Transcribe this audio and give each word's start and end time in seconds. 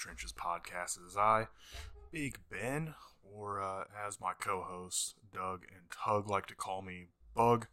Trenches 0.00 0.32
podcast. 0.32 0.98
As 1.06 1.14
I, 1.14 1.48
Big 2.10 2.38
Ben, 2.50 2.94
or 3.22 3.60
uh, 3.60 3.84
as 4.06 4.18
my 4.18 4.32
co 4.32 4.64
hosts, 4.66 5.14
Doug 5.30 5.64
and 5.70 5.82
Tug, 5.90 6.30
like 6.30 6.46
to 6.46 6.54
call 6.54 6.80
me, 6.80 7.08
Bug. 7.36 7.66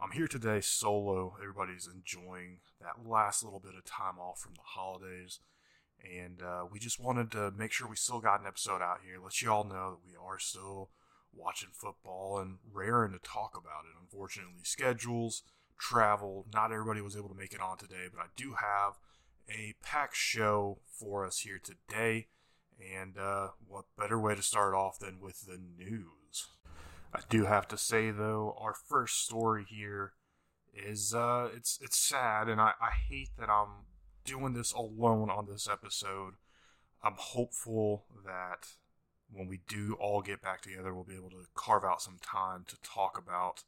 I'm 0.00 0.12
here 0.12 0.28
today 0.28 0.60
solo. 0.60 1.34
Everybody's 1.40 1.88
enjoying 1.92 2.58
that 2.80 3.04
last 3.04 3.42
little 3.42 3.58
bit 3.58 3.74
of 3.76 3.84
time 3.84 4.20
off 4.20 4.38
from 4.38 4.54
the 4.54 4.62
holidays. 4.64 5.40
And 6.02 6.40
uh, 6.40 6.66
we 6.70 6.78
just 6.78 7.00
wanted 7.00 7.32
to 7.32 7.50
make 7.50 7.72
sure 7.72 7.88
we 7.88 7.96
still 7.96 8.20
got 8.20 8.40
an 8.40 8.46
episode 8.46 8.80
out 8.80 9.00
here. 9.04 9.16
Let 9.22 9.42
you 9.42 9.50
all 9.50 9.64
know 9.64 9.90
that 9.90 10.06
we 10.06 10.14
are 10.16 10.38
still 10.38 10.90
watching 11.34 11.70
football 11.72 12.38
and 12.38 12.58
raring 12.72 13.12
to 13.12 13.18
talk 13.18 13.56
about 13.58 13.84
it. 13.84 14.00
Unfortunately, 14.00 14.62
schedules, 14.62 15.42
travel, 15.78 16.46
not 16.54 16.70
everybody 16.72 17.00
was 17.00 17.16
able 17.16 17.28
to 17.28 17.34
make 17.34 17.52
it 17.52 17.60
on 17.60 17.76
today, 17.76 18.06
but 18.10 18.22
I 18.22 18.26
do 18.36 18.52
have 18.52 18.94
a 19.50 19.74
packed 19.82 20.16
show 20.16 20.78
for 20.86 21.26
us 21.26 21.40
here 21.40 21.60
today. 21.62 22.28
And 22.80 23.18
uh, 23.18 23.48
what 23.66 23.84
better 23.98 24.18
way 24.18 24.34
to 24.34 24.42
start 24.42 24.74
off 24.74 24.98
than 24.98 25.20
with 25.20 25.46
the 25.46 25.58
news? 25.58 26.48
I 27.12 27.20
do 27.28 27.44
have 27.44 27.68
to 27.68 27.78
say 27.78 28.10
though, 28.10 28.56
our 28.58 28.74
first 28.74 29.24
story 29.24 29.66
here 29.68 30.12
is 30.72 31.12
uh, 31.14 31.48
it's 31.54 31.78
it's 31.82 31.98
sad, 31.98 32.48
and 32.48 32.60
I, 32.60 32.72
I 32.80 32.90
hate 33.08 33.30
that 33.38 33.50
I'm 33.50 33.86
doing 34.24 34.54
this 34.54 34.72
alone 34.72 35.28
on 35.28 35.46
this 35.46 35.68
episode. 35.70 36.34
I'm 37.02 37.16
hopeful 37.16 38.04
that 38.24 38.68
when 39.32 39.48
we 39.48 39.60
do 39.68 39.96
all 40.00 40.22
get 40.22 40.42
back 40.42 40.60
together, 40.62 40.94
we'll 40.94 41.04
be 41.04 41.16
able 41.16 41.30
to 41.30 41.46
carve 41.54 41.84
out 41.84 42.02
some 42.02 42.18
time 42.22 42.64
to 42.68 42.76
talk 42.82 43.18
about 43.18 43.64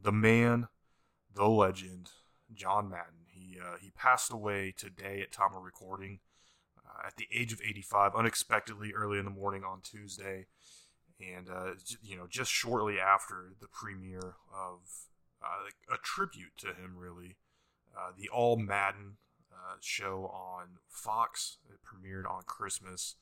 the 0.00 0.12
man, 0.12 0.68
the 1.34 1.48
legend, 1.48 2.10
John 2.54 2.88
Madden. 2.88 3.21
He 3.52 3.60
uh, 3.60 3.76
he 3.80 3.90
passed 3.90 4.32
away 4.32 4.74
today 4.76 5.20
at 5.22 5.32
time 5.32 5.54
of 5.56 5.62
recording 5.62 6.20
uh, 6.78 7.06
at 7.06 7.16
the 7.16 7.26
age 7.32 7.52
of 7.52 7.60
85, 7.64 8.14
unexpectedly 8.14 8.92
early 8.92 9.18
in 9.18 9.24
the 9.24 9.30
morning 9.30 9.64
on 9.64 9.80
Tuesday, 9.82 10.46
and 11.20 11.48
uh, 11.48 11.72
you 12.02 12.16
know 12.16 12.26
just 12.28 12.50
shortly 12.50 12.98
after 12.98 13.52
the 13.60 13.68
premiere 13.68 14.34
of 14.52 14.80
uh, 15.42 15.94
a 15.94 15.98
tribute 16.02 16.56
to 16.58 16.68
him, 16.68 16.94
really, 16.96 17.36
uh, 17.96 18.12
the 18.16 18.28
All 18.28 18.56
Madden 18.56 19.16
show 19.80 20.30
on 20.34 20.78
Fox. 20.88 21.58
It 21.70 21.78
premiered 21.82 22.28
on 22.28 22.42
Christmas, 22.46 23.16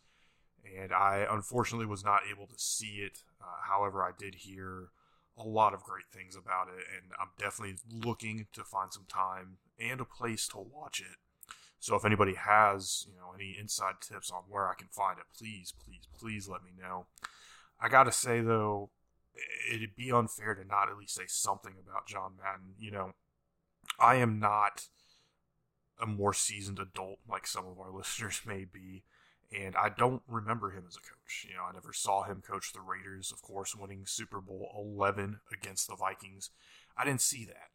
and 0.79 0.93
I 0.93 1.27
unfortunately 1.31 1.87
was 1.87 2.05
not 2.05 2.23
able 2.31 2.47
to 2.47 2.59
see 2.59 3.03
it. 3.03 3.23
however, 3.69 4.03
I 4.03 4.11
did 4.19 4.37
hear 4.37 4.89
a 5.37 5.47
lot 5.47 5.75
of 5.75 5.83
great 5.83 6.07
things 6.13 6.37
about 6.37 6.69
it, 6.69 6.85
and 6.95 7.13
I'm 7.21 7.29
definitely 7.39 7.77
looking 7.91 8.47
to 8.53 8.65
find 8.65 8.93
some 8.93 9.07
time 9.09 9.59
and 9.81 10.01
a 10.01 10.05
place 10.05 10.47
to 10.49 10.59
watch 10.59 11.01
it. 11.01 11.17
So 11.79 11.97
if 11.97 12.05
anybody 12.05 12.35
has, 12.35 13.07
you 13.09 13.17
know, 13.17 13.33
any 13.35 13.57
inside 13.59 13.95
tips 14.01 14.31
on 14.31 14.43
where 14.49 14.69
I 14.69 14.75
can 14.75 14.89
find 14.89 15.19
it, 15.19 15.25
please, 15.37 15.73
please, 15.85 16.07
please 16.19 16.49
let 16.49 16.63
me 16.63 16.71
know. 16.79 17.07
I 17.81 17.89
gotta 17.89 18.13
say 18.13 18.41
though, 18.41 18.91
it'd 19.73 19.97
be 19.97 20.13
unfair 20.13 20.55
to 20.55 20.65
not 20.65 20.91
at 20.91 20.99
least 20.99 21.15
say 21.15 21.25
something 21.27 21.75
about 21.81 22.07
John 22.07 22.33
Madden. 22.37 22.75
You 22.79 22.91
know, 22.91 23.13
I 23.99 24.17
am 24.17 24.39
not 24.39 24.89
a 26.01 26.07
more 26.07 26.35
seasoned 26.35 26.79
adult 26.79 27.21
like 27.29 27.47
some 27.47 27.67
of 27.67 27.79
our 27.79 27.91
listeners 27.97 28.43
may 28.47 28.65
be 28.65 29.05
and 29.53 29.75
I 29.77 29.89
don't 29.89 30.23
remember 30.29 30.71
him 30.71 30.85
as 30.87 30.97
a 30.97 31.01
coach. 31.01 31.47
You 31.49 31.57
know, 31.57 31.65
I 31.69 31.73
never 31.73 31.93
saw 31.93 32.23
him 32.23 32.41
coach 32.41 32.73
the 32.73 32.81
Raiders, 32.81 33.33
of 33.33 33.43
course, 33.43 33.75
winning 33.75 34.05
Super 34.07 34.41
Bowl 34.41 34.71
11 34.77 35.41
against 35.53 35.89
the 35.89 35.97
Vikings. 35.97 36.51
I 36.97 37.05
didn't 37.05 37.21
see 37.21 37.45
that. 37.47 37.71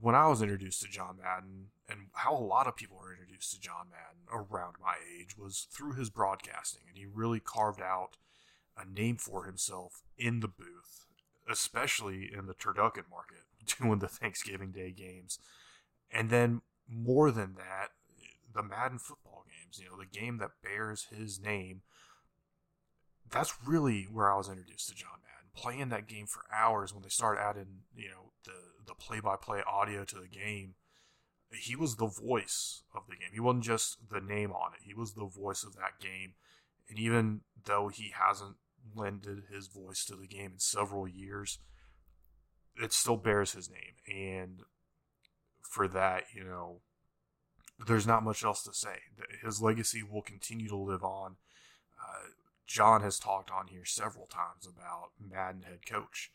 When 0.00 0.14
I 0.14 0.26
was 0.28 0.42
introduced 0.42 0.82
to 0.82 0.88
John 0.88 1.18
Madden, 1.22 1.68
and 1.88 2.08
how 2.12 2.36
a 2.36 2.42
lot 2.42 2.66
of 2.66 2.76
people 2.76 2.98
were 2.98 3.12
introduced 3.12 3.52
to 3.52 3.60
John 3.60 3.86
Madden 3.90 4.26
around 4.32 4.74
my 4.82 4.94
age, 5.18 5.36
was 5.38 5.68
through 5.70 5.92
his 5.92 6.10
broadcasting, 6.10 6.82
and 6.88 6.96
he 6.96 7.06
really 7.06 7.40
carved 7.40 7.80
out 7.80 8.16
a 8.76 8.84
name 8.84 9.16
for 9.16 9.44
himself 9.44 10.02
in 10.18 10.40
the 10.40 10.48
booth, 10.48 11.06
especially 11.48 12.30
in 12.36 12.46
the 12.46 12.54
turducken 12.54 13.08
market, 13.10 13.44
doing 13.80 13.98
the 14.00 14.08
Thanksgiving 14.08 14.72
Day 14.72 14.90
games. 14.90 15.38
And 16.10 16.30
then, 16.30 16.62
more 16.88 17.30
than 17.30 17.54
that, 17.54 17.90
the 18.54 18.62
Madden 18.62 18.98
football 18.98 19.44
games, 19.46 19.78
you 19.78 19.86
know, 19.86 19.96
the 19.98 20.18
game 20.18 20.38
that 20.38 20.50
bears 20.62 21.06
his 21.14 21.40
name. 21.40 21.82
That's 23.30 23.54
really 23.66 24.04
where 24.04 24.30
I 24.30 24.36
was 24.36 24.48
introduced 24.48 24.88
to 24.88 24.94
John 24.94 25.20
Madden. 25.22 25.50
Playing 25.54 25.88
that 25.88 26.06
game 26.06 26.26
for 26.26 26.42
hours 26.52 26.92
when 26.92 27.02
they 27.02 27.08
started 27.08 27.40
adding, 27.40 27.84
you 27.96 28.08
know, 28.08 28.32
the 28.44 28.52
the 28.86 28.94
play 28.94 29.20
by 29.20 29.36
play 29.36 29.62
audio 29.66 30.04
to 30.04 30.16
the 30.16 30.28
game. 30.28 30.74
He 31.50 31.76
was 31.76 31.96
the 31.96 32.06
voice 32.06 32.82
of 32.94 33.02
the 33.08 33.16
game. 33.16 33.30
He 33.32 33.40
wasn't 33.40 33.64
just 33.64 33.98
the 34.10 34.20
name 34.20 34.52
on 34.52 34.72
it. 34.72 34.80
He 34.84 34.94
was 34.94 35.12
the 35.12 35.26
voice 35.26 35.64
of 35.64 35.74
that 35.74 36.00
game. 36.00 36.34
And 36.88 36.98
even 36.98 37.42
though 37.64 37.88
he 37.88 38.12
hasn't 38.14 38.56
lended 38.94 39.44
his 39.52 39.68
voice 39.68 40.04
to 40.06 40.16
the 40.16 40.26
game 40.26 40.52
in 40.54 40.58
several 40.58 41.06
years, 41.06 41.58
it 42.76 42.92
still 42.92 43.16
bears 43.16 43.52
his 43.52 43.70
name. 43.70 43.96
And 44.08 44.60
for 45.62 45.88
that, 45.88 46.24
you 46.34 46.44
know, 46.44 46.80
there's 47.86 48.06
not 48.06 48.22
much 48.22 48.44
else 48.44 48.62
to 48.64 48.74
say. 48.74 49.00
His 49.42 49.60
legacy 49.60 50.02
will 50.02 50.22
continue 50.22 50.68
to 50.68 50.76
live 50.76 51.02
on. 51.02 51.36
Uh, 52.00 52.28
John 52.66 53.02
has 53.02 53.18
talked 53.18 53.50
on 53.50 53.68
here 53.68 53.84
several 53.84 54.26
times 54.26 54.66
about 54.66 55.10
Madden 55.20 55.62
head 55.62 55.86
coach, 55.86 56.30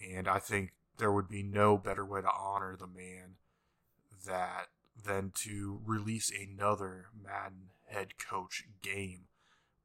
and 0.00 0.28
I 0.28 0.38
think 0.38 0.72
there 0.98 1.12
would 1.12 1.28
be 1.28 1.42
no 1.42 1.78
better 1.78 2.04
way 2.04 2.20
to 2.20 2.30
honor 2.30 2.76
the 2.76 2.86
man 2.86 3.36
that 4.26 4.66
than 5.04 5.32
to 5.32 5.80
release 5.84 6.30
another 6.30 7.06
Madden 7.20 7.70
head 7.86 8.18
coach 8.18 8.64
game, 8.82 9.26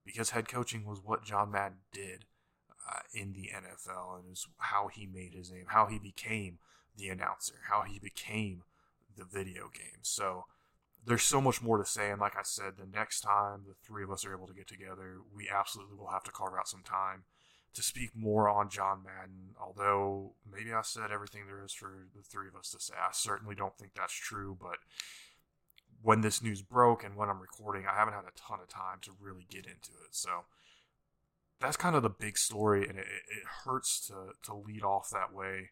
because 0.06 0.31
head 0.31 0.47
coaching 0.47 0.85
was 0.85 1.00
what 1.03 1.24
John 1.24 1.51
Madden 1.51 1.79
did 1.91 2.25
uh, 2.90 3.01
in 3.13 3.34
the 3.34 3.51
NFL, 3.53 4.19
and 4.19 4.31
is 4.31 4.47
how 4.57 4.88
he 4.88 5.06
made 5.06 5.34
his 5.34 5.51
name, 5.51 5.66
how 5.68 5.85
he 5.85 6.00
became 6.00 6.57
the 6.97 7.09
announcer, 7.09 7.56
how 7.69 7.84
he 7.84 8.00
became 8.00 8.63
the 9.16 9.25
video 9.25 9.69
game. 9.74 10.01
So 10.01 10.45
there's 11.06 11.24
so 11.24 11.41
much 11.41 11.62
more 11.62 11.78
to 11.78 11.85
say. 11.85 12.12
And 12.12 12.19
like 12.19 12.35
I 12.35 12.44
said, 12.44 12.74
the 12.78 12.85
next 12.85 13.22
time 13.22 13.62
the 13.68 13.75
three 13.85 14.03
of 14.03 14.12
us 14.12 14.25
are 14.25 14.34
able 14.34 14.47
to 14.47 14.53
get 14.53 14.68
together, 14.68 15.18
we 15.35 15.50
absolutely 15.50 15.95
will 15.97 16.12
have 16.12 16.24
to 16.24 16.31
carve 16.31 16.53
out 16.57 16.68
some 16.68 16.84
time 16.84 17.24
to 17.73 17.84
speak 17.84 18.11
more 18.16 18.50
on 18.50 18.69
John 18.69 19.03
Madden. 19.03 19.56
Although 19.61 20.34
maybe 20.50 20.73
I 20.73 20.81
said 20.84 21.11
everything 21.11 21.44
there 21.47 21.63
is 21.63 21.73
for 21.73 22.07
the 22.16 22.22
three 22.22 22.47
of 22.47 22.56
us 22.56 22.72
to 22.72 22.79
say. 22.79 22.94
I 22.97 23.11
certainly 23.11 23.56
don't 23.56 23.78
think 23.78 23.94
that's 23.95 24.13
true, 24.13 24.57
but 24.59 24.78
when 26.01 26.22
this 26.22 26.41
news 26.41 26.62
broke 26.62 27.03
and 27.03 27.16
when 27.16 27.29
I'm 27.29 27.39
recording, 27.39 27.85
I 27.88 27.97
haven't 27.97 28.13
had 28.13 28.25
a 28.25 28.39
ton 28.39 28.59
of 28.62 28.69
time 28.69 29.00
to 29.03 29.12
really 29.19 29.47
get 29.50 29.66
into 29.66 29.91
it. 30.06 30.12
So 30.12 30.45
that's 31.59 31.78
kind 31.78 31.95
of 31.95 32.03
the 32.03 32.09
big 32.09 32.38
story, 32.38 32.88
and 32.88 33.00
it, 33.00 33.06
it 33.06 33.44
hurts 33.66 34.06
to, 34.07 34.33
to 34.44 34.53
lead 34.53 34.83
off 34.83 35.09
that 35.12 35.33
way. 35.33 35.69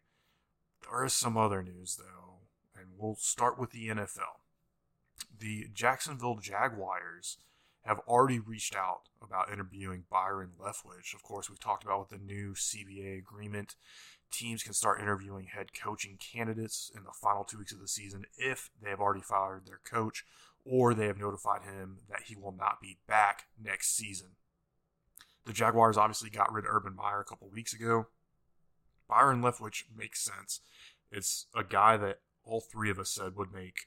There 0.90 1.04
is 1.04 1.12
some 1.12 1.36
other 1.36 1.62
news, 1.62 1.96
though, 1.96 2.38
and 2.74 2.92
we'll 2.96 3.16
start 3.16 3.58
with 3.58 3.70
the 3.70 3.88
NFL 3.88 4.42
the 5.38 5.68
Jacksonville 5.72 6.38
Jaguars 6.40 7.38
have 7.84 7.98
already 8.00 8.38
reached 8.38 8.76
out 8.76 9.02
about 9.22 9.52
interviewing 9.52 10.04
Byron 10.10 10.50
Leftwich. 10.60 11.14
Of 11.14 11.22
course, 11.22 11.50
we've 11.50 11.58
talked 11.58 11.84
about 11.84 12.00
with 12.00 12.20
the 12.20 12.24
new 12.24 12.54
CBA 12.54 13.18
agreement, 13.18 13.74
teams 14.32 14.62
can 14.62 14.72
start 14.72 15.00
interviewing 15.00 15.46
head 15.46 15.68
coaching 15.72 16.16
candidates 16.18 16.90
in 16.96 17.04
the 17.04 17.12
final 17.12 17.44
two 17.44 17.58
weeks 17.58 17.72
of 17.72 17.80
the 17.80 17.88
season 17.88 18.24
if 18.36 18.70
they 18.82 18.90
have 18.90 19.00
already 19.00 19.20
fired 19.20 19.66
their 19.66 19.80
coach 19.84 20.24
or 20.64 20.94
they 20.94 21.06
have 21.06 21.18
notified 21.18 21.62
him 21.62 21.98
that 22.08 22.22
he 22.26 22.36
will 22.36 22.52
not 22.52 22.80
be 22.80 22.98
back 23.06 23.44
next 23.62 23.94
season. 23.96 24.30
The 25.44 25.52
Jaguars 25.52 25.96
obviously 25.96 26.30
got 26.30 26.52
rid 26.52 26.64
of 26.64 26.70
Urban 26.70 26.96
Meyer 26.96 27.20
a 27.20 27.24
couple 27.24 27.48
weeks 27.50 27.74
ago. 27.74 28.06
Byron 29.08 29.42
Leftwich 29.42 29.84
makes 29.94 30.24
sense. 30.24 30.60
It's 31.10 31.46
a 31.54 31.64
guy 31.64 31.96
that 31.96 32.20
all 32.44 32.60
three 32.60 32.90
of 32.90 32.98
us 32.98 33.10
said 33.10 33.36
would 33.36 33.52
make 33.52 33.86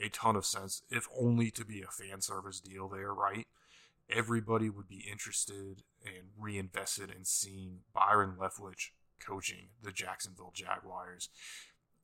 a 0.00 0.08
ton 0.08 0.36
of 0.36 0.46
sense, 0.46 0.82
if 0.90 1.08
only 1.18 1.50
to 1.52 1.64
be 1.64 1.82
a 1.82 1.90
fan 1.90 2.20
service 2.20 2.60
deal 2.60 2.88
there, 2.88 3.12
right? 3.14 3.46
Everybody 4.10 4.70
would 4.70 4.88
be 4.88 5.04
interested 5.10 5.82
and 6.04 6.28
reinvested 6.38 7.10
in 7.10 7.24
seeing 7.24 7.80
Byron 7.92 8.34
Leftwich 8.38 8.90
coaching 9.18 9.68
the 9.82 9.92
Jacksonville 9.92 10.52
Jaguars. 10.54 11.28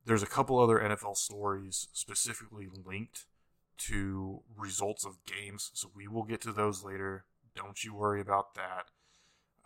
There's 0.05 0.23
a 0.23 0.27
couple 0.27 0.59
other 0.59 0.81
NFL 0.81 1.17
stories 1.17 1.89
specifically 1.93 2.69
linked 2.85 3.27
to 3.79 4.43
results 4.57 5.05
of 5.05 5.25
games, 5.25 5.71
so 5.75 5.91
we 5.95 6.09
will 6.09 6.25
get 6.25 6.41
to 6.43 6.53
those 6.53 6.85
later. 6.85 7.25
Don't 7.55 7.85
you 7.85 7.95
worry 7.95 8.21
about 8.21 8.55
that. 8.55 8.87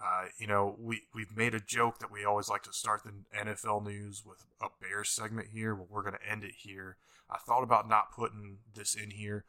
Uh, 0.02 0.26
you 0.38 0.46
know, 0.46 0.76
we, 0.78 1.02
we've 1.14 1.34
made 1.34 1.54
a 1.54 1.60
joke 1.60 1.98
that 1.98 2.12
we 2.12 2.24
always 2.24 2.48
like 2.48 2.62
to 2.62 2.72
start 2.72 3.02
the 3.02 3.12
NFL 3.36 3.84
news 3.86 4.22
with 4.26 4.44
a 4.60 4.66
Bears 4.80 5.08
segment 5.08 5.48
here. 5.52 5.74
Well, 5.74 5.88
we're 5.90 6.02
going 6.02 6.14
to 6.14 6.30
end 6.30 6.44
it 6.44 6.52
here. 6.58 6.98
I 7.30 7.38
thought 7.38 7.62
about 7.62 7.88
not 7.88 8.12
putting 8.12 8.58
this 8.74 8.94
in 8.94 9.10
here, 9.10 9.44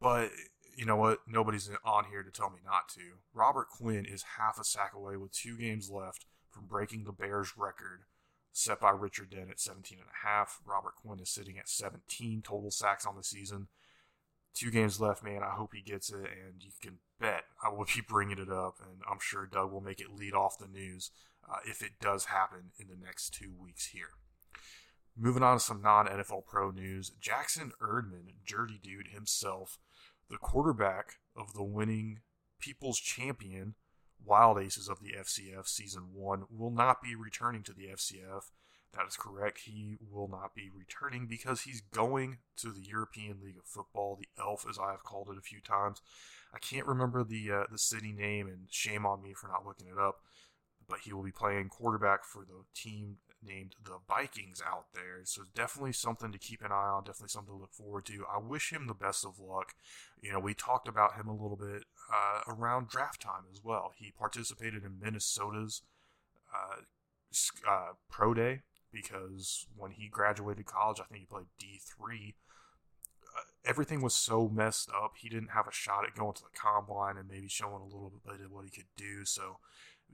but 0.00 0.30
you 0.76 0.86
know 0.86 0.96
what? 0.96 1.20
Nobody's 1.28 1.70
on 1.84 2.06
here 2.10 2.22
to 2.22 2.30
tell 2.30 2.50
me 2.50 2.58
not 2.64 2.88
to. 2.94 3.18
Robert 3.34 3.68
Quinn 3.68 4.06
is 4.06 4.24
half 4.38 4.58
a 4.58 4.64
sack 4.64 4.92
away 4.94 5.16
with 5.16 5.32
two 5.32 5.58
games 5.58 5.90
left 5.90 6.24
from 6.50 6.66
breaking 6.66 7.04
the 7.04 7.12
Bears 7.12 7.52
record 7.56 8.04
set 8.52 8.80
by 8.80 8.90
Richard 8.90 9.30
Dent 9.30 9.50
at 9.50 9.60
17 9.60 9.98
and 9.98 10.08
a 10.08 10.26
half. 10.26 10.60
Robert 10.64 10.94
Quinn 10.96 11.20
is 11.20 11.30
sitting 11.30 11.58
at 11.58 11.68
17 11.68 12.42
total 12.42 12.70
sacks 12.70 13.06
on 13.06 13.16
the 13.16 13.22
season. 13.22 13.68
two 14.54 14.70
games 14.70 15.00
left, 15.00 15.22
man. 15.22 15.42
I 15.42 15.54
hope 15.54 15.74
he 15.74 15.82
gets 15.82 16.10
it, 16.10 16.16
and 16.16 16.62
you 16.62 16.72
can 16.82 16.98
bet 17.20 17.44
I 17.62 17.68
will 17.68 17.84
be 17.84 18.02
bringing 18.06 18.38
it 18.38 18.50
up, 18.50 18.76
and 18.80 19.02
I'm 19.10 19.18
sure 19.20 19.46
Doug 19.46 19.70
will 19.70 19.80
make 19.80 20.00
it 20.00 20.14
lead 20.16 20.34
off 20.34 20.58
the 20.58 20.66
news 20.66 21.10
uh, 21.48 21.58
if 21.64 21.82
it 21.82 22.00
does 22.00 22.26
happen 22.26 22.72
in 22.78 22.88
the 22.88 22.96
next 22.96 23.34
two 23.34 23.52
weeks 23.60 23.88
here. 23.88 24.10
Moving 25.16 25.42
on 25.42 25.58
to 25.58 25.60
some 25.60 25.82
non 25.82 26.06
NFL 26.06 26.46
pro 26.46 26.70
news, 26.70 27.10
Jackson 27.20 27.72
Erdmann, 27.82 28.32
Dirty 28.46 28.80
Dude 28.82 29.08
himself, 29.08 29.78
the 30.30 30.38
quarterback 30.38 31.16
of 31.36 31.52
the 31.52 31.64
winning 31.64 32.20
People's 32.58 32.98
Champion 32.98 33.74
Wild 34.24 34.58
Aces 34.58 34.88
of 34.88 35.00
the 35.00 35.12
FCF 35.18 35.66
Season 35.66 36.08
1, 36.14 36.44
will 36.50 36.70
not 36.70 37.02
be 37.02 37.14
returning 37.14 37.62
to 37.64 37.72
the 37.72 37.86
FCF. 37.86 38.50
That 38.92 39.06
is 39.06 39.16
correct. 39.16 39.60
He 39.66 39.96
will 40.10 40.28
not 40.28 40.54
be 40.54 40.68
returning 40.74 41.26
because 41.26 41.62
he's 41.62 41.80
going 41.80 42.38
to 42.56 42.72
the 42.72 42.82
European 42.82 43.38
League 43.42 43.58
of 43.58 43.64
Football, 43.64 44.16
the 44.16 44.28
ELF, 44.42 44.66
as 44.68 44.78
I 44.78 44.90
have 44.90 45.04
called 45.04 45.28
it 45.30 45.38
a 45.38 45.42
few 45.42 45.60
times. 45.60 46.02
I 46.52 46.58
can't 46.58 46.86
remember 46.86 47.22
the 47.22 47.50
uh, 47.52 47.64
the 47.70 47.78
city 47.78 48.10
name, 48.10 48.48
and 48.48 48.66
shame 48.68 49.06
on 49.06 49.22
me 49.22 49.32
for 49.32 49.46
not 49.46 49.64
looking 49.64 49.86
it 49.86 49.98
up. 49.98 50.16
But 50.88 51.00
he 51.04 51.12
will 51.12 51.22
be 51.22 51.30
playing 51.30 51.68
quarterback 51.68 52.24
for 52.24 52.44
the 52.44 52.64
team 52.74 53.18
named 53.42 53.74
the 53.84 53.98
Vikings 54.08 54.62
out 54.66 54.86
there. 54.94 55.20
So 55.24 55.42
definitely 55.54 55.92
something 55.92 56.32
to 56.32 56.38
keep 56.38 56.62
an 56.62 56.72
eye 56.72 56.88
on. 56.88 57.04
Definitely 57.04 57.28
something 57.28 57.54
to 57.54 57.60
look 57.60 57.72
forward 57.72 58.06
to. 58.06 58.24
I 58.32 58.38
wish 58.38 58.72
him 58.72 58.86
the 58.86 58.94
best 58.94 59.24
of 59.24 59.38
luck. 59.38 59.74
You 60.20 60.32
know, 60.32 60.40
we 60.40 60.54
talked 60.54 60.88
about 60.88 61.16
him 61.16 61.28
a 61.28 61.32
little 61.32 61.56
bit 61.56 61.84
uh, 62.12 62.40
around 62.52 62.88
draft 62.88 63.22
time 63.22 63.44
as 63.50 63.60
well. 63.62 63.92
He 63.96 64.10
participated 64.10 64.84
in 64.84 65.00
Minnesota's 65.00 65.82
uh, 66.54 66.82
uh, 67.68 67.92
pro 68.10 68.34
day 68.34 68.62
because 68.92 69.66
when 69.76 69.92
he 69.92 70.08
graduated 70.08 70.66
college, 70.66 71.00
I 71.00 71.04
think 71.04 71.20
he 71.20 71.26
played 71.26 71.46
D 71.58 71.80
three. 71.80 72.34
Uh, 73.24 73.42
everything 73.64 74.02
was 74.02 74.14
so 74.14 74.48
messed 74.48 74.90
up. 74.90 75.12
He 75.16 75.28
didn't 75.28 75.50
have 75.50 75.68
a 75.68 75.72
shot 75.72 76.04
at 76.04 76.16
going 76.16 76.34
to 76.34 76.42
the 76.42 76.58
combine 76.58 77.16
and 77.16 77.28
maybe 77.28 77.48
showing 77.48 77.80
a 77.80 77.84
little 77.84 78.12
bit 78.26 78.40
of 78.44 78.50
what 78.50 78.64
he 78.64 78.70
could 78.70 78.90
do. 78.96 79.24
So 79.24 79.58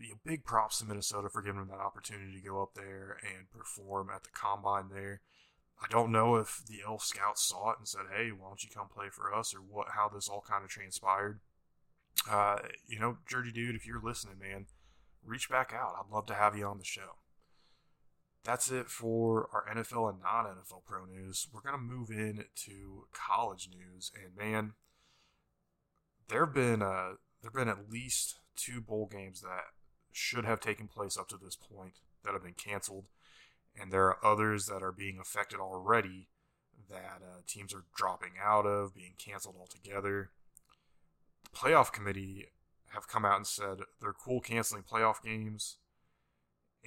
you 0.01 0.11
know, 0.11 0.21
big 0.25 0.45
props 0.45 0.79
to 0.79 0.87
Minnesota 0.87 1.29
for 1.29 1.43
giving 1.43 1.61
him 1.61 1.69
that 1.69 1.81
opportunity 1.81 2.33
to 2.35 2.47
go 2.47 2.63
up 2.63 2.75
there 2.75 3.19
and 3.23 3.51
perform 3.51 4.11
at 4.15 4.25
the 4.25 4.31
combine 4.31 4.89
there. 4.93 5.21
I 5.83 5.87
don't 5.91 6.13
know 6.13 6.37
if 6.37 6.63
the 6.67 6.81
Elf 6.87 7.05
Scouts 7.05 7.43
saw 7.43 7.73
it 7.73 7.79
and 7.79 7.89
said, 7.89 8.07
"Hey, 8.15 8.31
why 8.31 8.49
don't 8.49 8.65
you 8.65 8.71
come 8.71 8.89
play 8.89 9.09
for 9.11 9.35
us?" 9.35 9.55
or 9.55 9.59
what, 9.59 9.89
how 9.91 10.09
this 10.09 10.29
all 10.29 10.45
kind 10.49 10.65
of 10.65 10.71
transpired. 10.71 11.41
Uh, 12.31 12.59
you 12.87 12.99
know, 12.99 13.19
Dirty 13.29 13.53
Dude, 13.53 13.77
if 13.77 13.87
you're 13.87 14.01
listening, 14.03 14.39
man, 14.39 14.67
reach 15.25 15.51
back 15.51 15.73
out. 15.75 15.95
I'd 15.99 16.13
love 16.13 16.27
to 16.27 16.35
have 16.35 16.57
you 16.57 16.65
on 16.67 16.79
the 16.79 16.85
show. 16.85 17.17
That's 18.43 18.71
it 18.71 18.89
for 18.89 19.49
our 19.53 19.65
NFL 19.75 20.09
and 20.09 20.23
non 20.23 20.47
NFL 20.47 20.85
pro 20.87 21.05
news. 21.05 21.49
We're 21.53 21.61
gonna 21.61 21.79
move 21.79 22.11
in 22.11 22.45
to 22.65 23.07
college 23.13 23.69
news, 23.71 24.13
and 24.15 24.37
man, 24.37 24.75
there've 26.29 26.55
been 26.55 26.81
uh, 26.81 27.15
there've 27.43 27.53
been 27.53 27.69
at 27.69 27.91
least 27.91 28.39
two 28.57 28.81
bowl 28.81 29.09
games 29.11 29.43
that 29.43 29.65
should 30.17 30.45
have 30.47 30.61
taken 30.61 30.89
place 30.89 31.19
up 31.19 31.29
to 31.29 31.37
this 31.37 31.57
point 31.57 31.95
that 32.25 32.33
have 32.33 32.43
been 32.43 32.55
canceled, 32.55 33.05
and 33.79 33.93
there 33.93 34.07
are 34.07 34.25
others 34.25 34.67
that 34.67 34.83
are 34.83 34.93
being 34.93 35.19
affected 35.21 35.61
already 35.61 36.29
that 36.89 37.21
uh, 37.23 37.41
teams 37.47 37.75
are 37.75 37.85
dropping 37.95 38.33
out 38.43 38.65
of, 38.65 38.95
being 38.95 39.15
canceled 39.19 39.57
altogether. 39.59 40.31
The 41.45 41.59
playoff 41.59 41.93
committee 41.93 42.47
have 42.95 43.09
come 43.09 43.25
out 43.25 43.37
and 43.37 43.47
said 43.47 43.81
they're 44.01 44.13
cool 44.13 44.41
canceling 44.41 44.83
playoff 44.83 45.23
games 45.23 45.77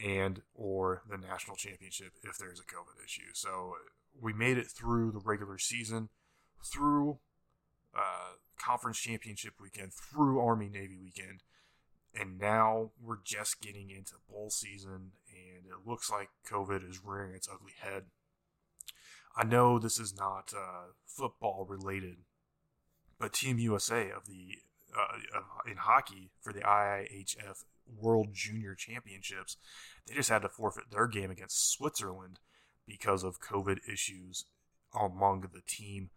and 0.04 0.42
or 0.56 1.04
the 1.08 1.18
national 1.18 1.56
championship 1.56 2.14
if 2.24 2.38
there's 2.38 2.60
a 2.60 2.64
COVID 2.64 3.04
issue. 3.04 3.34
So 3.34 3.76
we 4.20 4.34
made 4.34 4.58
it 4.58 4.68
through 4.68 5.12
the 5.12 5.20
regular 5.20 5.58
season, 5.58 6.10
through 6.64 7.20
uh, 7.96 8.34
conference 8.58 9.00
championship 9.00 9.54
weekend, 9.62 9.94
through 9.94 10.40
Army 10.40 10.70
Navy 10.70 10.98
weekend, 11.02 11.44
and 12.18 12.40
now 12.40 12.92
we're 13.02 13.20
just 13.24 13.62
getting 13.62 13.90
into 13.90 14.16
bowl 14.30 14.50
season, 14.50 15.12
and 15.30 15.66
it 15.66 15.88
looks 15.88 16.10
like 16.10 16.30
COVID 16.50 16.88
is 16.90 17.04
rearing 17.04 17.34
its 17.34 17.48
ugly 17.52 17.74
head. 17.80 18.06
I 19.36 19.44
know 19.44 19.80
this 19.80 20.00
is 20.00 20.16
not 20.18 20.54
uh, 20.56 20.92
football 21.06 21.66
related, 21.68 22.18
but 23.20 23.34
Team 23.34 23.60
USA 23.60 24.10
of 24.10 24.28
the 24.28 24.60
uh, 24.98 25.70
in 25.70 25.78
hockey 25.78 26.32
for 26.42 26.52
the 26.52 26.62
IIHF 26.62 27.64
World 27.98 28.30
Junior 28.34 28.76
Championships, 28.76 29.58
they 30.08 30.16
just 30.16 30.30
had 30.30 30.42
to 30.42 30.50
forfeit 30.50 30.92
their 30.92 31.08
game 31.08 31.32
against 31.32 31.72
Switzerland 31.72 32.40
because 32.88 33.24
of 33.24 33.40
COVID 33.40 33.78
issues 33.92 34.46
among 35.00 35.42
the 35.54 35.62
team. 35.68 36.10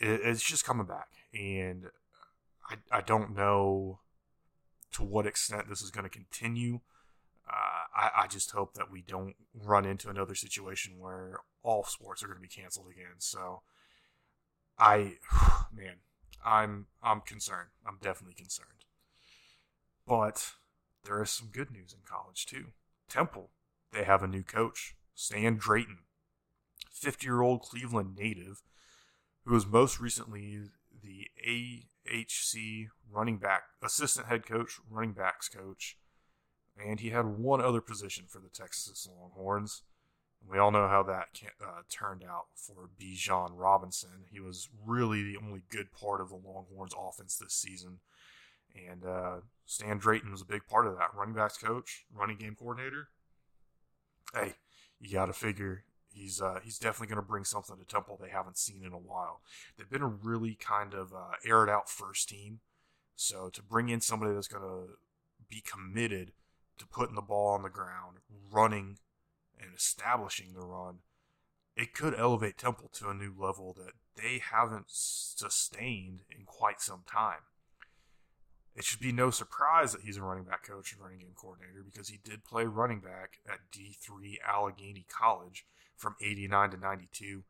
It's 0.00 0.42
just 0.42 0.64
coming 0.64 0.86
back, 0.86 1.08
and 1.32 1.86
I 2.68 2.98
I 2.98 3.00
don't 3.00 3.34
know 3.34 4.00
to 4.92 5.02
what 5.02 5.26
extent 5.26 5.68
this 5.68 5.82
is 5.82 5.90
going 5.90 6.04
to 6.04 6.10
continue. 6.10 6.80
Uh, 7.48 7.84
I, 7.96 8.10
I, 8.22 8.26
just 8.26 8.50
hope 8.50 8.74
that 8.74 8.90
we 8.90 9.02
don't 9.02 9.36
run 9.54 9.84
into 9.84 10.10
another 10.10 10.34
situation 10.34 10.98
where 10.98 11.38
all 11.62 11.84
sports 11.84 12.22
are 12.22 12.26
going 12.26 12.38
to 12.38 12.42
be 12.42 12.48
canceled 12.48 12.88
again. 12.90 13.18
So, 13.18 13.62
I, 14.78 15.18
man, 15.72 15.98
I'm 16.44 16.86
I'm 17.02 17.20
concerned. 17.20 17.70
I'm 17.86 17.98
definitely 18.02 18.34
concerned. 18.34 18.84
But 20.06 20.52
there 21.04 21.22
is 21.22 21.30
some 21.30 21.48
good 21.52 21.70
news 21.70 21.92
in 21.92 22.00
college 22.04 22.46
too. 22.46 22.66
Temple, 23.08 23.50
they 23.92 24.04
have 24.04 24.22
a 24.22 24.28
new 24.28 24.42
coach, 24.42 24.96
Stan 25.14 25.56
Drayton, 25.56 25.98
50-year-old 26.92 27.62
Cleveland 27.62 28.16
native, 28.16 28.62
who 29.44 29.54
was 29.54 29.66
most 29.66 30.00
recently 30.00 30.60
the 31.02 31.28
AHC 32.12 32.88
running 33.10 33.38
back, 33.38 33.62
assistant 33.82 34.26
head 34.26 34.46
coach, 34.46 34.78
running 34.90 35.12
backs 35.12 35.48
coach, 35.48 35.96
and 36.78 37.00
he 37.00 37.10
had 37.10 37.26
one 37.26 37.60
other 37.60 37.80
position 37.80 38.24
for 38.28 38.38
the 38.38 38.48
Texas 38.48 39.08
Longhorns. 39.10 39.82
We 40.48 40.58
all 40.58 40.70
know 40.70 40.88
how 40.88 41.02
that 41.04 41.28
uh, 41.60 41.82
turned 41.90 42.22
out 42.22 42.46
for 42.54 42.90
Bijan 43.00 43.50
Robinson. 43.54 44.26
He 44.30 44.38
was 44.38 44.68
really 44.84 45.22
the 45.22 45.38
only 45.42 45.62
good 45.70 45.92
part 45.92 46.20
of 46.20 46.28
the 46.28 46.36
Longhorns 46.36 46.92
offense 46.96 47.36
this 47.36 47.54
season. 47.54 47.98
And 48.88 49.04
uh, 49.04 49.36
Stan 49.64 49.98
Drayton 49.98 50.30
was 50.30 50.42
a 50.42 50.46
big 50.46 50.66
part 50.68 50.86
of 50.86 50.96
that. 50.98 51.14
Running 51.14 51.34
backs 51.34 51.56
coach, 51.56 52.04
running 52.14 52.36
game 52.36 52.54
coordinator. 52.56 53.08
Hey, 54.34 54.54
you 55.00 55.12
got 55.12 55.26
to 55.26 55.32
figure 55.32 55.84
he's 56.16 56.40
uh, 56.40 56.60
he's 56.64 56.78
definitely 56.78 57.08
going 57.08 57.22
to 57.22 57.28
bring 57.28 57.44
something 57.44 57.76
to 57.76 57.84
Temple 57.84 58.18
they 58.20 58.30
haven't 58.30 58.58
seen 58.58 58.82
in 58.84 58.92
a 58.92 58.98
while. 58.98 59.40
They've 59.76 59.88
been 59.88 60.02
a 60.02 60.06
really 60.06 60.54
kind 60.54 60.94
of 60.94 61.12
uh, 61.12 61.34
aired 61.44 61.68
out 61.68 61.90
first 61.90 62.28
team, 62.28 62.60
so 63.14 63.50
to 63.50 63.62
bring 63.62 63.88
in 63.88 64.00
somebody 64.00 64.34
that's 64.34 64.48
going 64.48 64.62
to 64.62 64.94
be 65.48 65.62
committed 65.62 66.32
to 66.78 66.86
putting 66.86 67.14
the 67.14 67.22
ball 67.22 67.54
on 67.54 67.62
the 67.62 67.68
ground, 67.68 68.18
running, 68.50 68.98
and 69.60 69.70
establishing 69.74 70.52
the 70.52 70.64
run, 70.64 70.98
it 71.76 71.94
could 71.94 72.14
elevate 72.18 72.58
Temple 72.58 72.90
to 72.94 73.08
a 73.08 73.14
new 73.14 73.32
level 73.36 73.74
that 73.74 73.92
they 74.20 74.40
haven't 74.50 74.86
sustained 74.88 76.20
in 76.30 76.44
quite 76.44 76.80
some 76.80 77.02
time. 77.06 77.40
It 78.74 78.84
should 78.84 79.00
be 79.00 79.12
no 79.12 79.30
surprise 79.30 79.92
that 79.92 80.02
he's 80.02 80.18
a 80.18 80.22
running 80.22 80.44
back 80.44 80.66
coach 80.66 80.92
and 80.92 81.00
running 81.00 81.20
game 81.20 81.32
coordinator 81.34 81.82
because 81.82 82.08
he 82.08 82.20
did 82.22 82.44
play 82.44 82.64
running 82.64 83.00
back 83.00 83.38
at 83.48 83.70
D3 83.72 84.36
Allegheny 84.46 85.06
College 85.08 85.64
from 85.96 86.16
89 86.22 86.70
to 86.70 86.76
92, 86.76 87.44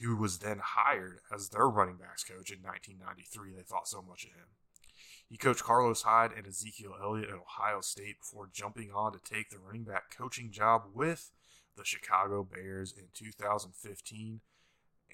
who 0.00 0.16
was 0.16 0.38
then 0.38 0.60
hired 0.62 1.18
as 1.34 1.48
their 1.48 1.68
running 1.68 1.96
backs 1.96 2.24
coach 2.24 2.50
in 2.50 2.62
1993. 2.62 3.52
They 3.54 3.62
thought 3.62 3.88
so 3.88 4.02
much 4.02 4.24
of 4.24 4.30
him. 4.30 4.48
He 5.28 5.36
coached 5.36 5.62
Carlos 5.62 6.02
Hyde 6.02 6.32
and 6.36 6.46
Ezekiel 6.46 6.94
Elliott 7.00 7.28
at 7.28 7.36
Ohio 7.36 7.80
State 7.80 8.18
before 8.20 8.48
jumping 8.52 8.90
on 8.92 9.12
to 9.12 9.18
take 9.18 9.50
the 9.50 9.58
running 9.58 9.84
back 9.84 10.16
coaching 10.16 10.50
job 10.50 10.86
with 10.92 11.30
the 11.76 11.84
Chicago 11.84 12.42
Bears 12.42 12.92
in 12.96 13.04
2015. 13.14 14.40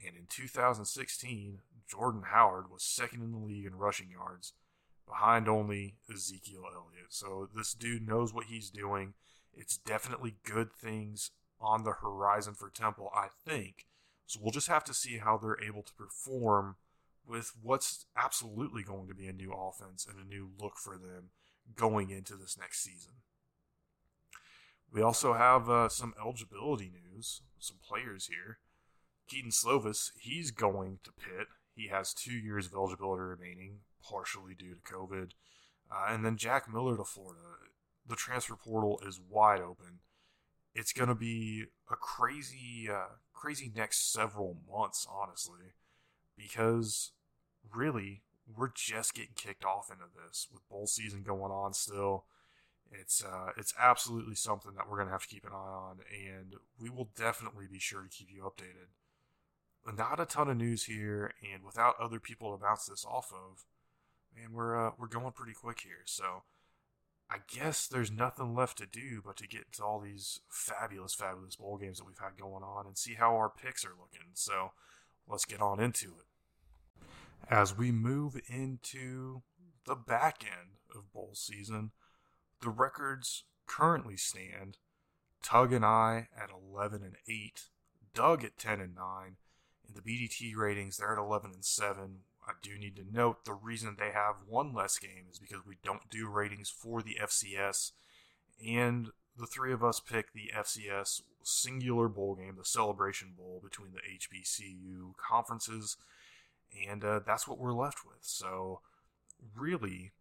And 0.07 0.17
in 0.17 0.27
2016, 0.29 1.59
Jordan 1.89 2.23
Howard 2.33 2.71
was 2.71 2.83
second 2.83 3.23
in 3.23 3.33
the 3.33 3.39
league 3.39 3.67
in 3.67 3.77
rushing 3.77 4.11
yards, 4.11 4.55
behind 5.07 5.49
only 5.49 5.97
Ezekiel 6.13 6.65
Elliott. 6.65 7.11
So 7.11 7.49
this 7.55 7.75
dude 7.75 8.07
knows 8.07 8.33
what 8.33 8.47
he's 8.47 8.71
doing. 8.71 9.15
It's 9.55 9.77
definitely 9.77 10.37
good 10.45 10.73
things 10.73 11.31
on 11.61 11.85
the 11.85 11.95
horizon 12.03 12.55
for 12.55 12.71
Temple, 12.71 13.11
I 13.15 13.29
think. 13.47 13.87
So 14.27 14.41
we'll 14.43 14.53
just 14.53 14.69
have 14.69 14.85
to 14.85 14.95
see 14.95 15.19
how 15.19 15.37
they're 15.37 15.63
able 15.63 15.83
to 15.83 15.95
perform 15.95 16.77
with 17.27 17.53
what's 17.63 18.07
absolutely 18.17 18.83
going 18.83 19.09
to 19.09 19.15
be 19.15 19.27
a 19.27 19.33
new 19.33 19.53
offense 19.53 20.07
and 20.09 20.19
a 20.19 20.29
new 20.29 20.51
look 20.61 20.77
for 20.77 20.97
them 20.97 21.31
going 21.75 22.11
into 22.11 22.35
this 22.35 22.57
next 22.59 22.83
season. 22.83 23.15
We 24.93 25.03
also 25.03 25.35
have 25.35 25.69
uh, 25.69 25.89
some 25.89 26.15
eligibility 26.21 26.91
news, 26.91 27.43
some 27.59 27.79
players 27.87 28.27
here. 28.27 28.59
Kedon 29.29 29.51
Slovis, 29.51 30.11
he's 30.19 30.51
going 30.53 31.01
to 31.03 31.13
Pitt. 31.13 31.49
He 31.75 31.89
has 31.89 32.15
two 32.15 32.35
years 32.35 32.67
of 32.67 32.75
eligibility 32.75 33.23
remaining, 33.23 33.81
partially 34.03 34.55
due 34.55 34.75
to 34.75 34.93
COVID. 34.93 35.33
Uh, 35.91 36.07
and 36.09 36.25
then 36.25 36.37
Jack 36.37 36.73
Miller 36.73 36.97
to 36.97 37.05
Florida. 37.05 37.41
The 38.09 38.17
transfer 38.17 38.55
portal 38.55 39.01
is 39.07 39.21
wide 39.21 39.61
open 39.61 39.99
it's 40.77 40.93
going 40.93 41.09
to 41.09 41.15
be 41.15 41.65
a 41.91 41.97
crazy, 41.97 42.89
uh, 42.91 43.17
crazy 43.33 43.73
next 43.75 44.13
several 44.13 44.59
months, 44.71 45.07
honestly. 45.11 45.73
because 46.37 47.13
really 47.75 48.23
we're 48.57 48.71
just 48.75 49.15
getting 49.15 49.35
kicked 49.35 49.65
off 49.65 49.91
into 49.91 50.05
this 50.25 50.47
with 50.53 50.69
bowl 50.69 50.87
season 50.87 51.23
going 51.23 51.51
on 51.51 51.73
still. 51.73 52.25
It's 52.93 53.25
uh, 53.25 53.51
it's 53.57 53.75
absolutely 53.81 54.37
something 54.37 54.73
that 54.77 54.89
we're 54.89 54.99
gonna 54.99 55.11
have 55.11 55.23
to 55.23 55.29
keep 55.29 55.45
an 55.45 55.53
eye 55.53 55.57
on, 55.57 55.99
and 56.13 56.55
we 56.79 56.89
will 56.89 57.11
definitely 57.17 57.67
be 57.71 57.81
sure 57.81 58.03
to 58.03 58.09
keep 58.09 58.29
you 58.31 58.43
updated. 58.43 58.91
Not 59.97 60.21
a 60.21 60.27
ton 60.27 60.49
of 60.49 60.57
news 60.57 60.85
here, 60.85 61.33
and 61.53 61.65
without 61.65 61.95
other 62.01 62.21
people 62.21 62.53
to 62.53 62.63
bounce 62.63 62.87
this 62.87 63.05
off 63.05 63.33
of, 63.33 63.65
man, 64.37 64.53
we're 64.53 64.89
uh, 64.89 64.93
we're 64.99 65.09
going 65.09 65.33
pretty 65.33 65.55
quick 65.55 65.81
here. 65.81 66.05
So 66.05 66.45
I 67.29 67.39
guess 67.49 67.89
there's 67.89 68.11
nothing 68.11 68.55
left 68.55 68.79
to 68.79 68.87
do 68.87 69.21
but 69.25 69.37
to 69.39 69.49
get 69.49 69.73
to 69.73 69.85
all 69.85 70.01
these 70.01 70.41
fabulous, 70.49 71.15
fabulous 71.15 71.57
bowl 71.57 71.77
games 71.77 71.99
that 71.99 72.07
we've 72.07 72.19
had 72.19 72.39
going 72.39 72.63
on 72.63 72.87
and 72.87 72.97
see 72.97 73.15
how 73.15 73.35
our 73.35 73.51
picks 73.51 73.85
are 73.85 73.95
looking. 73.99 74.31
So 74.35 74.71
let's 75.27 75.45
get 75.45 75.61
on 75.61 75.81
into 75.81 76.07
it. 76.07 77.07
As 77.51 77.77
we 77.77 77.91
move 77.91 78.41
into 78.49 79.43
the 79.87 79.97
back 79.97 80.45
end 80.45 80.79
of 80.95 81.13
bowl 81.13 81.33
season, 81.35 81.91
the 82.61 82.71
records 82.71 83.45
currently 83.67 84.17
stand 84.17 84.79
Tug 85.43 85.73
and 85.73 85.85
I 85.85 86.29
at 86.37 86.51
11 86.51 87.03
and 87.03 87.17
8, 87.29 87.69
Doug 88.15 88.45
at 88.45 88.59
10 88.59 88.81
and 88.81 88.95
9, 88.95 89.37
and 89.87 89.97
the 89.97 90.01
BDT 90.01 90.57
ratings 90.57 90.97
they're 90.97 91.13
at 91.13 91.19
11 91.19 91.53
and 91.53 91.65
7 91.65 92.21
I 92.47 92.53
do 92.63 92.79
need 92.79 92.97
to 92.97 93.05
note 93.11 93.45
the 93.45 93.53
reason 93.53 93.97
they 93.99 94.13
have 94.13 94.37
one 94.47 94.73
less 94.73 94.99
game 94.99 95.27
is 95.31 95.39
because 95.39 95.67
we 95.67 95.79
don't 95.83 96.09
do 96.11 96.29
ratings 96.29 96.71
for 96.71 97.03
the 97.03 97.17
FCS, 97.21 97.91
and 98.65 99.09
the 99.37 99.47
three 99.47 99.73
of 99.73 99.83
us 99.83 100.01
pick 100.01 100.33
the 100.33 100.53
FCS 100.57 101.23
singular 101.43 102.09
bowl 102.09 102.37
game, 102.37 102.55
the 102.57 102.65
Celebration 102.65 103.33
Bowl 103.37 103.61
between 103.63 103.93
the 103.93 104.01
HBCU 104.01 105.17
conferences, 105.17 105.97
and 106.89 107.05
uh, 107.05 107.21
that's 107.27 107.49
what 107.49 107.59
we're 107.59 107.73
left 107.73 108.05
with. 108.07 108.23
So, 108.23 108.81
really, 109.55 110.13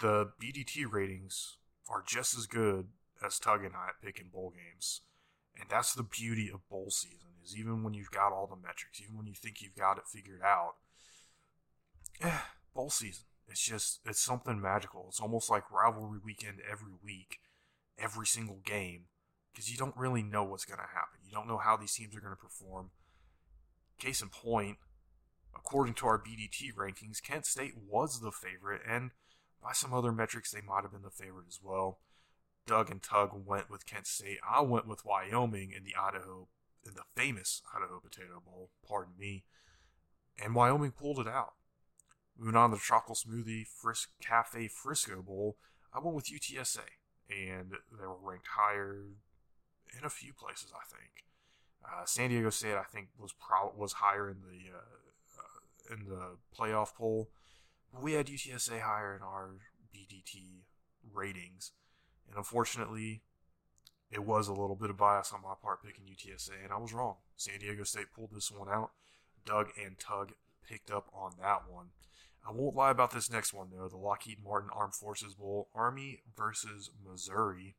the 0.00 0.30
BDT 0.42 0.90
ratings 0.90 1.58
are 1.88 2.02
just 2.04 2.36
as 2.36 2.46
good 2.46 2.88
as 3.24 3.38
Tug 3.38 3.64
and 3.64 3.74
I 3.74 3.88
at 3.88 4.02
picking 4.02 4.30
bowl 4.32 4.52
games, 4.52 5.02
and 5.58 5.68
that's 5.70 5.94
the 5.94 6.02
beauty 6.02 6.50
of 6.52 6.68
bowl 6.68 6.90
season 6.90 7.33
is 7.44 7.56
even 7.56 7.82
when 7.82 7.94
you've 7.94 8.10
got 8.10 8.32
all 8.32 8.46
the 8.46 8.56
metrics, 8.56 9.00
even 9.00 9.16
when 9.16 9.26
you 9.26 9.34
think 9.34 9.60
you've 9.60 9.76
got 9.76 9.98
it 9.98 10.04
figured 10.06 10.42
out, 10.42 10.74
eh, 12.20 12.38
bowl 12.74 12.90
season. 12.90 13.24
It's 13.48 13.64
just 13.64 14.00
it's 14.06 14.20
something 14.20 14.60
magical. 14.60 15.06
It's 15.08 15.20
almost 15.20 15.50
like 15.50 15.70
rivalry 15.70 16.18
weekend 16.24 16.60
every 16.70 16.92
week, 17.04 17.40
every 17.98 18.26
single 18.26 18.60
game, 18.64 19.04
because 19.52 19.70
you 19.70 19.76
don't 19.76 19.96
really 19.96 20.22
know 20.22 20.44
what's 20.44 20.64
going 20.64 20.78
to 20.78 20.94
happen. 20.94 21.20
You 21.26 21.32
don't 21.32 21.48
know 21.48 21.58
how 21.58 21.76
these 21.76 21.94
teams 21.94 22.16
are 22.16 22.20
going 22.20 22.34
to 22.34 22.40
perform. 22.40 22.90
Case 23.98 24.22
in 24.22 24.28
point, 24.28 24.78
according 25.54 25.94
to 25.94 26.06
our 26.06 26.18
BDT 26.18 26.74
rankings, 26.74 27.22
Kent 27.22 27.46
State 27.46 27.74
was 27.88 28.20
the 28.20 28.32
favorite, 28.32 28.80
and 28.88 29.10
by 29.62 29.72
some 29.72 29.92
other 29.92 30.12
metrics, 30.12 30.50
they 30.50 30.60
might 30.60 30.82
have 30.82 30.92
been 30.92 31.02
the 31.02 31.10
favorite 31.10 31.46
as 31.48 31.60
well. 31.62 31.98
Doug 32.66 32.90
and 32.90 33.02
Tug 33.02 33.30
went 33.46 33.70
with 33.70 33.86
Kent 33.86 34.06
State. 34.06 34.38
I 34.48 34.62
went 34.62 34.86
with 34.86 35.04
Wyoming 35.04 35.72
in 35.76 35.84
the 35.84 35.94
Idaho 35.94 36.48
the 36.92 37.04
famous 37.14 37.62
Idaho 37.74 38.00
Potato 38.00 38.42
Bowl, 38.44 38.70
pardon 38.86 39.14
me, 39.18 39.44
and 40.42 40.54
Wyoming 40.54 40.92
pulled 40.92 41.18
it 41.18 41.28
out. 41.28 41.54
Moving 42.38 42.56
on 42.56 42.70
to 42.70 42.76
the 42.76 42.82
Chocolate 42.82 43.18
Smoothie 43.18 43.66
Frisk 43.66 44.10
Cafe 44.20 44.68
Frisco 44.68 45.22
Bowl, 45.22 45.56
I 45.92 46.00
went 46.00 46.16
with 46.16 46.26
UTSA, 46.26 46.80
and 47.30 47.72
they 47.92 48.06
were 48.06 48.16
ranked 48.20 48.48
higher 48.56 49.04
in 49.96 50.04
a 50.04 50.10
few 50.10 50.32
places, 50.32 50.72
I 50.74 50.84
think. 50.84 51.24
Uh, 51.84 52.04
San 52.04 52.30
Diego 52.30 52.50
State, 52.50 52.74
I 52.74 52.82
think, 52.82 53.08
was 53.18 53.32
pro- 53.32 53.72
was 53.76 53.94
higher 53.94 54.28
in 54.28 54.38
the 54.40 54.74
uh, 54.74 55.38
uh, 55.38 55.94
in 55.94 56.08
the 56.08 56.36
playoff 56.58 56.94
poll. 56.94 57.28
We 57.92 58.14
had 58.14 58.26
UTSA 58.26 58.80
higher 58.80 59.14
in 59.14 59.22
our 59.22 59.50
BDT 59.94 60.62
ratings, 61.12 61.72
and 62.28 62.36
unfortunately, 62.36 63.22
it 64.14 64.24
was 64.24 64.46
a 64.46 64.52
little 64.52 64.76
bit 64.76 64.90
of 64.90 64.96
bias 64.96 65.32
on 65.32 65.42
my 65.42 65.54
part 65.60 65.82
picking 65.82 66.04
UTSA, 66.04 66.62
and 66.62 66.72
I 66.72 66.78
was 66.78 66.92
wrong. 66.92 67.16
San 67.36 67.58
Diego 67.58 67.82
State 67.82 68.12
pulled 68.14 68.30
this 68.32 68.50
one 68.50 68.68
out. 68.68 68.92
Doug 69.44 69.70
and 69.82 69.98
Tug 69.98 70.32
picked 70.66 70.90
up 70.90 71.08
on 71.12 71.32
that 71.40 71.62
one. 71.68 71.86
I 72.46 72.52
won't 72.52 72.76
lie 72.76 72.92
about 72.92 73.10
this 73.10 73.30
next 73.30 73.52
one, 73.52 73.68
though 73.72 73.88
the 73.88 73.96
Lockheed 73.96 74.38
Martin 74.44 74.70
Armed 74.72 74.94
Forces 74.94 75.34
Bowl 75.34 75.68
Army 75.74 76.20
versus 76.36 76.90
Missouri. 77.04 77.74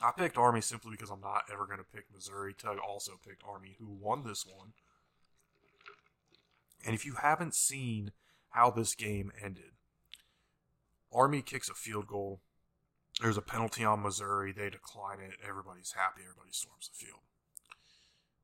I 0.00 0.10
picked 0.16 0.38
Army 0.38 0.62
simply 0.62 0.92
because 0.92 1.10
I'm 1.10 1.20
not 1.20 1.44
ever 1.52 1.66
going 1.66 1.78
to 1.78 1.84
pick 1.84 2.06
Missouri. 2.12 2.54
Tug 2.54 2.78
also 2.78 3.20
picked 3.22 3.42
Army, 3.46 3.76
who 3.78 3.88
won 3.88 4.24
this 4.24 4.46
one. 4.46 4.72
And 6.84 6.94
if 6.94 7.04
you 7.04 7.16
haven't 7.20 7.54
seen 7.54 8.12
how 8.50 8.70
this 8.70 8.94
game 8.94 9.32
ended, 9.42 9.72
Army 11.12 11.42
kicks 11.42 11.68
a 11.68 11.74
field 11.74 12.06
goal 12.06 12.40
there's 13.22 13.36
a 13.36 13.42
penalty 13.42 13.84
on 13.84 14.02
Missouri. 14.02 14.52
They 14.52 14.68
decline 14.68 15.20
it. 15.20 15.34
Everybody's 15.46 15.92
happy. 15.92 16.22
Everybody 16.22 16.50
storms 16.50 16.88
the 16.88 17.06
field. 17.06 17.20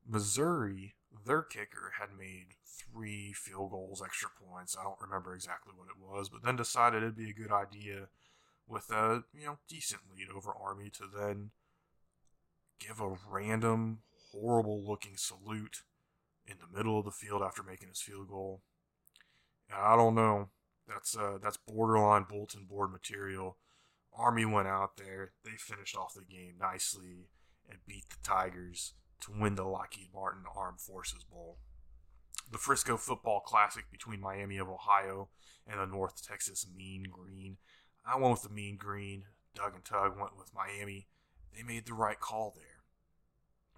Missouri, 0.07 0.95
their 1.25 1.41
kicker, 1.41 1.93
had 1.99 2.17
made 2.17 2.55
three 2.65 3.33
field 3.33 3.71
goals, 3.71 4.01
extra 4.03 4.29
points. 4.29 4.77
I 4.79 4.83
don't 4.83 5.01
remember 5.01 5.35
exactly 5.35 5.73
what 5.75 5.89
it 5.89 6.01
was, 6.01 6.29
but 6.29 6.43
then 6.43 6.55
decided 6.55 7.03
it'd 7.03 7.17
be 7.17 7.29
a 7.29 7.33
good 7.33 7.51
idea 7.51 8.07
with 8.67 8.89
a 8.91 9.23
you 9.37 9.45
know 9.45 9.57
decent 9.67 10.01
lead 10.15 10.27
over 10.33 10.51
Army 10.51 10.89
to 10.91 11.03
then 11.13 11.51
give 12.79 13.01
a 13.01 13.17
random, 13.29 13.99
horrible 14.31 14.81
looking 14.81 15.17
salute 15.17 15.83
in 16.47 16.55
the 16.59 16.77
middle 16.77 16.97
of 16.97 17.05
the 17.05 17.11
field 17.11 17.41
after 17.41 17.61
making 17.63 17.89
his 17.89 18.01
field 18.01 18.29
goal. 18.29 18.61
I 19.75 19.95
don't 19.95 20.15
know. 20.15 20.49
That's 20.87 21.15
uh, 21.15 21.37
that's 21.41 21.57
borderline 21.57 22.25
bulletin 22.27 22.65
board 22.65 22.91
material. 22.91 23.57
Army 24.19 24.45
went 24.45 24.67
out 24.67 24.97
there. 24.97 25.31
They 25.45 25.51
finished 25.57 25.95
off 25.95 26.13
the 26.13 26.21
game 26.21 26.55
nicely 26.59 27.29
and 27.69 27.79
beat 27.87 28.09
the 28.09 28.17
Tigers 28.21 28.93
to 29.21 29.31
win 29.31 29.55
the 29.55 29.63
Lockheed 29.63 30.09
Martin 30.13 30.43
Armed 30.55 30.81
Forces 30.81 31.23
Bowl. 31.23 31.59
The 32.51 32.57
Frisco 32.57 32.97
Football 32.97 33.41
Classic 33.41 33.85
between 33.89 34.19
Miami 34.19 34.57
of 34.57 34.67
Ohio 34.67 35.29
and 35.65 35.79
the 35.79 35.85
North 35.85 36.21
Texas 36.21 36.65
Mean 36.75 37.05
Green. 37.09 37.57
I 38.05 38.17
went 38.17 38.31
with 38.31 38.41
the 38.43 38.49
Mean 38.49 38.75
Green. 38.77 39.23
Doug 39.55 39.75
and 39.75 39.85
Tug 39.85 40.19
went 40.19 40.37
with 40.37 40.53
Miami. 40.53 41.07
They 41.55 41.63
made 41.63 41.85
the 41.85 41.93
right 41.93 42.19
call 42.19 42.53
there. 42.55 42.65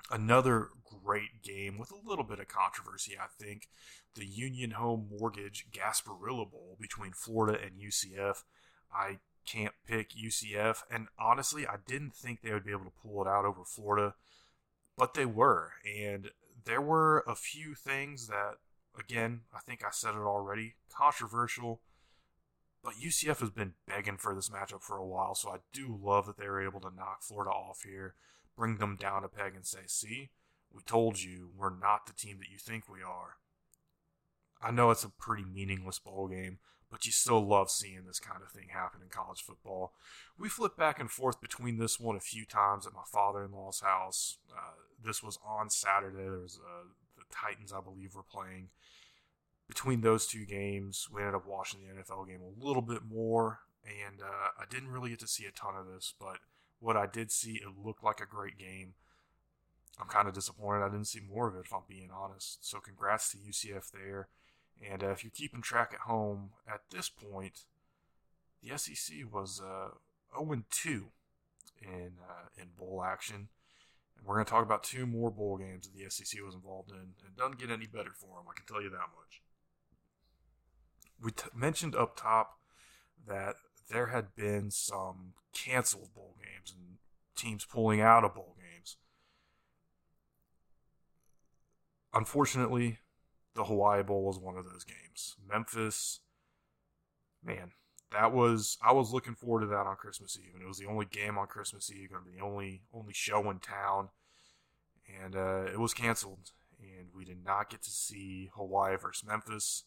Another 0.10 0.70
great 1.04 1.44
game 1.44 1.78
with 1.78 1.92
a 1.92 2.10
little 2.10 2.26
bit 2.26 2.40
of 2.40 2.48
controversy, 2.48 3.14
I 3.18 3.28
think. 3.42 3.70
The 4.16 4.26
Union 4.26 4.72
Home 4.72 5.10
Mortgage 5.20 5.68
Gasparilla 5.72 6.50
Bowl 6.50 6.78
between 6.80 7.14
Florida 7.14 7.60
and 7.64 7.80
UCF. 7.80 8.44
I 8.94 9.20
can't 9.46 9.74
pick 9.88 10.12
UCF. 10.12 10.84
And 10.90 11.08
honestly, 11.20 11.66
I 11.68 11.76
didn't 11.88 12.16
think 12.16 12.42
they 12.42 12.54
would 12.54 12.66
be 12.66 12.72
able 12.72 12.86
to 12.86 13.02
pull 13.02 13.22
it 13.22 13.28
out 13.28 13.46
over 13.46 13.64
Florida, 13.66 14.16
but 14.98 15.14
they 15.14 15.26
were. 15.26 15.74
And 15.86 16.32
there 16.66 16.82
were 16.82 17.24
a 17.28 17.36
few 17.36 17.76
things 17.76 18.28
that, 18.28 18.56
again, 18.98 19.42
I 19.54 19.60
think 19.60 19.84
I 19.84 19.92
said 19.92 20.16
it 20.16 20.20
already, 20.20 20.76
controversial. 20.94 21.82
But 22.84 22.96
UCF 22.96 23.40
has 23.40 23.52
been 23.52 23.74
begging 23.88 24.18
for 24.18 24.34
this 24.34 24.50
matchup 24.50 24.82
for 24.82 24.98
a 24.98 25.06
while, 25.06 25.36
so 25.36 25.50
I 25.50 25.58
do 25.72 26.00
love 26.02 26.26
that 26.26 26.38
they 26.38 26.48
were 26.48 26.66
able 26.66 26.80
to 26.82 26.96
knock 26.96 27.22
Florida 27.22 27.52
off 27.52 27.84
here, 27.86 28.16
bring 28.58 28.78
them 28.78 28.96
down 29.00 29.24
a 29.24 29.28
peg, 29.28 29.54
and 29.56 29.66
say, 29.66 29.82
see, 29.86 30.32
we 30.74 30.82
told 30.82 31.22
you 31.22 31.52
we're 31.56 31.70
not 31.70 32.08
the 32.08 32.14
team 32.14 32.40
that 32.40 32.50
you 32.52 32.58
think 32.58 32.90
we 32.90 33.04
are. 33.04 33.36
I 34.64 34.72
know 34.72 34.90
it's 34.90 35.04
a 35.04 35.10
pretty 35.10 35.44
meaningless 35.44 36.00
bowl 36.00 36.28
game, 36.28 36.58
but 36.92 37.06
you 37.06 37.12
still 37.12 37.40
love 37.44 37.72
seeing 37.72 38.02
this 38.06 38.20
kind 38.20 38.42
of 38.44 38.50
thing 38.50 38.68
happen 38.70 39.00
in 39.02 39.08
college 39.08 39.42
football. 39.42 39.94
We 40.38 40.50
flipped 40.50 40.78
back 40.78 41.00
and 41.00 41.10
forth 41.10 41.40
between 41.40 41.78
this 41.78 42.00
one 42.00 42.18
a 42.18 42.20
few 42.20 42.46
times 42.46 42.86
at 42.86 42.94
my 42.94 43.06
father 43.10 43.44
in 43.44 43.54
law's 43.54 43.80
house. 43.80 44.38
Uh, 44.52 44.74
this 45.04 45.24
was 45.24 45.40
on 45.48 45.70
Saturday. 45.70 46.18
There 46.18 46.40
was 46.40 46.60
uh, 46.62 46.90
the 47.18 47.24
Titans, 47.34 47.72
I 47.72 47.80
believe, 47.80 48.14
were 48.14 48.24
playing. 48.24 48.68
Between 49.70 50.02
those 50.02 50.28
two 50.28 50.46
games, 50.46 51.08
we 51.12 51.22
ended 51.22 51.36
up 51.36 51.48
watching 51.48 51.80
the 51.80 51.94
NFL 51.94 52.28
game 52.28 52.42
a 52.42 52.66
little 52.66 52.82
bit 52.82 53.04
more, 53.10 53.62
and 53.86 54.22
uh, 54.22 54.50
I 54.60 54.66
didn't 54.70 54.90
really 54.90 55.12
get 55.12 55.20
to 55.22 55.28
see 55.28 55.46
a 55.46 55.52
ton 55.52 55.76
of 55.78 55.88
this, 55.88 56.14
but 56.20 56.40
what 56.82 56.98
I 56.98 57.08
did 57.08 57.32
see, 57.32 57.54
it 57.54 57.70
looked 57.82 58.04
like 58.04 58.20
a 58.20 58.26
great 58.26 58.58
game. 58.58 58.96
I'm 60.00 60.08
kind 60.08 60.28
of 60.28 60.34
disappointed 60.34 60.84
I 60.84 60.90
didn't 60.90 61.08
see 61.08 61.22
more 61.22 61.48
of 61.48 61.56
it, 61.56 61.64
if 61.66 61.74
I'm 61.74 61.84
being 61.88 62.10
honest. 62.14 62.68
So, 62.68 62.80
congrats 62.80 63.32
to 63.32 63.38
UCF 63.38 63.92
there. 63.92 64.28
And 64.90 65.04
uh, 65.04 65.10
if 65.10 65.24
you're 65.24 65.32
keeping 65.32 65.62
track 65.62 65.92
at 65.94 66.02
home, 66.02 66.52
at 66.68 66.82
this 66.90 67.10
point, 67.10 67.66
the 68.64 68.78
SEC 68.78 69.18
was 69.32 69.62
uh, 69.62 69.90
0 70.38 70.64
2 70.70 71.08
in 71.82 72.12
uh, 72.22 72.48
in 72.58 72.70
bowl 72.78 73.04
action. 73.06 73.50
And 74.18 74.26
we're 74.26 74.36
going 74.36 74.46
to 74.46 74.52
talk 74.52 74.66
about 74.66 74.84
two 74.84 75.06
more 75.06 75.30
bowl 75.30 75.58
games 75.58 75.88
that 75.88 75.98
the 75.98 76.10
SEC 76.10 76.42
was 76.44 76.56
involved 76.56 76.92
in. 76.92 77.14
It 77.26 77.38
doesn't 77.38 77.60
get 77.60 77.70
any 77.70 77.86
better 77.86 78.12
for 78.16 78.38
them, 78.38 78.46
I 78.50 78.54
can 78.56 78.66
tell 78.68 78.82
you 78.82 78.90
that 78.90 79.10
much. 79.16 79.42
We 81.22 81.32
t- 81.32 81.50
mentioned 81.56 81.96
up 81.96 82.18
top 82.18 82.58
that 83.28 83.56
there 83.90 84.08
had 84.08 84.36
been 84.36 84.72
some 84.72 85.34
canceled 85.54 86.14
bowl 86.16 86.36
games 86.40 86.74
and 86.76 86.98
teams 87.36 87.66
pulling 87.66 88.02
out 88.02 88.24
of 88.24 88.34
bowl 88.34 88.56
games. 88.58 88.98
Unfortunately, 92.14 93.00
the 93.56 93.66
Hawaii 93.66 94.04
Bowl 94.04 94.24
was 94.24 94.40
one 94.40 94.58
of 94.58 94.66
those 94.66 94.84
games. 94.84 95.36
Memphis, 95.48 96.20
man, 97.44 97.72
that 98.12 98.32
was 98.32 98.78
I 98.84 98.92
was 98.94 99.12
looking 99.12 99.36
forward 99.36 99.62
to 99.62 99.68
that 99.68 99.88
on 99.88 99.96
Christmas 99.96 100.38
Eve, 100.38 100.54
and 100.54 100.64
it 100.64 100.68
was 100.68 100.78
the 100.78 100.88
only 100.88 101.06
game 101.06 101.38
on 101.38 101.48
Christmas 101.48 101.92
Eve, 101.92 102.12
going 102.12 102.24
to 102.24 102.30
be 102.30 102.38
the 102.38 102.44
only 102.44 102.84
only 102.94 103.14
show 103.14 103.50
in 103.50 103.60
town, 103.60 104.10
and 105.22 105.36
uh, 105.36 105.66
it 105.72 105.80
was 105.80 105.94
canceled, 105.94 106.52
and 106.80 107.10
we 107.16 107.26
did 107.26 107.44
not 107.44 107.70
get 107.70 107.82
to 107.84 107.92
see 107.92 108.50
Hawaii 108.56 108.98
versus 108.98 109.28
Memphis. 109.28 109.84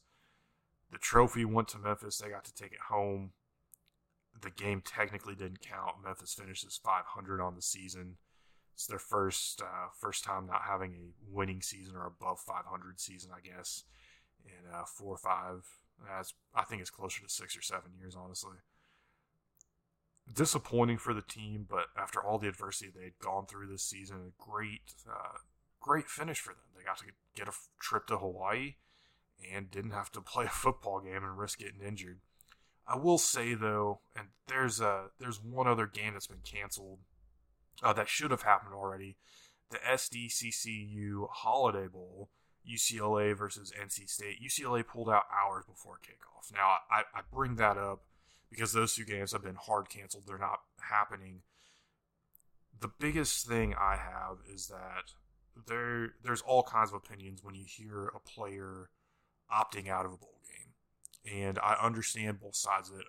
The 0.90 0.98
trophy 0.98 1.44
went 1.44 1.68
to 1.68 1.78
Memphis; 1.78 2.18
they 2.18 2.30
got 2.30 2.44
to 2.44 2.54
take 2.54 2.72
it 2.72 2.80
home. 2.88 3.32
The 4.40 4.50
game 4.50 4.82
technically 4.84 5.34
didn't 5.34 5.60
count. 5.60 6.02
Memphis 6.04 6.34
finishes 6.34 6.80
500 6.82 7.40
on 7.40 7.54
the 7.54 7.62
season. 7.62 8.16
It's 8.74 8.86
their 8.86 8.98
first 8.98 9.62
uh, 9.62 9.88
first 9.98 10.24
time 10.24 10.46
not 10.46 10.62
having 10.68 10.92
a 10.92 11.32
winning 11.32 11.62
season 11.62 11.94
or 11.94 12.06
above 12.06 12.40
500 12.40 13.00
season, 13.00 13.30
I 13.34 13.40
guess, 13.40 13.84
in 14.44 14.72
uh, 14.72 14.82
four 14.84 15.14
or 15.14 15.18
five 15.18 15.64
as 16.18 16.34
I 16.54 16.64
think 16.64 16.80
it's 16.80 16.90
closer 16.90 17.22
to 17.22 17.28
six 17.28 17.56
or 17.56 17.62
seven 17.62 17.92
years, 17.98 18.16
honestly. 18.16 18.56
Disappointing 20.32 20.98
for 20.98 21.14
the 21.14 21.22
team, 21.22 21.66
but 21.68 21.86
after 21.96 22.22
all 22.22 22.38
the 22.38 22.48
adversity 22.48 22.90
they'd 22.90 23.18
gone 23.20 23.46
through 23.46 23.68
this 23.68 23.82
season, 23.82 24.16
a 24.16 24.42
great, 24.42 24.94
uh, 25.08 25.38
great 25.80 26.08
finish 26.08 26.40
for 26.40 26.50
them. 26.50 26.64
They 26.76 26.82
got 26.82 26.98
to 26.98 27.04
get 27.36 27.48
a 27.48 27.52
trip 27.78 28.06
to 28.08 28.18
Hawaii 28.18 28.74
and 29.52 29.70
didn't 29.70 29.92
have 29.92 30.10
to 30.12 30.20
play 30.22 30.46
a 30.46 30.48
football 30.48 31.00
game 31.00 31.22
and 31.22 31.38
risk 31.38 31.58
getting 31.58 31.82
injured. 31.86 32.20
I 32.86 32.96
will 32.96 33.18
say 33.18 33.54
though, 33.54 34.00
and 34.16 34.28
there's 34.48 34.80
a 34.80 35.06
there's 35.18 35.42
one 35.42 35.66
other 35.66 35.86
game 35.86 36.12
that's 36.14 36.26
been 36.26 36.42
canceled 36.44 36.98
uh, 37.82 37.92
that 37.92 38.08
should 38.08 38.30
have 38.30 38.42
happened 38.42 38.74
already. 38.74 39.16
The 39.70 39.78
SDCCU 39.78 41.28
Holiday 41.30 41.88
Bowl 41.88 42.30
UCLA 42.68 43.36
versus 43.36 43.72
NC 43.78 44.08
State. 44.08 44.38
UCLA 44.42 44.86
pulled 44.86 45.10
out 45.10 45.24
hours 45.32 45.64
before 45.66 45.98
kickoff. 46.02 46.52
Now, 46.52 46.76
I, 46.90 47.02
I 47.14 47.20
bring 47.32 47.56
that 47.56 47.76
up 47.76 48.02
because 48.50 48.72
those 48.72 48.94
two 48.94 49.04
games 49.04 49.32
have 49.32 49.42
been 49.42 49.56
hard 49.56 49.88
canceled. 49.88 50.24
They're 50.26 50.38
not 50.38 50.60
happening. 50.80 51.40
The 52.80 52.88
biggest 52.88 53.46
thing 53.46 53.74
I 53.74 53.96
have 53.96 54.38
is 54.52 54.68
that 54.68 55.12
there 55.66 56.14
there's 56.22 56.42
all 56.42 56.62
kinds 56.62 56.90
of 56.90 56.96
opinions 56.96 57.42
when 57.42 57.54
you 57.54 57.64
hear 57.66 58.08
a 58.08 58.20
player 58.20 58.90
opting 59.52 59.88
out 59.88 60.06
of 60.06 60.12
a 60.12 60.16
bowl 60.16 60.40
game. 60.46 61.42
And 61.46 61.58
I 61.58 61.76
understand 61.80 62.40
both 62.40 62.56
sides 62.56 62.90
of 62.90 62.98
it. 62.98 63.06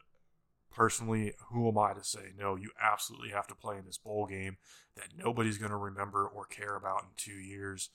Personally, 0.76 1.34
who 1.52 1.70
am 1.70 1.78
I 1.78 1.94
to 1.94 2.04
say 2.04 2.34
no, 2.38 2.56
you 2.56 2.72
absolutely 2.82 3.30
have 3.30 3.48
to 3.48 3.56
play 3.56 3.78
in 3.78 3.86
this 3.86 3.98
bowl 3.98 4.26
game 4.26 4.58
that 4.98 5.18
nobody's 5.18 5.58
going 5.58 5.72
to 5.72 5.78
remember 5.78 6.28
or 6.28 6.46
care 6.46 6.76
about 6.76 7.04
in 7.04 7.10
2 7.16 7.32
years 7.32 7.90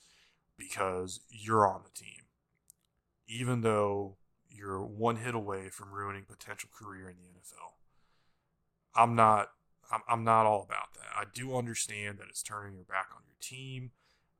because 0.57 1.19
you're 1.29 1.67
on 1.67 1.81
the 1.83 1.91
team. 1.91 2.23
Even 3.27 3.61
though 3.61 4.17
you're 4.49 4.81
one 4.81 5.17
hit 5.17 5.35
away 5.35 5.69
from 5.69 5.93
ruining 5.93 6.23
potential 6.23 6.69
career 6.73 7.09
in 7.09 7.15
the 7.15 7.39
NFL. 7.39 7.73
I'm 8.95 9.15
not 9.15 9.49
I'm, 9.91 10.01
I'm 10.07 10.23
not 10.23 10.45
all 10.45 10.63
about 10.63 10.93
that. 10.93 11.15
I 11.15 11.23
do 11.33 11.55
understand 11.55 12.17
that 12.17 12.27
it's 12.29 12.43
turning 12.43 12.75
your 12.75 12.85
back 12.85 13.07
on 13.15 13.21
your 13.25 13.35
team. 13.41 13.91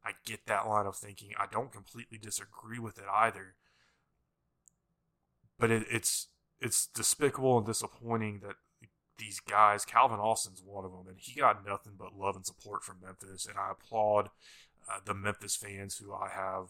I 0.03 0.12
get 0.25 0.45
that 0.48 0.67
line 0.67 0.86
of 0.86 0.95
thinking. 0.95 1.31
I 1.38 1.45
don't 1.51 1.71
completely 1.71 2.17
disagree 2.17 2.79
with 2.79 2.98
it 2.98 3.05
either. 3.13 3.55
But 5.60 5.69
it, 5.69 5.86
it's 5.91 6.27
it's 6.62 6.88
despicable 6.88 7.58
and 7.58 7.65
disappointing 7.65 8.41
that 8.43 8.56
these 9.17 9.39
guys, 9.39 9.86
Calvin 9.86 10.19
Austin's 10.19 10.63
one 10.65 10.86
of 10.86 10.91
them, 10.91 11.08
and 11.08 11.17
he 11.19 11.39
got 11.39 11.65
nothing 11.65 11.93
but 11.97 12.17
love 12.17 12.36
and 12.36 12.45
support 12.45 12.84
from 12.84 12.97
Memphis, 13.04 13.45
and 13.45 13.58
I 13.58 13.71
applaud 13.71 14.30
uh, 14.89 15.00
the 15.06 15.13
Memphis 15.13 15.56
fans 15.56 15.97
who 15.97 16.13
I 16.13 16.30
have 16.30 16.69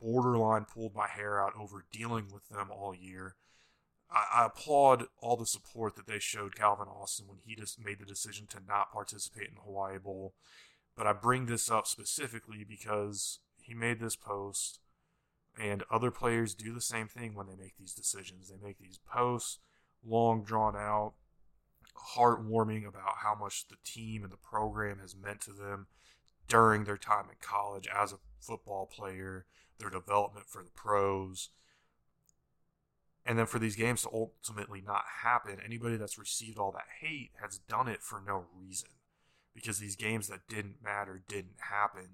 borderline 0.00 0.66
pulled 0.66 0.94
my 0.94 1.08
hair 1.08 1.42
out 1.42 1.54
over 1.58 1.84
dealing 1.90 2.26
with 2.32 2.48
them 2.48 2.68
all 2.70 2.94
year. 2.94 3.36
I, 4.10 4.42
I, 4.42 4.46
applaud 4.46 5.06
all 5.20 5.36
the 5.36 5.46
support 5.46 5.96
that 5.96 6.06
they 6.06 6.18
showed 6.18 6.54
Calvin 6.54 6.86
Austin 6.88 7.26
when 7.26 7.38
he 7.44 7.56
just 7.56 7.82
made 7.82 7.98
the 7.98 8.04
decision 8.04 8.46
to 8.48 8.58
not 8.66 8.92
participate 8.92 9.48
in 9.48 9.54
the 9.54 9.62
Hawaii 9.62 9.98
Bowl. 9.98 10.34
But 10.96 11.06
I 11.06 11.12
bring 11.12 11.46
this 11.46 11.70
up 11.70 11.86
specifically 11.86 12.64
because 12.66 13.40
he 13.60 13.74
made 13.74 14.00
this 14.00 14.16
post, 14.16 14.80
and 15.60 15.84
other 15.90 16.10
players 16.10 16.54
do 16.54 16.74
the 16.74 16.80
same 16.80 17.08
thing 17.08 17.34
when 17.34 17.46
they 17.46 17.56
make 17.56 17.76
these 17.78 17.94
decisions. 17.94 18.48
They 18.48 18.64
make 18.64 18.78
these 18.78 18.98
posts, 18.98 19.58
long 20.04 20.42
drawn 20.42 20.76
out, 20.76 21.14
heartwarming 22.16 22.86
about 22.86 23.18
how 23.22 23.34
much 23.34 23.68
the 23.68 23.76
team 23.84 24.22
and 24.22 24.32
the 24.32 24.36
program 24.36 24.98
has 25.00 25.16
meant 25.16 25.40
to 25.42 25.52
them 25.52 25.86
during 26.48 26.84
their 26.84 26.96
time 26.96 27.26
in 27.30 27.36
college 27.40 27.88
as 27.88 28.12
a 28.12 28.18
football 28.40 28.86
player, 28.86 29.46
their 29.78 29.90
development 29.90 30.46
for 30.48 30.62
the 30.62 30.70
pros. 30.70 31.50
And 33.24 33.38
then 33.38 33.46
for 33.46 33.58
these 33.58 33.74
games 33.74 34.02
to 34.02 34.10
ultimately 34.12 34.82
not 34.86 35.02
happen, 35.22 35.58
anybody 35.64 35.96
that's 35.96 36.18
received 36.18 36.58
all 36.58 36.70
that 36.72 36.86
hate 37.00 37.32
has 37.42 37.58
done 37.58 37.88
it 37.88 38.02
for 38.02 38.22
no 38.24 38.44
reason. 38.56 38.90
Because 39.54 39.78
these 39.78 39.96
games 39.96 40.28
that 40.28 40.46
didn't 40.48 40.76
matter 40.84 41.22
didn't 41.26 41.56
happen. 41.70 42.08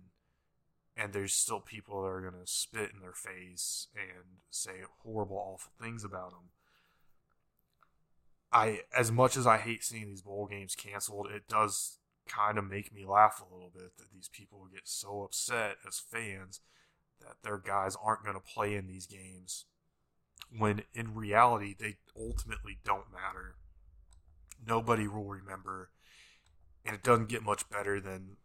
And 0.96 1.12
there's 1.12 1.32
still 1.32 1.60
people 1.60 2.02
that 2.02 2.08
are 2.08 2.20
going 2.20 2.34
to 2.34 2.50
spit 2.50 2.90
in 2.94 3.00
their 3.00 3.14
face 3.14 3.88
and 3.94 4.24
say 4.50 4.82
horrible, 5.02 5.36
awful 5.36 5.72
things 5.80 6.04
about 6.04 6.30
them. 6.30 6.50
I, 8.52 8.80
as 8.96 9.10
much 9.10 9.36
as 9.36 9.46
I 9.46 9.56
hate 9.56 9.82
seeing 9.82 10.08
these 10.08 10.20
bowl 10.20 10.46
games 10.46 10.74
canceled, 10.74 11.28
it 11.34 11.48
does 11.48 11.98
kind 12.28 12.58
of 12.58 12.68
make 12.68 12.92
me 12.92 13.06
laugh 13.06 13.40
a 13.40 13.52
little 13.52 13.70
bit 13.74 13.96
that 13.96 14.12
these 14.12 14.28
people 14.28 14.68
get 14.72 14.82
so 14.84 15.22
upset 15.22 15.76
as 15.86 15.98
fans 15.98 16.60
that 17.20 17.36
their 17.42 17.58
guys 17.58 17.96
aren't 18.02 18.24
going 18.24 18.36
to 18.36 18.40
play 18.40 18.74
in 18.74 18.86
these 18.86 19.06
games 19.06 19.64
when 20.56 20.82
in 20.92 21.14
reality 21.14 21.74
they 21.78 21.96
ultimately 22.18 22.78
don't 22.84 23.12
matter. 23.12 23.56
Nobody 24.64 25.08
will 25.08 25.24
remember, 25.24 25.90
and 26.84 26.94
it 26.94 27.02
doesn't 27.02 27.28
get 27.28 27.42
much 27.42 27.68
better 27.70 28.00
than 28.00 28.36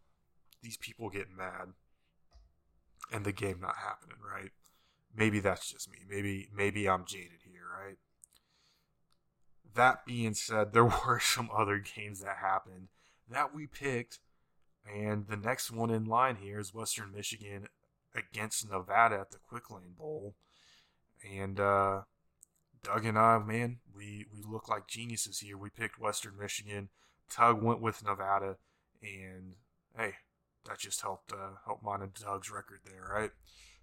these 0.63 0.77
people 0.77 1.09
getting 1.09 1.35
mad 1.35 1.73
and 3.11 3.25
the 3.25 3.31
game 3.31 3.59
not 3.61 3.75
happening, 3.77 4.17
right? 4.21 4.51
Maybe 5.15 5.39
that's 5.39 5.71
just 5.71 5.89
me. 5.91 5.99
Maybe 6.09 6.49
maybe 6.55 6.87
I'm 6.87 7.05
jaded 7.05 7.41
here, 7.43 7.63
right? 7.83 7.97
That 9.73 10.05
being 10.05 10.33
said, 10.33 10.71
there 10.73 10.85
were 10.85 11.19
some 11.19 11.49
other 11.55 11.79
games 11.79 12.21
that 12.21 12.37
happened 12.37 12.89
that 13.29 13.53
we 13.53 13.67
picked. 13.67 14.19
And 14.85 15.27
the 15.27 15.37
next 15.37 15.69
one 15.69 15.89
in 15.89 16.05
line 16.05 16.37
here 16.37 16.59
is 16.59 16.73
Western 16.73 17.11
Michigan 17.13 17.67
against 18.15 18.69
Nevada 18.69 19.19
at 19.19 19.31
the 19.31 19.37
Quick 19.37 19.69
Lane 19.69 19.95
Bowl. 19.97 20.35
And 21.29 21.59
uh, 21.59 22.01
Doug 22.83 23.05
and 23.05 23.17
I, 23.17 23.37
man, 23.39 23.79
we, 23.93 24.25
we 24.33 24.41
look 24.49 24.69
like 24.69 24.87
geniuses 24.87 25.39
here. 25.39 25.57
We 25.57 25.69
picked 25.69 25.99
Western 25.99 26.37
Michigan. 26.39 26.89
Tug 27.29 27.61
went 27.61 27.81
with 27.81 28.03
Nevada. 28.03 28.55
And 29.01 29.55
hey, 29.97 30.13
that 30.67 30.79
just 30.79 31.01
helped 31.01 31.31
uh, 31.31 31.57
help 31.65 31.81
mine 31.83 32.01
and 32.01 32.13
Doug's 32.13 32.51
record 32.51 32.79
there, 32.85 33.11
right? 33.13 33.31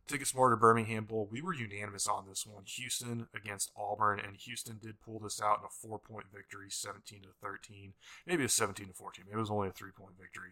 TicketSmarter 0.09 0.61
Birmingham 0.61 1.05
Bowl. 1.05 1.29
We 1.31 1.40
were 1.40 1.55
unanimous 1.55 2.07
on 2.07 2.27
this 2.29 2.47
one. 2.47 2.64
Houston 2.66 3.29
against 3.35 3.73
Auburn, 3.77 4.20
and 4.20 4.37
Houston 4.37 4.79
did 4.83 5.01
pull 5.01 5.18
this 5.18 5.40
out 5.40 5.61
in 5.61 5.64
a 5.64 5.70
four 5.70 5.99
point 5.99 6.27
victory, 6.33 6.66
17 6.68 7.23
to 7.23 7.29
13. 7.42 7.94
Maybe 8.27 8.44
a 8.44 8.49
17 8.49 8.88
to 8.88 8.92
14. 8.92 9.25
Maybe 9.27 9.37
it 9.37 9.40
was 9.40 9.51
only 9.51 9.68
a 9.68 9.73
three 9.73 9.92
point 9.92 10.14
victory. 10.20 10.51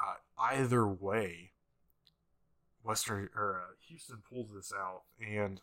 Uh, 0.00 0.14
either 0.38 0.86
way, 0.86 1.50
Western 2.84 3.28
or 3.34 3.56
uh, 3.56 3.74
Houston 3.88 4.18
pulls 4.28 4.52
this 4.54 4.72
out, 4.72 5.02
and 5.20 5.60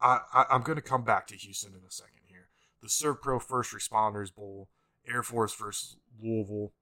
I, 0.00 0.20
I 0.32 0.44
I'm 0.50 0.62
going 0.62 0.76
to 0.76 0.82
come 0.82 1.04
back 1.04 1.26
to 1.28 1.36
Houston 1.36 1.72
in 1.72 1.86
a 1.86 1.90
second 1.90 2.22
here. 2.28 2.48
The 2.82 2.88
SERVPRO 2.88 3.42
First 3.42 3.72
Responders 3.72 4.34
Bowl, 4.34 4.68
Air 5.08 5.22
Force 5.22 5.54
versus 5.54 5.96
Louisville. 6.20 6.72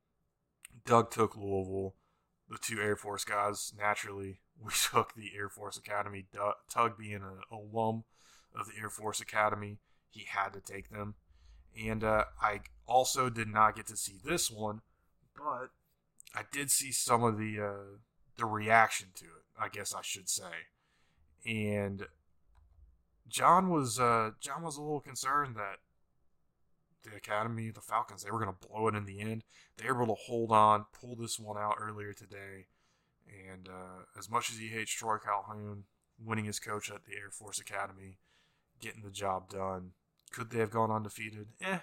Doug 0.86 1.10
took 1.10 1.36
Louisville 1.36 1.94
the 2.48 2.58
two 2.58 2.80
Air 2.80 2.96
Force 2.96 3.24
guys, 3.24 3.72
naturally, 3.76 4.40
we 4.60 4.72
took 4.92 5.14
the 5.14 5.30
Air 5.36 5.48
Force 5.48 5.76
Academy. 5.76 6.26
Tug 6.70 6.98
being 6.98 7.16
an 7.16 7.40
alum 7.50 8.04
of 8.54 8.66
the 8.66 8.80
Air 8.80 8.90
Force 8.90 9.20
Academy, 9.20 9.78
he 10.10 10.26
had 10.28 10.52
to 10.52 10.60
take 10.60 10.90
them. 10.90 11.14
And 11.80 12.04
uh, 12.04 12.24
I 12.40 12.60
also 12.86 13.28
did 13.28 13.48
not 13.48 13.74
get 13.74 13.86
to 13.88 13.96
see 13.96 14.18
this 14.24 14.50
one, 14.50 14.82
but 15.36 15.70
I 16.34 16.42
did 16.52 16.70
see 16.70 16.92
some 16.92 17.24
of 17.24 17.36
the 17.36 17.60
uh, 17.60 17.96
the 18.36 18.46
reaction 18.46 19.08
to 19.16 19.24
it. 19.24 19.44
I 19.58 19.68
guess 19.68 19.92
I 19.92 20.02
should 20.02 20.28
say. 20.28 20.68
And 21.44 22.06
John 23.28 23.70
was 23.70 23.98
uh, 23.98 24.32
John 24.40 24.62
was 24.62 24.76
a 24.76 24.82
little 24.82 25.00
concerned 25.00 25.56
that 25.56 25.78
the 27.04 27.16
Academy, 27.16 27.70
the 27.70 27.80
Falcons, 27.80 28.22
they 28.22 28.30
were 28.30 28.42
going 28.42 28.54
to 28.54 28.68
blow 28.68 28.88
it 28.88 28.94
in 28.94 29.04
the 29.04 29.20
end. 29.20 29.44
They 29.76 29.90
were 29.90 30.02
able 30.02 30.14
to 30.14 30.22
hold 30.26 30.50
on, 30.52 30.86
pull 30.98 31.16
this 31.16 31.38
one 31.38 31.58
out 31.58 31.76
earlier 31.80 32.12
today. 32.12 32.66
And 33.50 33.68
uh, 33.68 34.04
as 34.18 34.30
much 34.30 34.50
as 34.50 34.58
he 34.58 34.68
hates 34.68 34.92
Troy 34.92 35.16
Calhoun, 35.18 35.84
winning 36.22 36.44
his 36.44 36.60
coach 36.60 36.90
at 36.90 37.04
the 37.04 37.12
Air 37.12 37.30
Force 37.30 37.58
Academy, 37.58 38.18
getting 38.80 39.02
the 39.02 39.10
job 39.10 39.48
done, 39.48 39.92
could 40.30 40.50
they 40.50 40.58
have 40.58 40.70
gone 40.70 40.90
undefeated? 40.90 41.48
Eh, 41.60 41.78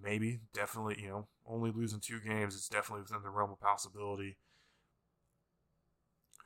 maybe. 0.00 0.40
Definitely, 0.52 0.96
you 1.00 1.08
know, 1.08 1.26
only 1.46 1.70
losing 1.70 2.00
two 2.00 2.20
games, 2.20 2.54
it's 2.54 2.68
definitely 2.68 3.02
within 3.02 3.22
the 3.22 3.30
realm 3.30 3.50
of 3.50 3.60
possibility. 3.60 4.36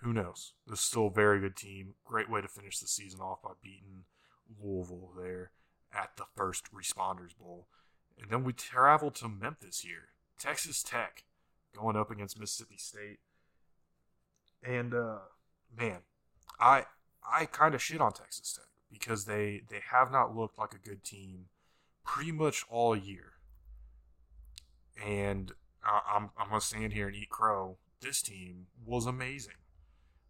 who 0.03 0.13
knows? 0.13 0.55
This 0.67 0.81
is 0.81 0.85
still 0.85 1.09
a 1.09 1.13
very 1.13 1.41
good 1.41 1.57
team. 1.57 1.95
Great 2.05 2.31
way 2.31 2.41
to 2.41 2.49
finish 2.49 2.79
the 2.79 2.87
season 2.87 3.21
off 3.21 3.43
by 3.43 3.51
beating 3.63 4.05
Louisville 4.63 5.13
there 5.19 5.53
at 5.93 6.17
the 6.17 6.25
first 6.37 6.73
Responders 6.73 7.37
Bowl. 7.37 7.69
And 8.19 8.31
then 8.31 8.45
we 8.45 8.53
travel 8.53 9.11
to 9.13 9.29
Memphis 9.29 9.81
here. 9.81 10.09
Texas 10.39 10.83
Tech 10.83 11.25
going 11.75 11.97
up 11.97 12.11
against 12.11 12.39
Mississippi 12.39 12.77
State. 12.77 13.19
And 14.63 14.95
uh, 14.95 15.19
man, 15.77 15.99
I 16.59 16.87
I 17.25 17.47
kind 17.47 17.75
of 17.75 17.83
shit 17.83 18.01
on 18.01 18.13
Texas 18.13 18.53
Tech 18.55 18.67
because 18.91 19.25
they 19.25 19.63
they 19.69 19.81
have 19.91 20.11
not 20.11 20.37
looked 20.37 20.59
like 20.59 20.75
a 20.75 20.89
good 20.89 21.05
team 21.05 21.47
pretty 22.05 22.33
much 22.33 22.65
all 22.69 22.97
year. 22.97 23.33
And 25.05 25.53
I'm 25.85 26.31
I'm 26.39 26.49
gonna 26.49 26.61
stand 26.61 26.93
here 26.93 27.07
and 27.07 27.17
eat 27.17 27.31
crow. 27.31 27.79
This 28.01 28.23
team 28.23 28.67
was 28.85 29.07
amazing. 29.07 29.55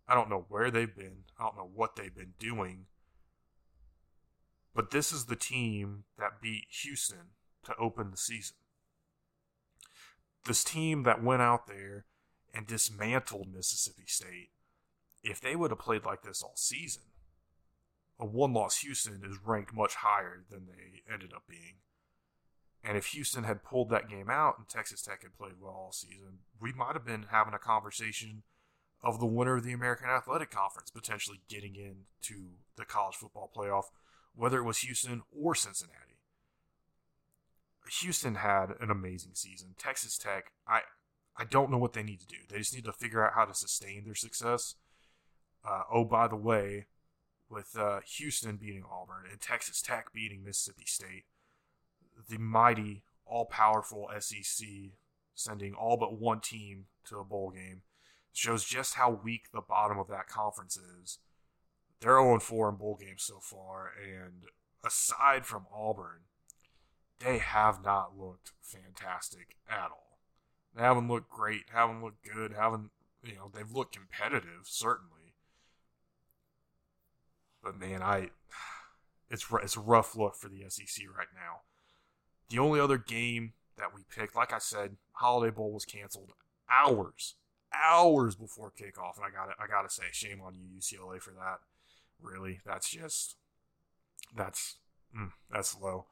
I 0.09 0.15
don't 0.15 0.29
know 0.31 0.45
where 0.49 0.71
they've 0.71 0.95
been. 0.95 1.25
I 1.39 1.45
don't 1.45 1.57
know 1.57 1.71
what 1.73 1.97
they've 1.97 2.15
been 2.15 2.35
doing. 2.39 2.87
But 4.75 4.91
this 4.91 5.13
is 5.13 5.27
the 5.27 5.37
team 5.37 6.05
that 6.19 6.41
beat 6.41 6.67
Houston 6.83 7.31
to 7.65 7.77
open 7.77 8.11
the 8.11 8.17
season. 8.17 8.57
This 10.47 10.65
team 10.65 11.03
that 11.03 11.23
went 11.23 11.43
out 11.43 11.67
there 11.67 12.07
and 12.55 12.67
dismantled 12.67 13.49
Mississippi 13.53 14.05
State, 14.07 14.51
if 15.23 15.41
they 15.41 15.55
would 15.55 15.71
have 15.71 15.79
played 15.79 16.05
like 16.05 16.23
this 16.23 16.43
all 16.43 16.57
season, 16.57 17.03
a 18.19 18.27
one 18.27 18.53
loss 18.53 18.79
Houston 18.79 19.23
is 19.25 19.39
ranked 19.45 19.75
much 19.75 19.97
higher 19.97 20.45
than 20.51 20.67
they 20.67 21.13
ended 21.13 21.33
up 21.35 21.45
being. 21.49 21.77
And 22.83 22.97
if 22.97 23.07
Houston 23.07 23.45
had 23.45 23.63
pulled 23.63 23.91
that 23.91 24.09
game 24.09 24.31
out 24.31 24.57
and 24.59 24.69
Texas 24.69 25.03
Tech 25.03 25.23
had 25.23 25.37
played 25.37 25.61
well 25.61 25.73
all 25.73 25.93
season, 25.93 26.39
we 26.61 26.73
might 26.73 26.95
have 26.95 27.05
been 27.05 27.27
having 27.31 27.55
a 27.55 27.59
conversation 27.59 28.43
of 29.03 29.21
the 29.21 29.27
winner 29.27 29.57
of 29.57 29.65
the 29.65 29.73
American 29.73 30.09
Athletic 30.09 30.51
Conference 30.51 30.91
potentially 30.91 31.41
getting 31.49 31.75
into 31.75 32.51
the 32.77 32.85
college 32.85 33.17
football 33.17 33.51
playoff, 33.55 33.85
whether 34.35 34.59
it 34.59 34.65
was 34.65 34.79
Houston 34.79 35.23
or 35.35 35.55
Cincinnati. 35.55 36.10
Houston 38.01 38.37
had 38.37 38.75
an 38.81 38.91
amazing 38.91 39.33
season. 39.35 39.75
Texas 39.79 40.19
Tech, 40.19 40.53
I 40.67 40.81
I 41.37 41.45
don't 41.45 41.71
know 41.71 41.79
what 41.79 41.93
they 41.93 42.03
need 42.03 42.21
to 42.21 42.27
do. 42.27 42.37
They 42.49 42.59
just 42.59 42.75
need 42.75 42.85
to 42.85 42.93
figure 42.93 43.25
out 43.25 43.35
how 43.35 43.45
to 43.45 43.55
sustain 43.55 44.05
their 44.05 44.15
success. 44.15 44.75
Uh, 45.67 45.83
oh, 45.91 46.05
by 46.05 46.29
the 46.29 46.37
way, 46.37 46.87
with 47.49 47.77
uh, 47.79 48.01
Houston 48.17 48.57
beating 48.57 48.85
Auburn 48.91 49.25
and 49.31 49.41
Texas 49.41 49.81
Tech 49.81 50.13
beating 50.13 50.45
Mississippi 50.45 50.85
State, 50.87 51.25
the 52.29 52.39
mighty, 52.39 53.03
all 53.27 53.47
powerful 53.47 54.09
SEC 54.19 54.69
sending 55.35 55.75
all 55.75 55.97
but 55.97 56.19
one 56.19 56.41
team 56.41 56.87
to 57.07 57.19
a 57.19 57.25
bowl 57.25 57.51
game 57.51 57.83
shows 58.33 58.65
just 58.65 58.95
how 58.95 59.11
weak 59.11 59.51
the 59.53 59.61
bottom 59.61 59.99
of 59.99 60.09
that 60.09 60.29
conference 60.29 60.77
is. 60.77 61.19
They're 62.01 62.21
0 62.21 62.39
4 62.41 62.69
in 62.71 62.75
bowl 62.77 62.99
games 63.01 63.23
so 63.23 63.39
far, 63.41 63.93
and 64.03 64.45
aside 64.85 65.45
from 65.45 65.67
Auburn, 65.75 66.21
they 67.21 67.39
have 67.39 67.85
not 67.85 68.19
looked 68.19 68.53
fantastic 68.63 69.57
at 69.69 69.91
all. 69.91 70.19
They 70.75 70.83
haven't 70.83 71.09
looked 71.09 71.31
great, 71.31 71.65
haven't 71.73 72.03
looked 72.03 72.25
good, 72.25 72.53
haven't, 72.53 72.91
you 73.23 73.35
know, 73.35 73.51
they've 73.53 73.71
looked 73.71 73.95
competitive, 73.95 74.63
certainly. 74.65 75.35
But 77.63 77.79
man, 77.79 78.03
I, 78.03 78.31
it's, 79.31 79.47
it's 79.63 79.77
a 79.77 79.81
rough 79.81 80.17
look 80.17 80.37
for 80.37 80.49
the 80.49 80.65
SEC 80.69 81.05
right 81.17 81.29
now. 81.35 81.61
The 82.49 82.59
only 82.59 82.81
other 82.81 82.99
game 82.99 83.53
that 83.77 83.95
we 83.95 84.03
picked, 84.15 84.35
like 84.35 84.53
I 84.53 84.59
said, 84.59 84.97
Holiday 85.13 85.55
Bowl 85.55 85.73
was 85.73 85.85
canceled 85.85 86.33
hours, 86.71 87.35
hours 87.75 88.35
before 88.35 88.71
kickoff, 88.71 89.17
and 89.17 89.25
I 89.25 89.31
got 89.31 89.55
I 89.59 89.67
gotta 89.67 89.91
say, 89.91 90.05
shame 90.13 90.41
on 90.41 90.55
you, 90.55 90.79
UCLA, 90.79 91.21
for 91.21 91.33
that. 91.33 91.59
Really, 92.21 92.61
that's 92.67 92.91
just 92.91 93.37
that's 94.37 94.77
mm, 95.17 95.31
that's 95.51 95.79
low. 95.81 96.07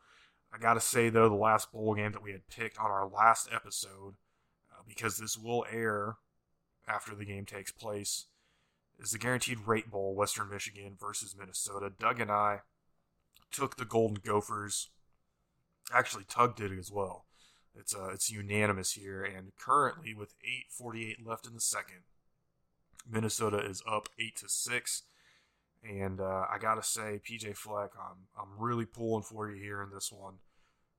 I 0.53 0.59
gotta 0.59 0.81
say 0.81 1.09
though, 1.09 1.29
the 1.29 1.35
last 1.35 1.73
bowl 1.73 1.95
game 1.95 2.13
that 2.13 2.23
we 2.23 2.33
had 2.33 2.49
picked 2.49 2.79
on 2.79 2.91
our 2.91 3.07
last 3.07 3.49
episode, 3.53 4.15
uh, 4.73 4.83
because 4.87 5.19
this 5.19 5.37
will 5.37 5.67
air 5.71 6.17
after 6.87 7.15
the 7.15 7.25
game 7.25 7.45
takes 7.45 7.71
place, 7.71 8.27
is 8.99 9.11
the 9.11 9.19
Guaranteed 9.19 9.67
Rate 9.67 9.91
Bowl, 9.91 10.15
Western 10.15 10.51
Michigan 10.51 10.97
versus 10.99 11.37
Minnesota. 11.39 11.93
Doug 11.99 12.21
and 12.21 12.31
I 12.31 12.61
took 13.53 13.77
the 13.77 13.85
Golden 13.85 14.19
Gophers. 14.25 14.89
Actually, 15.93 16.25
Tug 16.25 16.57
did 16.57 16.73
it 16.73 16.79
as 16.79 16.91
well. 16.91 17.27
It's 17.75 17.95
uh, 17.95 18.11
it's 18.13 18.31
unanimous 18.31 18.93
here, 18.93 19.25
and 19.25 19.53
currently 19.57 20.13
with 20.15 20.35
8:48 20.83 21.25
left 21.25 21.47
in 21.47 21.55
the 21.55 21.61
second, 21.61 22.03
Minnesota 23.09 23.59
is 23.59 23.83
up 23.91 24.09
eight 24.19 24.37
to 24.37 24.49
six. 24.49 25.05
And 25.83 26.21
uh, 26.21 26.47
I 26.53 26.59
gotta 26.61 26.83
say, 26.83 27.21
PJ 27.25 27.57
Fleck, 27.57 27.91
I'm 27.99 28.27
I'm 28.37 28.59
really 28.59 28.85
pulling 28.85 29.23
for 29.23 29.51
you 29.51 29.63
here 29.63 29.83
in 29.83 29.91
this 29.91 30.11
one, 30.13 30.35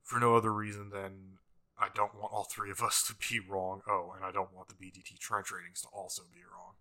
for 0.04 0.20
no 0.20 0.36
other 0.36 0.54
reason 0.54 0.90
than 0.90 1.38
I 1.78 1.88
don't 1.94 2.16
want 2.16 2.34
all 2.34 2.46
three 2.46 2.72
of 2.72 2.82
us 2.82 3.04
to 3.08 3.16
be 3.16 3.40
wrong. 3.40 3.82
Oh, 3.88 4.14
and 4.16 4.24
I 4.24 4.32
don't 4.32 4.54
want 4.54 4.70
the 4.70 4.76
BDT 4.76 5.20
trench 5.20 5.52
ratings 5.52 5.82
to 5.82 5.88
also 5.90 6.24
be 6.34 6.42
wrong. 6.42 6.76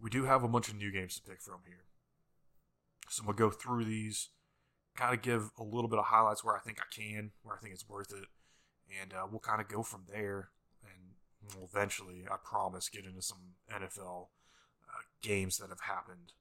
We 0.00 0.10
do 0.10 0.24
have 0.24 0.42
a 0.42 0.48
bunch 0.48 0.68
of 0.68 0.76
new 0.76 0.90
games 0.90 1.14
to 1.16 1.22
pick 1.22 1.40
from 1.40 1.60
here, 1.66 1.84
so 3.08 3.22
I'm 3.22 3.26
gonna 3.26 3.38
go 3.38 3.50
through 3.50 3.84
these, 3.86 4.28
kind 4.94 5.14
of 5.14 5.22
give 5.22 5.50
a 5.58 5.62
little 5.62 5.88
bit 5.88 5.98
of 5.98 6.06
highlights 6.06 6.44
where 6.44 6.56
I 6.56 6.60
think 6.60 6.78
I 6.80 6.94
can, 6.94 7.30
where 7.42 7.56
I 7.56 7.58
think 7.60 7.72
it's 7.72 7.88
worth 7.88 8.12
it, 8.12 8.28
and 9.00 9.14
uh, 9.14 9.26
we'll 9.30 9.40
kind 9.40 9.60
of 9.60 9.68
go 9.68 9.82
from 9.82 10.04
there. 10.12 10.50
And 10.82 11.54
we'll 11.56 11.68
eventually, 11.72 12.26
I 12.30 12.36
promise, 12.44 12.88
get 12.88 13.06
into 13.06 13.22
some 13.22 13.54
NFL 13.72 14.28
uh, 14.88 15.02
games 15.22 15.58
that 15.58 15.70
have 15.70 15.80
happened 15.80 16.32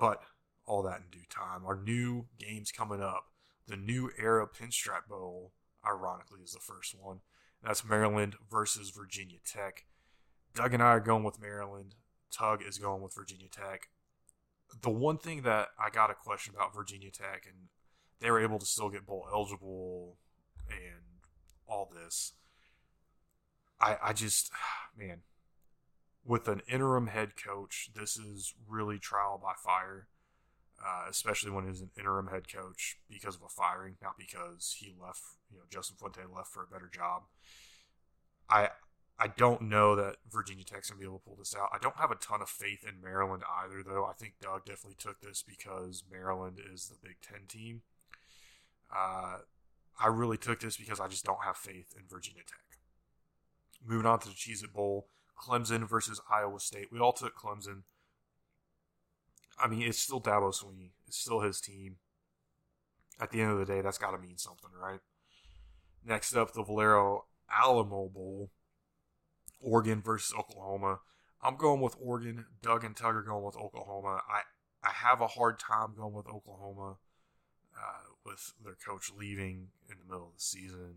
but 0.00 0.22
all 0.66 0.82
that 0.82 1.02
in 1.02 1.10
due 1.12 1.26
time. 1.28 1.64
Our 1.64 1.76
new 1.76 2.26
games 2.38 2.72
coming 2.72 3.02
up. 3.02 3.26
The 3.68 3.76
new 3.76 4.10
era 4.18 4.48
Pinstripe 4.48 5.06
Bowl, 5.08 5.52
ironically, 5.86 6.40
is 6.42 6.52
the 6.52 6.58
first 6.58 6.96
one. 6.98 7.20
That's 7.62 7.84
Maryland 7.84 8.34
versus 8.50 8.90
Virginia 8.90 9.38
Tech. 9.44 9.84
Doug 10.54 10.74
and 10.74 10.82
I 10.82 10.86
are 10.86 11.00
going 11.00 11.22
with 11.22 11.40
Maryland. 11.40 11.94
Tug 12.32 12.62
is 12.66 12.78
going 12.78 13.02
with 13.02 13.14
Virginia 13.14 13.48
Tech. 13.48 13.88
The 14.82 14.90
one 14.90 15.18
thing 15.18 15.42
that 15.42 15.68
I 15.78 15.90
got 15.90 16.10
a 16.10 16.14
question 16.14 16.54
about 16.56 16.74
Virginia 16.74 17.10
Tech, 17.10 17.44
and 17.46 17.68
they 18.20 18.30
were 18.30 18.40
able 18.40 18.58
to 18.58 18.66
still 18.66 18.88
get 18.88 19.06
bowl 19.06 19.26
eligible 19.32 20.16
and 20.68 21.02
all 21.66 21.92
this. 21.94 22.32
I, 23.80 23.96
I 24.02 24.12
just, 24.12 24.50
man, 24.96 25.18
with 26.24 26.48
an 26.48 26.62
interim 26.68 27.08
head 27.08 27.32
coach, 27.36 27.90
this 27.94 28.16
is 28.16 28.54
really 28.68 28.98
trial 28.98 29.40
by 29.42 29.52
fire, 29.56 30.08
uh, 30.84 31.06
especially 31.08 31.50
when 31.50 31.66
he's 31.66 31.80
an 31.80 31.90
interim 31.98 32.28
head 32.28 32.52
coach 32.52 32.98
because 33.08 33.36
of 33.36 33.42
a 33.42 33.48
firing, 33.48 33.96
not 34.02 34.18
because 34.18 34.76
he 34.78 34.94
left. 35.00 35.22
You 35.50 35.58
know, 35.58 35.64
Justin 35.70 35.96
Fuente 35.98 36.20
left 36.34 36.48
for 36.48 36.62
a 36.62 36.72
better 36.72 36.90
job. 36.92 37.22
I 38.48 38.68
I 39.18 39.28
don't 39.28 39.62
know 39.62 39.96
that 39.96 40.16
Virginia 40.30 40.64
Tech's 40.64 40.90
gonna 40.90 41.00
be 41.00 41.06
able 41.06 41.18
to 41.18 41.24
pull 41.24 41.36
this 41.36 41.54
out. 41.54 41.68
I 41.72 41.78
don't 41.78 41.96
have 41.96 42.10
a 42.10 42.16
ton 42.16 42.40
of 42.40 42.48
faith 42.48 42.84
in 42.88 43.02
Maryland 43.02 43.42
either, 43.62 43.82
though. 43.82 44.06
I 44.06 44.12
think 44.12 44.34
Doug 44.40 44.64
definitely 44.64 44.96
took 44.98 45.20
this 45.20 45.42
because 45.46 46.04
Maryland 46.10 46.58
is 46.72 46.88
the 46.88 46.96
Big 47.02 47.16
Ten 47.20 47.40
team. 47.46 47.82
Uh, 48.94 49.38
I 50.00 50.06
really 50.06 50.38
took 50.38 50.60
this 50.60 50.76
because 50.76 51.00
I 51.00 51.08
just 51.08 51.24
don't 51.24 51.44
have 51.44 51.56
faith 51.56 51.94
in 51.96 52.04
Virginia 52.08 52.42
Tech. 52.46 52.78
Moving 53.86 54.06
on 54.06 54.20
to 54.20 54.28
the 54.28 54.34
Cheez 54.34 54.64
It 54.64 54.72
Bowl. 54.72 55.06
Clemson 55.40 55.88
versus 55.88 56.20
Iowa 56.30 56.60
State. 56.60 56.88
We 56.92 57.00
all 57.00 57.12
took 57.12 57.36
Clemson. 57.36 57.82
I 59.58 59.68
mean, 59.68 59.82
it's 59.82 59.98
still 59.98 60.20
Dabo 60.20 60.54
Swinney. 60.54 60.92
It's 61.06 61.18
still 61.18 61.40
his 61.40 61.60
team. 61.60 61.96
At 63.20 63.30
the 63.30 63.42
end 63.42 63.52
of 63.52 63.58
the 63.58 63.66
day, 63.66 63.82
that's 63.82 63.98
got 63.98 64.12
to 64.12 64.18
mean 64.18 64.38
something, 64.38 64.70
right? 64.80 65.00
Next 66.04 66.34
up, 66.34 66.52
the 66.52 66.62
Valero 66.62 67.26
Alamo 67.50 68.08
Bowl. 68.08 68.50
Oregon 69.60 70.00
versus 70.00 70.34
Oklahoma. 70.38 71.00
I'm 71.42 71.56
going 71.56 71.80
with 71.80 71.94
Oregon. 72.00 72.46
Doug 72.62 72.84
and 72.84 72.96
Tug 72.96 73.14
are 73.14 73.22
going 73.22 73.44
with 73.44 73.56
Oklahoma. 73.56 74.22
I, 74.28 74.42
I 74.82 74.92
have 74.92 75.20
a 75.20 75.26
hard 75.26 75.58
time 75.58 75.94
going 75.96 76.14
with 76.14 76.26
Oklahoma 76.26 76.96
uh, 77.76 78.12
with 78.24 78.54
their 78.62 78.76
coach 78.86 79.10
leaving 79.14 79.68
in 79.90 79.96
the 79.98 80.04
middle 80.04 80.28
of 80.28 80.34
the 80.34 80.40
season 80.40 80.94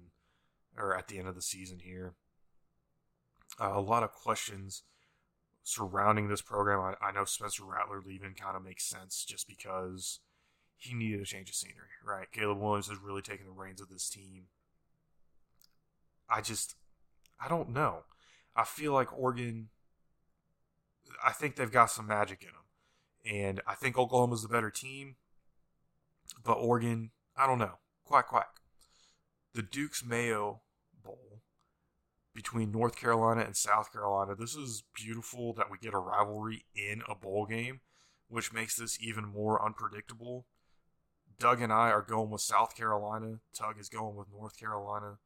or 0.78 0.98
at 0.98 1.08
the 1.08 1.20
end 1.20 1.28
of 1.28 1.36
the 1.36 1.42
season 1.42 1.80
here 1.80 2.16
uh, 3.60 3.72
a 3.74 3.82
lot 3.82 4.04
of 4.04 4.12
questions 4.12 4.84
surrounding 5.64 6.28
this 6.28 6.42
program. 6.42 6.96
I, 7.02 7.08
I 7.08 7.12
know 7.12 7.26
Spencer 7.26 7.64
Rattler 7.64 8.02
leaving 8.06 8.34
kind 8.34 8.56
of 8.56 8.64
makes 8.64 8.86
sense 8.86 9.24
just 9.26 9.48
because 9.48 10.20
he 10.78 10.94
needed 10.94 11.22
a 11.22 11.26
change 11.26 11.50
of 11.50 11.56
scenery, 11.56 11.96
right? 12.06 12.32
Caleb 12.32 12.60
Williams 12.60 12.90
has 12.90 12.98
really 13.00 13.22
taken 13.22 13.46
the 13.46 13.52
reins 13.52 13.80
of 13.80 13.90
this 13.90 14.10
team. 14.10 14.46
I 16.30 16.42
just, 16.42 16.76
I 17.40 17.48
don't 17.48 17.70
know. 17.70 18.04
I 18.56 18.64
feel 18.66 18.94
like 18.94 19.18
Oregon, 19.18 19.70
I 21.26 21.32
think 21.32 21.56
they've 21.56 21.72
got 21.72 21.92
some 21.92 22.08
magic 22.08 22.42
in 22.42 22.50
them. 22.50 22.58
And 23.26 23.62
I 23.66 23.76
think 23.76 23.98
Oklahoma's 23.98 24.42
the 24.42 24.50
better 24.50 24.70
team. 24.70 25.16
But 26.44 26.54
Oregon, 26.56 27.12
I 27.38 27.48
don't 27.48 27.60
know. 27.60 27.78
Quack, 28.04 28.28
quack. 28.28 28.60
The 29.54 29.62
Duke's 29.62 30.04
Mayo 30.04 30.62
between 32.34 32.72
North 32.72 32.96
Carolina 32.96 33.42
and 33.42 33.56
South 33.56 33.92
Carolina. 33.92 34.36
This 34.36 34.56
is 34.56 34.84
beautiful 34.96 35.54
that 35.54 35.70
we 35.70 35.78
get 35.78 35.94
a 35.94 36.00
rivalry 36.00 36.66
in 36.76 37.04
a 37.08 37.16
bowl 37.16 37.46
game, 37.46 37.82
which 38.28 38.54
makes 38.54 38.76
this 38.76 38.98
even 39.02 39.26
more 39.26 39.64
unpredictable. 39.64 40.46
Doug 41.40 41.62
and 41.62 41.74
I 41.74 41.92
are 41.92 42.02
going 42.02 42.30
with 42.30 42.42
South 42.42 42.76
Carolina. 42.76 43.40
Tug 43.54 43.80
is 43.80 43.90
going 43.90 44.16
with 44.16 44.28
North 44.32 44.58
Carolina. 44.58 45.18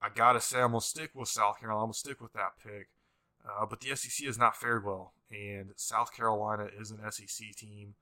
I 0.00 0.08
gotta 0.14 0.40
say, 0.40 0.60
I'm 0.60 0.72
gonna 0.72 0.80
stick 0.80 1.10
with 1.14 1.28
South 1.28 1.58
Carolina. 1.60 1.82
I'm 1.82 1.86
gonna 1.86 1.94
stick 1.94 2.20
with 2.20 2.32
that 2.34 2.52
pick. 2.62 2.88
Uh, 3.44 3.66
but 3.66 3.80
the 3.80 3.94
SEC 3.96 4.26
has 4.26 4.38
not 4.38 4.56
fared 4.56 4.84
well, 4.84 5.14
and 5.30 5.70
South 5.76 6.12
Carolina 6.14 6.68
is 6.78 6.90
an 6.90 6.98
SEC 7.10 7.54
team. 7.56 7.94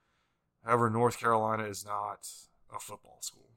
However, 0.65 0.91
North 0.91 1.19
Carolina 1.21 1.65
is 1.65 1.85
not 1.85 2.29
a 2.75 2.81
football 2.81 3.19
school. 3.21 3.51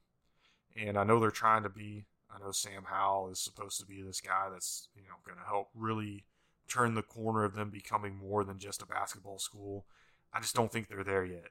And 0.76 0.98
I 0.98 1.04
know 1.04 1.20
they're 1.20 1.32
trying 1.32 1.64
to 1.64 1.70
be. 1.70 2.06
I 2.32 2.40
know 2.40 2.52
Sam 2.52 2.84
Howell 2.86 3.30
is 3.32 3.40
supposed 3.40 3.80
to 3.80 3.86
be 3.86 4.02
this 4.02 4.22
guy 4.22 4.50
that's 4.52 4.90
you 4.96 5.04
know 5.04 5.16
going 5.26 5.38
to 5.38 5.46
help 5.46 5.70
really 5.74 6.26
turn 6.68 6.94
the 6.94 7.02
corner 7.02 7.44
of 7.44 7.56
them 7.56 7.70
becoming 7.70 8.16
more 8.16 8.44
than 8.44 8.60
just 8.60 8.82
a 8.82 8.86
basketball 8.86 9.40
school. 9.40 9.86
I 10.32 10.40
just 10.40 10.56
don't 10.56 10.72
think 10.72 10.88
they're 10.88 11.04
there 11.04 11.26
yet. 11.26 11.50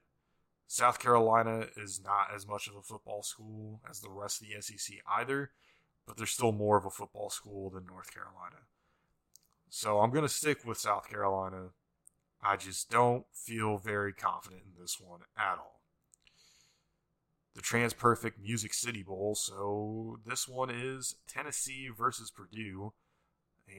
South 0.69 0.99
Carolina 0.99 1.67
is 1.77 2.01
not 2.05 2.29
as 2.35 2.47
much 2.47 2.69
of 2.69 2.77
a 2.77 2.83
football 2.83 3.23
school 3.23 3.81
as 3.89 4.01
the 4.01 4.11
rest 4.11 4.41
of 4.41 4.49
the 4.49 4.61
SEC 4.61 4.99
either, 5.09 5.51
but 6.07 6.17
they're 6.17 6.27
still 6.27 6.53
more 6.53 6.77
of 6.77 6.85
a 6.85 6.91
football 6.91 7.31
school 7.31 7.71
than 7.71 7.87
North 7.87 8.13
Carolina. 8.13 8.67
So 9.71 10.01
I'm 10.01 10.11
going 10.11 10.23
to 10.23 10.29
stick 10.29 10.65
with 10.65 10.79
South 10.79 11.09
Carolina. 11.09 11.71
I 12.43 12.57
just 12.57 12.91
don't 12.91 13.25
feel 13.33 13.79
very 13.79 14.13
confident 14.13 14.63
in 14.67 14.81
this 14.81 14.99
one 15.01 15.21
at 15.37 15.59
all. 15.59 15.78
The 17.59 17.65
TransPerfect 17.65 18.35
Music 18.41 18.73
City 18.73 19.03
Bowl. 19.03 19.35
So 19.35 20.21
this 20.25 20.47
one 20.47 20.71
is 20.71 21.17
Tennessee 21.27 21.89
versus 21.89 22.31
Purdue. 22.31 22.93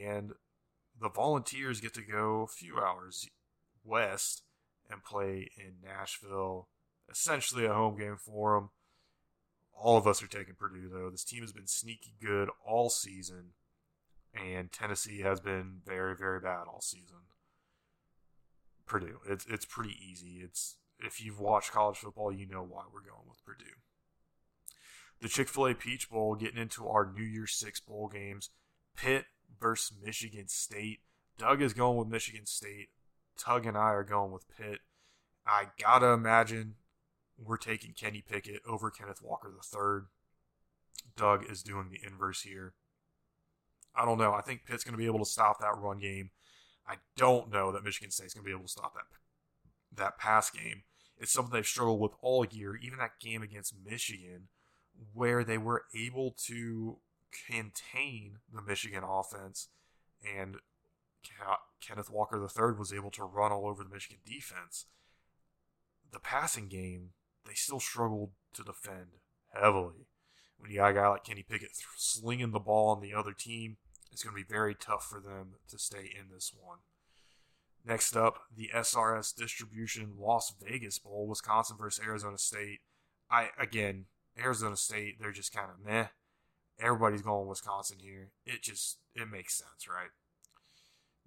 And 0.04 0.34
the 1.00 1.08
Volunteers 1.08 1.80
get 1.80 1.94
to 1.94 2.02
go 2.02 2.42
a 2.42 2.48
few 2.48 2.78
hours 2.78 3.30
west 3.86 4.44
and 4.92 5.02
play 5.02 5.50
in 5.58 5.76
Nashville. 5.82 6.68
Essentially 7.10 7.66
a 7.66 7.74
home 7.74 7.98
game 7.98 8.18
for 8.18 8.56
them. 8.56 8.72
All 9.74 9.96
of 9.96 10.06
us 10.06 10.22
are 10.22 10.28
taking 10.28 10.56
Purdue, 10.56 10.90
though. 10.92 11.10
This 11.10 11.24
team 11.24 11.40
has 11.40 11.54
been 11.54 11.68
sneaky 11.68 12.16
good 12.22 12.50
all 12.68 12.90
season 12.90 13.54
and 14.34 14.74
Tennessee 14.74 15.22
has 15.22 15.40
been 15.40 15.78
very, 15.86 16.18
very 16.18 16.42
bad 16.42 16.66
all 16.68 16.82
season. 16.82 17.20
Purdue, 18.86 19.20
it's 19.26 19.46
it's 19.46 19.66
pretty 19.66 19.96
easy. 20.06 20.42
It's 20.44 20.76
if 21.00 21.24
you've 21.24 21.40
watched 21.40 21.72
college 21.72 21.98
football, 21.98 22.32
you 22.32 22.48
know 22.48 22.64
why 22.64 22.84
we're 22.92 23.02
going 23.02 23.28
with 23.28 23.44
Purdue. 23.46 23.66
The 25.22 25.30
Chick 25.30 25.50
Fil 25.50 25.68
A 25.68 25.74
Peach 25.74 26.10
Bowl, 26.10 26.36
getting 26.36 26.62
into 26.62 26.88
our 26.88 27.12
New 27.12 27.24
Year's 27.24 27.54
Six 27.54 27.80
bowl 27.80 28.08
games. 28.08 28.50
Pitt 28.96 29.26
versus 29.60 29.96
Michigan 30.02 30.48
State. 30.48 31.00
Doug 31.38 31.62
is 31.62 31.74
going 31.74 31.98
with 31.98 32.08
Michigan 32.08 32.46
State. 32.46 32.90
Tug 33.38 33.66
and 33.66 33.78
I 33.78 33.92
are 33.92 34.04
going 34.04 34.32
with 34.32 34.46
Pitt. 34.50 34.80
I 35.46 35.68
gotta 35.82 36.08
imagine 36.08 36.76
we're 37.38 37.58
taking 37.58 37.94
Kenny 37.94 38.24
Pickett 38.28 38.62
over 38.68 38.92
Kenneth 38.92 39.22
Walker 39.22 39.54
III. 39.54 40.08
Doug 41.16 41.50
is 41.50 41.64
doing 41.64 41.90
the 41.90 42.06
inverse 42.06 42.42
here. 42.42 42.74
I 43.96 44.06
don't 44.06 44.18
know. 44.18 44.34
I 44.34 44.42
think 44.42 44.66
Pitt's 44.66 44.84
going 44.84 44.94
to 44.94 44.98
be 44.98 45.06
able 45.06 45.20
to 45.20 45.26
stop 45.26 45.60
that 45.60 45.78
run 45.78 46.00
game. 46.00 46.32
I 46.88 46.96
don't 47.18 47.52
know 47.52 47.72
that 47.72 47.84
Michigan 47.84 48.12
State's 48.12 48.34
going 48.34 48.44
to 48.44 48.48
be 48.48 48.54
able 48.54 48.66
to 48.66 48.72
stop 48.72 48.94
that 48.94 49.04
that 49.96 50.18
pass 50.18 50.50
game. 50.50 50.84
It's 51.20 51.32
something 51.32 51.54
they've 51.54 51.66
struggled 51.66 52.00
with 52.00 52.14
all 52.22 52.46
year. 52.46 52.76
Even 52.76 53.00
that 53.00 53.20
game 53.20 53.42
against 53.42 53.76
Michigan, 53.86 54.48
where 55.14 55.44
they 55.44 55.58
were 55.58 55.84
able 55.96 56.36
to 56.48 56.98
contain 57.48 58.38
the 58.54 58.62
Michigan 58.62 59.04
offense, 59.04 59.68
and 60.24 60.58
Kenneth 61.86 62.10
Walker 62.10 62.38
III 62.38 62.78
was 62.78 62.94
able 62.94 63.12
to 63.12 63.24
run 63.24 63.52
all 63.52 63.68
over 63.68 63.84
the 63.84 63.90
Michigan 63.90 64.20
defense. 64.26 64.86
The 66.12 66.20
passing 66.20 66.68
game, 66.68 67.12
they 67.46 67.54
still 67.54 67.80
struggled 67.80 68.32
to 68.54 68.64
defend 68.64 69.18
heavily 69.54 70.08
when 70.60 70.72
you 70.72 70.78
got 70.78 70.92
a 70.92 70.94
guy 70.94 71.08
like 71.08 71.24
Kenny 71.24 71.44
Pickett 71.44 71.72
slinging 71.96 72.52
the 72.52 72.60
ball 72.60 72.90
on 72.90 73.02
the 73.02 73.14
other 73.14 73.32
team, 73.32 73.78
it's 74.12 74.24
going 74.24 74.36
to 74.36 74.42
be 74.42 74.54
very 74.54 74.76
tough 74.76 75.06
for 75.10 75.20
them 75.20 75.56
to 75.70 75.80
stay 75.80 76.12
in 76.18 76.34
this 76.34 76.54
one. 76.58 76.80
Next 77.90 78.16
up, 78.16 78.44
the 78.56 78.70
SRS 78.72 79.36
Distribution 79.36 80.14
Las 80.20 80.54
Vegas 80.64 81.00
Bowl, 81.00 81.26
Wisconsin 81.26 81.76
versus 81.76 82.06
Arizona 82.06 82.38
State. 82.38 82.82
I 83.32 83.50
again, 83.58 84.06
Arizona 84.40 84.78
State, 84.78 85.16
they're 85.20 85.32
just 85.32 85.52
kind 85.52 85.72
of 85.72 85.84
meh. 85.84 86.06
Everybody's 86.80 87.24
going 87.24 87.48
Wisconsin 87.48 87.98
here. 88.00 88.30
It 88.46 88.62
just 88.62 89.00
it 89.16 89.28
makes 89.28 89.56
sense, 89.56 89.88
right? 89.90 90.12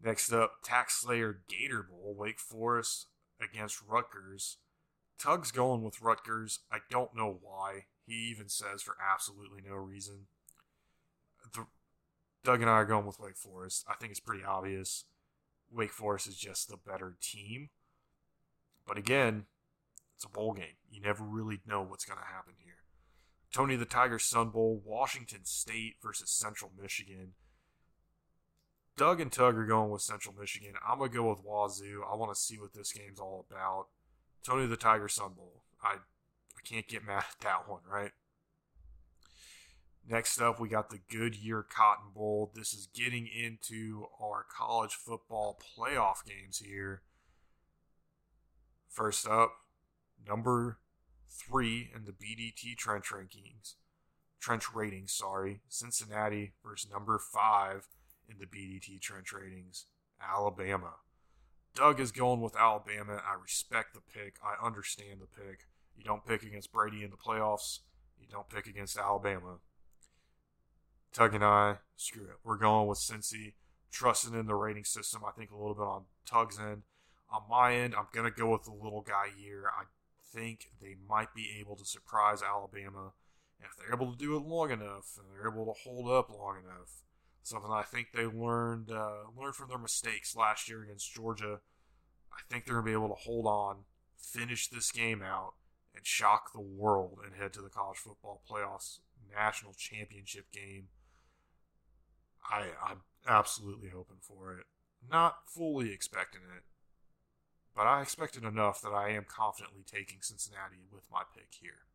Next 0.01 0.33
up, 0.33 0.63
TaxSlayer 0.65 1.39
Gator 1.49 1.83
Bowl, 1.83 2.15
Wake 2.17 2.39
Forest 2.39 3.09
against 3.41 3.83
Rutgers. 3.85 4.59
Tug's 5.19 5.51
going 5.51 5.83
with 5.83 6.01
Rutgers. 6.01 6.61
I 6.71 6.79
don't 6.89 7.17
know 7.17 7.41
why. 7.43 7.87
He 8.07 8.15
even 8.31 8.49
says 8.49 8.83
for 8.83 8.97
absolutely 9.13 9.63
no 9.69 9.75
reason. 9.75 10.27
The, 11.55 11.67
Doug 12.45 12.61
and 12.61 12.71
I 12.71 12.75
are 12.75 12.85
going 12.85 13.07
with 13.07 13.19
Wake 13.19 13.37
Forest. 13.37 13.85
I 13.89 13.95
think 13.95 14.13
it's 14.13 14.21
pretty 14.21 14.45
obvious. 14.45 15.07
Wake 15.73 15.93
Forest 15.93 16.29
is 16.29 16.37
just 16.37 16.69
the 16.69 16.77
better 16.77 17.17
team. 17.21 17.71
But 18.87 18.99
again, 18.99 19.47
it's 20.15 20.25
a 20.25 20.29
bowl 20.29 20.53
game. 20.53 20.77
You 20.91 21.01
never 21.01 21.25
really 21.25 21.61
know 21.67 21.83
what's 21.83 22.05
going 22.05 22.19
to 22.19 22.35
happen 22.35 22.55
here. 22.59 22.75
Tony 23.53 23.77
the 23.77 23.85
Tiger 23.85 24.19
Sun 24.19 24.51
Bowl, 24.51 24.81
Washington 24.85 25.45
State 25.45 25.97
versus 26.03 26.31
Central 26.31 26.71
Michigan. 26.81 27.33
Doug 28.97 29.21
and 29.21 29.33
Tug 29.33 29.57
are 29.57 29.67
going 29.67 29.91
with 29.91 30.03
Central 30.03 30.35
Michigan. 30.39 30.75
I'm 30.87 30.99
going 30.99 31.11
to 31.11 31.17
go 31.17 31.31
with 31.31 31.45
Wazoo. 31.45 32.03
I 32.11 32.15
want 32.17 32.35
to 32.35 32.41
see 32.41 32.59
what 32.59 32.75
this 32.75 32.93
game's 32.93 33.21
all 33.21 33.47
about. 33.51 33.87
Tony 34.45 34.67
the 34.67 34.77
Tiger 34.77 35.09
Sun 35.09 35.35
Bowl. 35.35 35.63
I 35.83 35.95
I 35.95 36.61
can't 36.65 36.87
get 36.87 37.05
mad 37.05 37.25
at 37.29 37.41
that 37.41 37.69
one, 37.69 37.81
right? 37.91 38.13
Next 40.09 40.41
up, 40.41 40.59
we 40.59 40.69
got 40.69 40.91
the 40.91 41.01
Goodyear 41.11 41.63
Cotton 41.63 42.11
Bowl. 42.15 42.51
This 42.55 42.75
is 42.75 42.89
getting 42.93 43.29
into 43.29 44.07
our 44.21 44.45
college 44.45 44.95
football 44.95 45.59
playoff 45.61 46.25
games 46.27 46.59
here. 46.59 47.03
First 48.89 49.27
up, 49.29 49.53
number 50.27 50.79
three 51.31 51.91
in 51.95 52.05
the 52.05 52.13
BDT 52.13 52.77
trench 52.77 53.07
rankings, 53.07 53.75
trench 54.41 54.75
ratings, 54.75 55.13
sorry, 55.13 55.61
Cincinnati 55.69 56.53
versus 56.65 56.91
number 56.91 57.19
five 57.19 57.87
in 58.29 58.39
the 58.39 58.47
BDT 58.47 59.01
trench 59.01 59.33
ratings, 59.33 59.87
Alabama. 60.21 60.95
Doug 61.75 62.01
is 62.01 62.13
going 62.13 62.41
with 62.41 62.57
Alabama. 62.57 63.23
I 63.25 63.41
respect 63.41 63.95
the 63.95 64.01
pick. 64.01 64.35
I 64.45 64.65
understand 64.65 65.21
the 65.21 65.27
pick. 65.27 65.61
You 65.97 66.05
don't 66.05 66.27
pick 66.27 66.43
against 66.43 66.73
Brady 66.73 67.03
in 67.03 67.11
the 67.11 67.17
playoffs. 67.17 67.79
You 68.21 68.27
don't 68.31 68.49
pick 68.51 68.67
against 68.67 68.99
Alabama. 68.99 69.59
Tug 71.13 71.35
and 71.35 71.45
I, 71.45 71.77
screw 71.97 72.25
it. 72.25 72.39
We're 72.43 72.57
going 72.57 72.89
with 72.89 72.99
Cincy, 72.99 73.55
trusting 73.91 74.35
in 74.35 74.47
the 74.47 74.55
rating 74.55 74.85
system. 74.85 75.23
I 75.27 75.33
think 75.33 75.51
a 75.51 75.57
little 75.57 75.75
bit 75.75 75.83
on 75.83 76.05
Tug's 76.27 76.59
end. 76.59 76.83
On 77.31 77.43
my 77.49 77.75
end, 77.75 77.95
I'm 77.95 78.07
going 78.13 78.31
to 78.31 78.37
go 78.37 78.51
with 78.51 78.65
the 78.65 78.73
little 78.73 79.03
guy 79.03 79.27
here. 79.37 79.65
I 79.69 79.85
think 80.35 80.71
they 80.81 80.97
might 81.09 81.35
be 81.35 81.57
able 81.61 81.77
to 81.77 81.85
surprise 81.85 82.43
Alabama. 82.43 83.13
And 83.59 83.69
if 83.71 83.77
they're 83.77 83.95
able 83.95 84.13
to 84.13 84.19
do 84.19 84.37
it 84.37 84.43
long 84.43 84.71
enough, 84.71 85.19
and 85.19 85.27
they're 85.31 85.51
able 85.53 85.67
to 85.67 85.81
hold 85.85 86.11
up 86.11 86.31
long 86.31 86.57
enough, 86.65 87.03
something 87.43 87.71
I 87.71 87.83
think 87.83 88.09
they 88.13 88.27
learned 88.27 88.91
uh, 88.91 89.29
learned 89.39 89.55
from 89.55 89.69
their 89.69 89.79
mistakes 89.79 90.37
last 90.37 90.69
year 90.69 90.83
against 90.83 91.13
Georgia. 91.13 91.61
I 92.33 92.41
think 92.51 92.65
they're 92.65 92.75
gonna 92.75 92.87
be 92.87 92.93
able 92.93 93.09
to 93.09 93.15
hold 93.15 93.47
on, 93.47 93.85
finish 94.17 94.69
this 94.69 94.91
game 94.91 95.23
out, 95.23 95.55
and 95.95 96.07
shock 96.07 96.53
the 96.53 96.61
world 96.61 97.19
and 97.25 97.35
head 97.35 97.53
to 97.55 97.63
the 97.63 97.69
college 97.69 97.99
football 97.99 98.43
playoffs 98.49 98.99
national 99.35 99.73
championship 99.75 100.51
game. 100.53 100.89
I 102.51 102.69
I'm 102.85 103.03
absolutely 103.27 103.91
hoping 103.91 104.19
for 104.21 104.57
it. 104.57 104.65
Not 105.11 105.49
fully 105.49 105.93
expecting 105.93 106.43
it, 106.57 106.63
but 107.75 107.87
I 107.87 108.03
expected 108.03 108.45
enough 108.45 108.81
that 108.83 108.93
I 108.93 109.11
am 109.11 109.25
confidently 109.29 109.83
taking 109.85 110.19
Cincinnati 110.21 110.87
with 110.93 111.05
my 111.11 111.23
pick 111.35 111.49
here. 111.51 111.87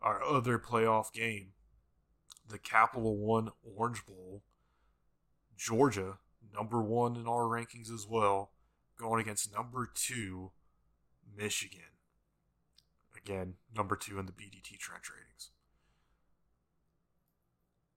Our 0.00 0.22
other 0.22 0.58
playoff 0.58 1.12
game, 1.12 1.52
the 2.48 2.58
Capital 2.58 3.16
One 3.18 3.50
Orange 3.62 4.06
Bowl, 4.06 4.42
Georgia, 5.56 6.18
number 6.54 6.80
one 6.80 7.16
in 7.16 7.26
our 7.26 7.44
rankings 7.44 7.92
as 7.92 8.06
well, 8.08 8.52
going 8.98 9.20
against 9.20 9.52
number 9.52 9.90
two, 9.92 10.52
Michigan. 11.36 11.80
Again, 13.16 13.54
number 13.74 13.96
two 13.96 14.18
in 14.18 14.26
the 14.26 14.32
BDT 14.32 14.78
trench 14.78 15.10
ratings. 15.10 15.50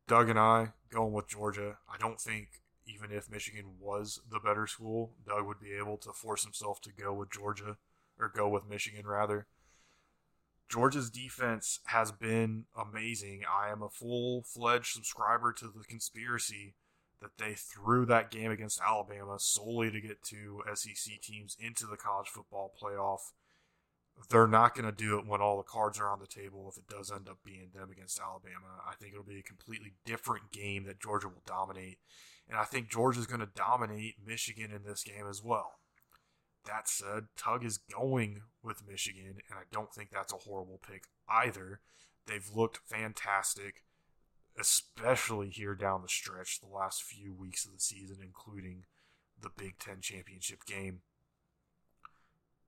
Doug 0.08 0.30
and 0.30 0.39
I 0.39 0.74
going 0.92 1.13
with 1.13 1.30
Georgia. 1.30 1.78
I 1.92 1.98
don't 1.98 2.20
think 2.20 2.62
even 2.86 3.12
if 3.12 3.32
Michigan 3.32 3.76
was 3.80 4.20
the 4.30 4.39
better 4.39 4.68
school, 4.68 5.13
Doug 5.26 5.46
would 5.48 5.60
be 5.60 5.74
able 5.74 5.98
to 5.98 6.12
force 6.12 6.44
himself 6.44 6.82
to 6.82 6.92
go 6.92 7.13
with 7.13 7.32
Georgia 7.32 7.78
or 8.20 8.32
go 8.34 8.50
with 8.50 8.70
Michigan 8.70 9.08
rather. 9.08 9.48
Georgia's 10.70 11.10
defense 11.10 11.80
has 11.86 12.12
been 12.12 12.66
amazing. 12.76 13.44
I 13.50 13.70
am 13.70 13.82
a 13.82 13.89
full 13.89 14.44
fledged 14.44 14.94
subscriber 14.94 15.54
to 15.54 15.66
the 15.66 15.84
conspiracy 15.88 16.76
that 17.22 17.38
they 17.38 17.54
threw 17.54 18.06
that 18.06 18.32
game 18.32 18.52
against 18.52 18.82
Alabama 18.82 19.38
solely 19.39 19.89
to 19.92 20.02
get 20.02 20.24
two 20.24 20.62
SEC 20.74 21.22
teams 21.22 21.56
into 21.60 21.86
the 21.86 21.96
college 21.96 22.28
football 22.28 22.74
playoff. 22.82 23.32
They're 24.30 24.47
not 24.47 24.76
going 24.76 24.86
to 24.86 24.95
do 24.95 25.17
it 25.17 25.28
when 25.28 25.41
all 25.41 25.58
the 25.58 25.63
cards 25.63 25.99
are 25.99 26.10
on 26.10 26.19
the 26.19 26.28
table 26.28 26.71
if 26.71 26.78
it 26.78 26.88
does 26.88 27.12
end 27.12 27.28
up 27.28 27.39
being 27.43 27.69
them 27.73 27.89
against 27.91 28.19
Alabama. 28.19 28.82
I 28.88 28.95
think 28.95 29.13
it'll 29.13 29.23
be 29.23 29.39
a 29.39 29.43
completely 29.43 29.93
different 30.06 30.52
game 30.52 30.86
that 30.86 31.02
Georgia 31.02 31.28
will 31.28 31.43
dominate. 31.45 31.97
And 32.47 32.58
I 32.58 32.63
think 32.63 32.89
Georgia's 32.89 33.28
going 33.28 33.39
to 33.39 33.49
dominate 33.56 34.15
Michigan 34.26 34.71
in 34.71 34.84
this 34.84 35.04
game 35.04 35.28
as 35.30 35.43
well. 35.43 35.80
That 36.65 36.88
said, 36.88 37.26
Tug 37.38 37.65
is 37.65 37.78
going 37.78 38.41
with 38.63 38.88
Michigan, 38.88 39.39
and 39.49 39.60
I 39.60 39.63
don't 39.71 39.93
think 39.93 40.10
that's 40.12 40.34
a 40.34 40.38
horrible 40.38 40.80
pick 40.88 41.04
either. 41.28 41.82
They've 42.26 42.49
looked 42.54 42.80
fantastic 42.88 43.84
especially 44.60 45.49
here 45.49 45.76
down 45.76 46.02
the 46.02 46.10
stretch, 46.10 46.60
the 46.60 46.73
last 46.73 47.04
few 47.04 47.34
weeks 47.34 47.65
of 47.65 47.73
the 47.73 47.80
season, 47.80 48.17
including 48.21 48.84
the 49.39 49.49
Big 49.56 49.80
Ten 49.80 49.97
championship 50.02 50.65
game. 50.65 51.02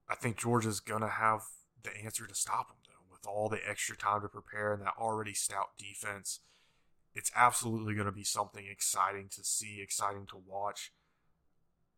I 0.10 0.16
think 0.16 0.38
Georgia's 0.38 0.80
going 0.80 1.02
to 1.02 1.10
have 1.10 1.42
the 1.84 1.96
answer 2.04 2.28
to 2.28 2.36
stop 2.36 2.70
them, 2.70 2.78
though, 2.86 3.12
with 3.12 3.28
all 3.28 3.50
the 3.50 3.60
extra 3.68 3.96
time 3.96 4.22
to 4.22 4.28
prepare 4.28 4.74
and 4.74 4.82
that 4.82 4.94
already 5.00 5.34
stout 5.34 5.78
defense. 5.78 6.40
It's 7.14 7.32
absolutely 7.36 7.96
going 7.96 8.08
to 8.08 8.12
be 8.12 8.24
something 8.24 8.66
exciting 8.70 9.30
to 9.36 9.44
see, 9.44 9.80
exciting 9.82 10.26
to 10.28 10.42
watch. 10.46 10.92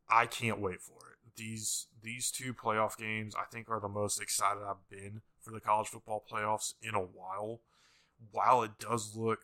I 0.10 0.26
can't 0.26 0.62
wait 0.62 0.82
for 0.82 1.10
it. 1.12 1.36
These 1.36 1.88
these 2.02 2.32
two 2.32 2.54
playoff 2.54 2.98
games, 2.98 3.36
I 3.36 3.44
think, 3.52 3.70
are 3.70 3.80
the 3.80 3.90
most 3.90 4.22
excited 4.22 4.64
I've 4.64 4.88
been 4.90 5.22
for 5.42 5.52
the 5.52 5.60
college 5.60 5.88
football 5.88 6.24
playoffs 6.32 6.74
in 6.82 6.96
a 6.96 7.00
while. 7.00 7.62
While 8.32 8.64
it 8.64 8.80
does 8.80 9.16
look 9.16 9.42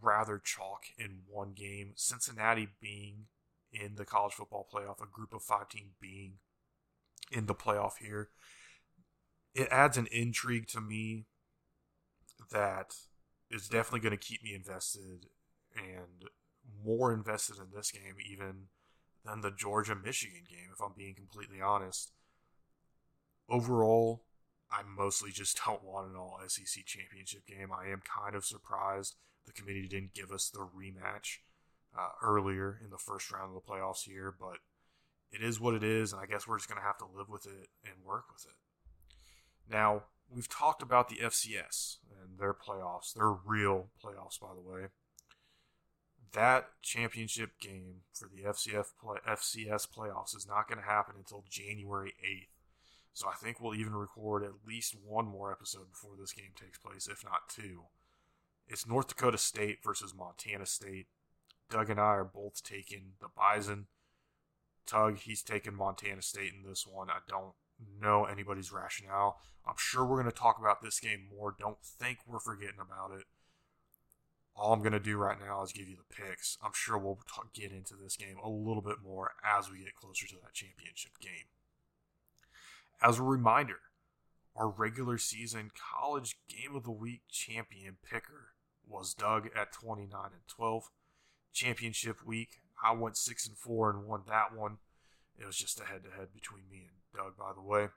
rather 0.00 0.38
chalk 0.38 0.84
in 0.98 1.20
one 1.28 1.52
game. 1.52 1.92
Cincinnati 1.96 2.68
being 2.80 3.26
in 3.72 3.96
the 3.96 4.04
college 4.04 4.34
football 4.34 4.68
playoff, 4.72 5.02
a 5.02 5.06
group 5.10 5.32
of 5.34 5.42
five 5.42 5.68
team 5.68 5.90
being 6.00 6.34
in 7.34 7.46
the 7.46 7.54
playoff 7.54 7.98
here, 8.00 8.30
it 9.54 9.68
adds 9.70 9.96
an 9.96 10.08
intrigue 10.10 10.68
to 10.68 10.80
me 10.80 11.26
that 12.50 12.94
is 13.50 13.68
definitely 13.68 14.00
going 14.00 14.16
to 14.18 14.26
keep 14.26 14.42
me 14.42 14.54
invested 14.54 15.26
and 15.76 16.28
more 16.84 17.12
invested 17.12 17.56
in 17.58 17.66
this 17.74 17.90
game 17.90 18.16
even 18.28 18.68
than 19.24 19.40
the 19.40 19.50
Georgia 19.50 19.94
Michigan 19.94 20.42
game, 20.48 20.68
if 20.72 20.80
I'm 20.80 20.92
being 20.96 21.14
completely 21.14 21.60
honest. 21.60 22.12
Overall, 23.48 24.24
I 24.70 24.82
mostly 24.82 25.30
just 25.30 25.60
don't 25.64 25.84
want 25.84 26.08
an 26.08 26.16
all 26.16 26.38
SEC 26.46 26.84
championship 26.84 27.46
game. 27.46 27.68
I 27.72 27.88
am 27.90 28.02
kind 28.02 28.34
of 28.34 28.44
surprised 28.44 29.16
the 29.46 29.52
committee 29.52 29.86
didn't 29.86 30.14
give 30.14 30.30
us 30.30 30.48
the 30.48 30.66
rematch 30.66 31.38
uh, 31.96 32.08
earlier 32.22 32.80
in 32.82 32.90
the 32.90 32.98
first 32.98 33.30
round 33.30 33.54
of 33.54 33.54
the 33.54 33.72
playoffs 33.72 34.04
here, 34.04 34.34
but 34.38 34.58
it 35.34 35.42
is 35.42 35.60
what 35.60 35.74
it 35.74 35.82
is, 35.82 36.12
and 36.12 36.22
I 36.22 36.26
guess 36.26 36.46
we're 36.46 36.58
just 36.58 36.68
going 36.68 36.80
to 36.80 36.86
have 36.86 36.98
to 36.98 37.06
live 37.16 37.28
with 37.28 37.46
it 37.46 37.68
and 37.84 38.04
work 38.04 38.24
with 38.32 38.44
it. 38.44 38.56
Now, 39.70 40.04
we've 40.30 40.48
talked 40.48 40.82
about 40.82 41.08
the 41.08 41.16
FCS 41.16 41.96
and 42.22 42.38
their 42.38 42.54
playoffs, 42.54 43.12
their 43.14 43.30
real 43.30 43.88
playoffs, 44.02 44.40
by 44.40 44.54
the 44.54 44.60
way. 44.60 44.88
That 46.32 46.70
championship 46.82 47.52
game 47.60 48.02
for 48.12 48.28
the 48.28 48.42
FCF 48.42 48.86
play, 49.00 49.18
FCS 49.28 49.88
playoffs 49.88 50.36
is 50.36 50.46
not 50.46 50.68
going 50.68 50.78
to 50.78 50.84
happen 50.84 51.14
until 51.16 51.44
January 51.48 52.14
8th. 52.24 52.48
So 53.12 53.28
I 53.28 53.34
think 53.34 53.60
we'll 53.60 53.76
even 53.76 53.94
record 53.94 54.42
at 54.42 54.66
least 54.66 54.96
one 55.04 55.26
more 55.26 55.52
episode 55.52 55.90
before 55.92 56.16
this 56.18 56.32
game 56.32 56.50
takes 56.60 56.78
place, 56.78 57.06
if 57.08 57.24
not 57.24 57.48
two. 57.48 57.84
It's 58.66 58.86
North 58.86 59.08
Dakota 59.08 59.38
State 59.38 59.78
versus 59.84 60.14
Montana 60.16 60.66
State. 60.66 61.06
Doug 61.70 61.90
and 61.90 62.00
I 62.00 62.04
are 62.04 62.24
both 62.24 62.62
taking 62.64 63.12
the 63.20 63.28
Bison. 63.28 63.86
Tug, 64.86 65.18
he's 65.18 65.42
taking 65.42 65.74
Montana 65.74 66.22
State 66.22 66.52
in 66.54 66.68
this 66.68 66.86
one. 66.86 67.10
I 67.10 67.18
don't 67.28 67.54
know 68.00 68.24
anybody's 68.24 68.72
rationale. 68.72 69.38
I'm 69.66 69.74
sure 69.78 70.04
we're 70.04 70.20
going 70.20 70.32
to 70.32 70.38
talk 70.38 70.58
about 70.58 70.82
this 70.82 71.00
game 71.00 71.26
more. 71.34 71.54
Don't 71.58 71.82
think 71.82 72.18
we're 72.26 72.38
forgetting 72.38 72.80
about 72.80 73.16
it. 73.18 73.24
All 74.56 74.72
I'm 74.72 74.80
going 74.80 74.92
to 74.92 75.00
do 75.00 75.16
right 75.16 75.38
now 75.40 75.62
is 75.62 75.72
give 75.72 75.88
you 75.88 75.96
the 75.96 76.14
picks. 76.14 76.58
I'm 76.62 76.72
sure 76.74 76.96
we'll 76.96 77.18
talk, 77.32 77.52
get 77.52 77.72
into 77.72 77.94
this 78.00 78.16
game 78.16 78.36
a 78.42 78.48
little 78.48 78.82
bit 78.82 78.98
more 79.02 79.32
as 79.44 79.70
we 79.70 79.78
get 79.78 79.96
closer 79.96 80.28
to 80.28 80.36
that 80.42 80.52
championship 80.52 81.12
game. 81.20 81.48
As 83.02 83.18
a 83.18 83.24
reminder, 83.24 83.80
our 84.54 84.68
regular 84.68 85.18
season 85.18 85.70
college 85.74 86.36
game 86.48 86.76
of 86.76 86.84
the 86.84 86.92
week 86.92 87.22
champion 87.28 87.96
picker 88.08 88.50
was 88.86 89.14
Doug 89.14 89.48
at 89.56 89.72
29 89.72 90.08
and 90.24 90.46
12. 90.46 90.90
Championship 91.52 92.24
week, 92.24 92.60
I 92.84 92.92
went 92.92 93.16
6 93.16 93.46
and 93.46 93.56
4 93.56 93.90
and 93.90 94.06
won 94.06 94.22
that 94.28 94.54
one. 94.54 94.78
It 95.38 95.46
was 95.46 95.56
just 95.56 95.80
a 95.80 95.84
head 95.84 96.04
to 96.04 96.10
head 96.10 96.28
between 96.34 96.64
me 96.70 96.88
and 96.88 96.96
Doug, 97.14 97.36
by 97.36 97.52
the 97.54 97.62
way. 97.62 97.88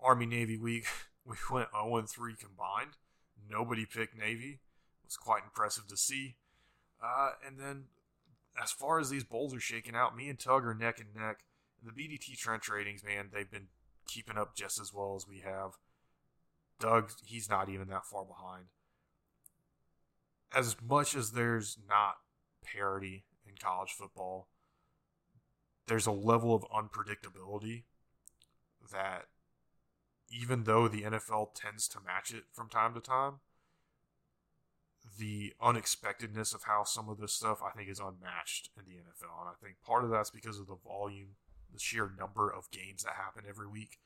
Army 0.00 0.26
Navy 0.26 0.58
week, 0.58 0.86
we 1.24 1.36
went 1.50 1.68
0 1.72 1.96
and 1.96 2.08
3 2.08 2.34
combined. 2.36 2.96
Nobody 3.48 3.86
picked 3.86 4.16
Navy. 4.16 4.60
It 5.02 5.06
was 5.06 5.16
quite 5.16 5.44
impressive 5.44 5.86
to 5.88 5.96
see. 5.96 6.36
Uh, 7.02 7.32
and 7.46 7.58
then, 7.58 7.84
as 8.60 8.72
far 8.72 8.98
as 8.98 9.10
these 9.10 9.24
bowls 9.24 9.54
are 9.54 9.60
shaking 9.60 9.94
out, 9.94 10.16
me 10.16 10.28
and 10.28 10.38
Tug 10.38 10.64
are 10.64 10.74
neck 10.74 10.98
and 10.98 11.14
neck. 11.14 11.40
The 11.82 11.92
BDT 11.92 12.36
trench 12.38 12.68
ratings, 12.68 13.04
man, 13.04 13.30
they've 13.32 13.50
been 13.50 13.68
keeping 14.06 14.38
up 14.38 14.56
just 14.56 14.80
as 14.80 14.92
well 14.92 15.14
as 15.16 15.26
we 15.28 15.40
have. 15.40 15.72
Doug, 16.80 17.10
he's 17.24 17.48
not 17.48 17.68
even 17.68 17.88
that 17.88 18.04
far 18.04 18.24
behind 18.24 18.66
as 20.54 20.76
much 20.82 21.14
as 21.14 21.32
there's 21.32 21.78
not 21.88 22.16
parity 22.64 23.24
college 23.56 23.90
football, 23.90 24.48
there's 25.86 26.06
a 26.06 26.12
level 26.12 26.54
of 26.54 26.64
unpredictability 26.70 27.84
that 28.92 29.26
even 30.30 30.64
though 30.64 30.88
the 30.88 31.02
NFL 31.02 31.54
tends 31.54 31.86
to 31.88 31.98
match 32.04 32.32
it 32.32 32.44
from 32.52 32.68
time 32.68 32.94
to 32.94 33.00
time, 33.00 33.34
the 35.18 35.54
unexpectedness 35.62 36.52
of 36.52 36.64
how 36.64 36.82
some 36.82 37.08
of 37.08 37.18
this 37.18 37.32
stuff 37.32 37.62
I 37.62 37.70
think 37.70 37.88
is 37.88 38.00
unmatched 38.00 38.70
in 38.76 38.84
the 38.86 38.98
NFL. 38.98 39.40
And 39.40 39.48
I 39.48 39.54
think 39.62 39.76
part 39.84 40.04
of 40.04 40.10
that's 40.10 40.30
because 40.30 40.58
of 40.58 40.66
the 40.66 40.76
volume, 40.76 41.36
the 41.72 41.78
sheer 41.78 42.10
number 42.18 42.50
of 42.50 42.70
games 42.72 43.04
that 43.04 43.14
happen 43.14 43.44
every 43.48 43.68
week. 43.68 43.98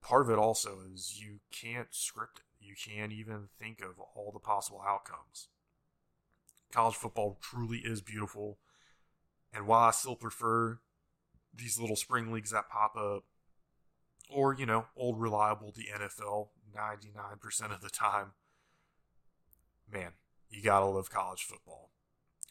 Part 0.00 0.22
of 0.22 0.30
it 0.30 0.38
also 0.38 0.78
is 0.94 1.20
you 1.20 1.40
can't 1.50 1.88
script 1.90 2.38
it 2.38 2.46
you 2.66 2.74
can't 2.74 3.12
even 3.12 3.48
think 3.58 3.80
of 3.80 4.00
all 4.14 4.32
the 4.32 4.40
possible 4.40 4.82
outcomes. 4.86 5.48
College 6.72 6.94
football 6.94 7.38
truly 7.40 7.78
is 7.78 8.00
beautiful. 8.00 8.58
And 9.52 9.66
while 9.66 9.88
I 9.88 9.90
still 9.92 10.16
prefer 10.16 10.80
these 11.54 11.78
little 11.78 11.96
spring 11.96 12.32
leagues 12.32 12.50
that 12.50 12.68
pop 12.68 12.96
up, 12.96 13.24
or, 14.28 14.54
you 14.54 14.66
know, 14.66 14.86
old 14.96 15.20
reliable, 15.20 15.72
the 15.74 15.86
NFL 15.94 16.48
99% 16.76 17.74
of 17.74 17.80
the 17.80 17.88
time, 17.88 18.32
man, 19.90 20.12
you 20.50 20.62
gotta 20.62 20.86
love 20.86 21.10
college 21.10 21.44
football. 21.44 21.90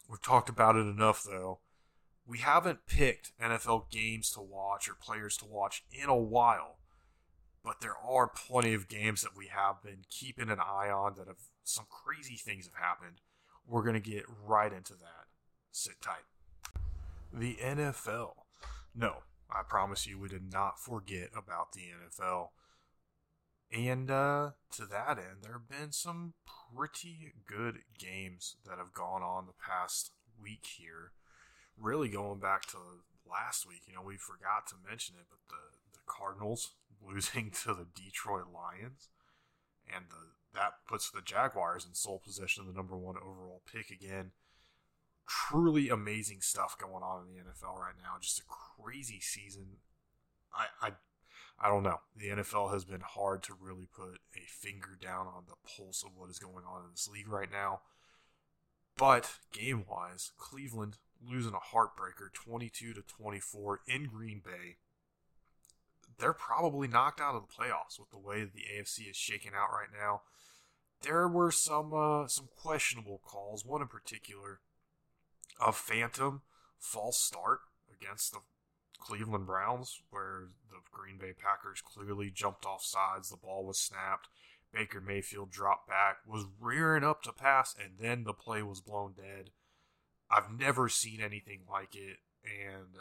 We've 0.08 0.22
talked 0.22 0.48
about 0.48 0.76
it 0.76 0.86
enough, 0.86 1.22
though. 1.22 1.60
We 2.26 2.38
haven't 2.38 2.86
picked 2.86 3.32
NFL 3.40 3.90
games 3.90 4.30
to 4.32 4.40
watch 4.40 4.88
or 4.88 4.94
players 4.94 5.36
to 5.38 5.44
watch 5.44 5.84
in 5.92 6.08
a 6.08 6.16
while 6.16 6.78
but 7.66 7.80
there 7.80 7.96
are 7.98 8.28
plenty 8.28 8.74
of 8.74 8.86
games 8.86 9.22
that 9.22 9.36
we 9.36 9.48
have 9.48 9.82
been 9.82 10.04
keeping 10.08 10.50
an 10.50 10.60
eye 10.60 10.88
on 10.88 11.14
that 11.16 11.26
have 11.26 11.48
some 11.64 11.86
crazy 11.90 12.36
things 12.36 12.66
have 12.66 12.80
happened. 12.80 13.20
We're 13.66 13.82
going 13.82 14.00
to 14.00 14.10
get 14.10 14.24
right 14.46 14.72
into 14.72 14.94
that. 14.94 15.26
Sit 15.72 16.00
tight. 16.00 16.24
The 17.32 17.56
NFL. 17.56 18.32
No, 18.94 19.18
I 19.50 19.62
promise 19.68 20.06
you, 20.06 20.18
we 20.18 20.28
did 20.28 20.52
not 20.52 20.80
forget 20.80 21.30
about 21.36 21.72
the 21.72 21.82
NFL. 21.82 22.48
And 23.72 24.10
uh, 24.10 24.50
to 24.72 24.86
that 24.86 25.18
end, 25.18 25.42
there 25.42 25.52
have 25.54 25.68
been 25.68 25.92
some 25.92 26.34
pretty 26.74 27.34
good 27.46 27.80
games 27.98 28.56
that 28.64 28.78
have 28.78 28.92
gone 28.92 29.22
on 29.22 29.46
the 29.46 29.52
past 29.52 30.12
week 30.40 30.66
here. 30.78 31.12
Really 31.76 32.08
going 32.08 32.38
back 32.38 32.66
to 32.66 32.78
last 33.28 33.66
week, 33.66 33.82
you 33.86 33.94
know, 33.94 34.02
we 34.02 34.16
forgot 34.16 34.66
to 34.68 34.76
mention 34.88 35.16
it, 35.18 35.26
but 35.28 35.40
the, 35.48 35.76
the 35.92 36.04
Cardinals 36.06 36.72
losing 37.06 37.50
to 37.62 37.74
the 37.74 37.86
Detroit 37.94 38.46
Lions, 38.54 39.10
and 39.92 40.06
the, 40.10 40.35
that 40.56 40.72
puts 40.88 41.10
the 41.10 41.22
Jaguars 41.22 41.86
in 41.86 41.94
sole 41.94 42.20
possession 42.24 42.62
of 42.62 42.66
the 42.68 42.76
number 42.76 42.96
one 42.96 43.16
overall 43.16 43.62
pick 43.70 43.90
again. 43.90 44.32
Truly 45.28 45.88
amazing 45.88 46.40
stuff 46.40 46.76
going 46.78 47.02
on 47.02 47.26
in 47.26 47.34
the 47.34 47.40
NFL 47.40 47.78
right 47.78 47.94
now. 48.00 48.16
Just 48.20 48.40
a 48.40 48.42
crazy 48.48 49.20
season. 49.20 49.78
I, 50.54 50.88
I 50.88 50.92
I 51.58 51.68
don't 51.68 51.82
know. 51.82 52.00
The 52.14 52.28
NFL 52.28 52.72
has 52.72 52.84
been 52.84 53.00
hard 53.00 53.42
to 53.44 53.54
really 53.58 53.86
put 53.86 54.20
a 54.36 54.46
finger 54.46 54.90
down 55.00 55.26
on 55.26 55.44
the 55.48 55.54
pulse 55.66 56.04
of 56.04 56.10
what 56.14 56.28
is 56.28 56.38
going 56.38 56.64
on 56.68 56.84
in 56.84 56.90
this 56.92 57.08
league 57.10 57.28
right 57.28 57.50
now. 57.50 57.80
But 58.98 59.38
game 59.52 59.84
wise, 59.88 60.32
Cleveland 60.36 60.98
losing 61.26 61.54
a 61.54 61.76
heartbreaker 61.76 62.32
22 62.34 62.92
to 62.92 63.00
24 63.00 63.80
in 63.88 64.04
Green 64.04 64.42
Bay 64.44 64.76
they're 66.18 66.32
probably 66.32 66.88
knocked 66.88 67.20
out 67.20 67.34
of 67.34 67.42
the 67.42 67.52
playoffs 67.52 67.98
with 67.98 68.10
the 68.10 68.18
way 68.18 68.44
the 68.44 68.64
AFC 68.74 69.10
is 69.10 69.16
shaking 69.16 69.52
out 69.54 69.70
right 69.70 69.88
now. 69.92 70.22
There 71.02 71.28
were 71.28 71.50
some 71.50 71.92
uh, 71.94 72.26
some 72.28 72.48
questionable 72.56 73.20
calls. 73.24 73.64
One 73.64 73.82
in 73.82 73.88
particular, 73.88 74.60
a 75.60 75.72
phantom 75.72 76.42
false 76.78 77.18
start 77.18 77.60
against 77.92 78.32
the 78.32 78.40
Cleveland 78.98 79.46
Browns, 79.46 80.00
where 80.10 80.48
the 80.70 80.78
Green 80.90 81.18
Bay 81.18 81.32
Packers 81.32 81.82
clearly 81.82 82.30
jumped 82.30 82.64
off 82.64 82.84
sides. 82.84 83.28
The 83.28 83.36
ball 83.36 83.64
was 83.64 83.78
snapped. 83.78 84.28
Baker 84.72 85.00
Mayfield 85.00 85.50
dropped 85.50 85.88
back, 85.88 86.18
was 86.26 86.44
rearing 86.60 87.04
up 87.04 87.22
to 87.22 87.32
pass, 87.32 87.74
and 87.82 87.98
then 87.98 88.24
the 88.24 88.34
play 88.34 88.62
was 88.62 88.80
blown 88.80 89.14
dead. 89.16 89.50
I've 90.30 90.50
never 90.50 90.88
seen 90.88 91.20
anything 91.20 91.60
like 91.70 91.94
it, 91.94 92.18
and 92.44 92.98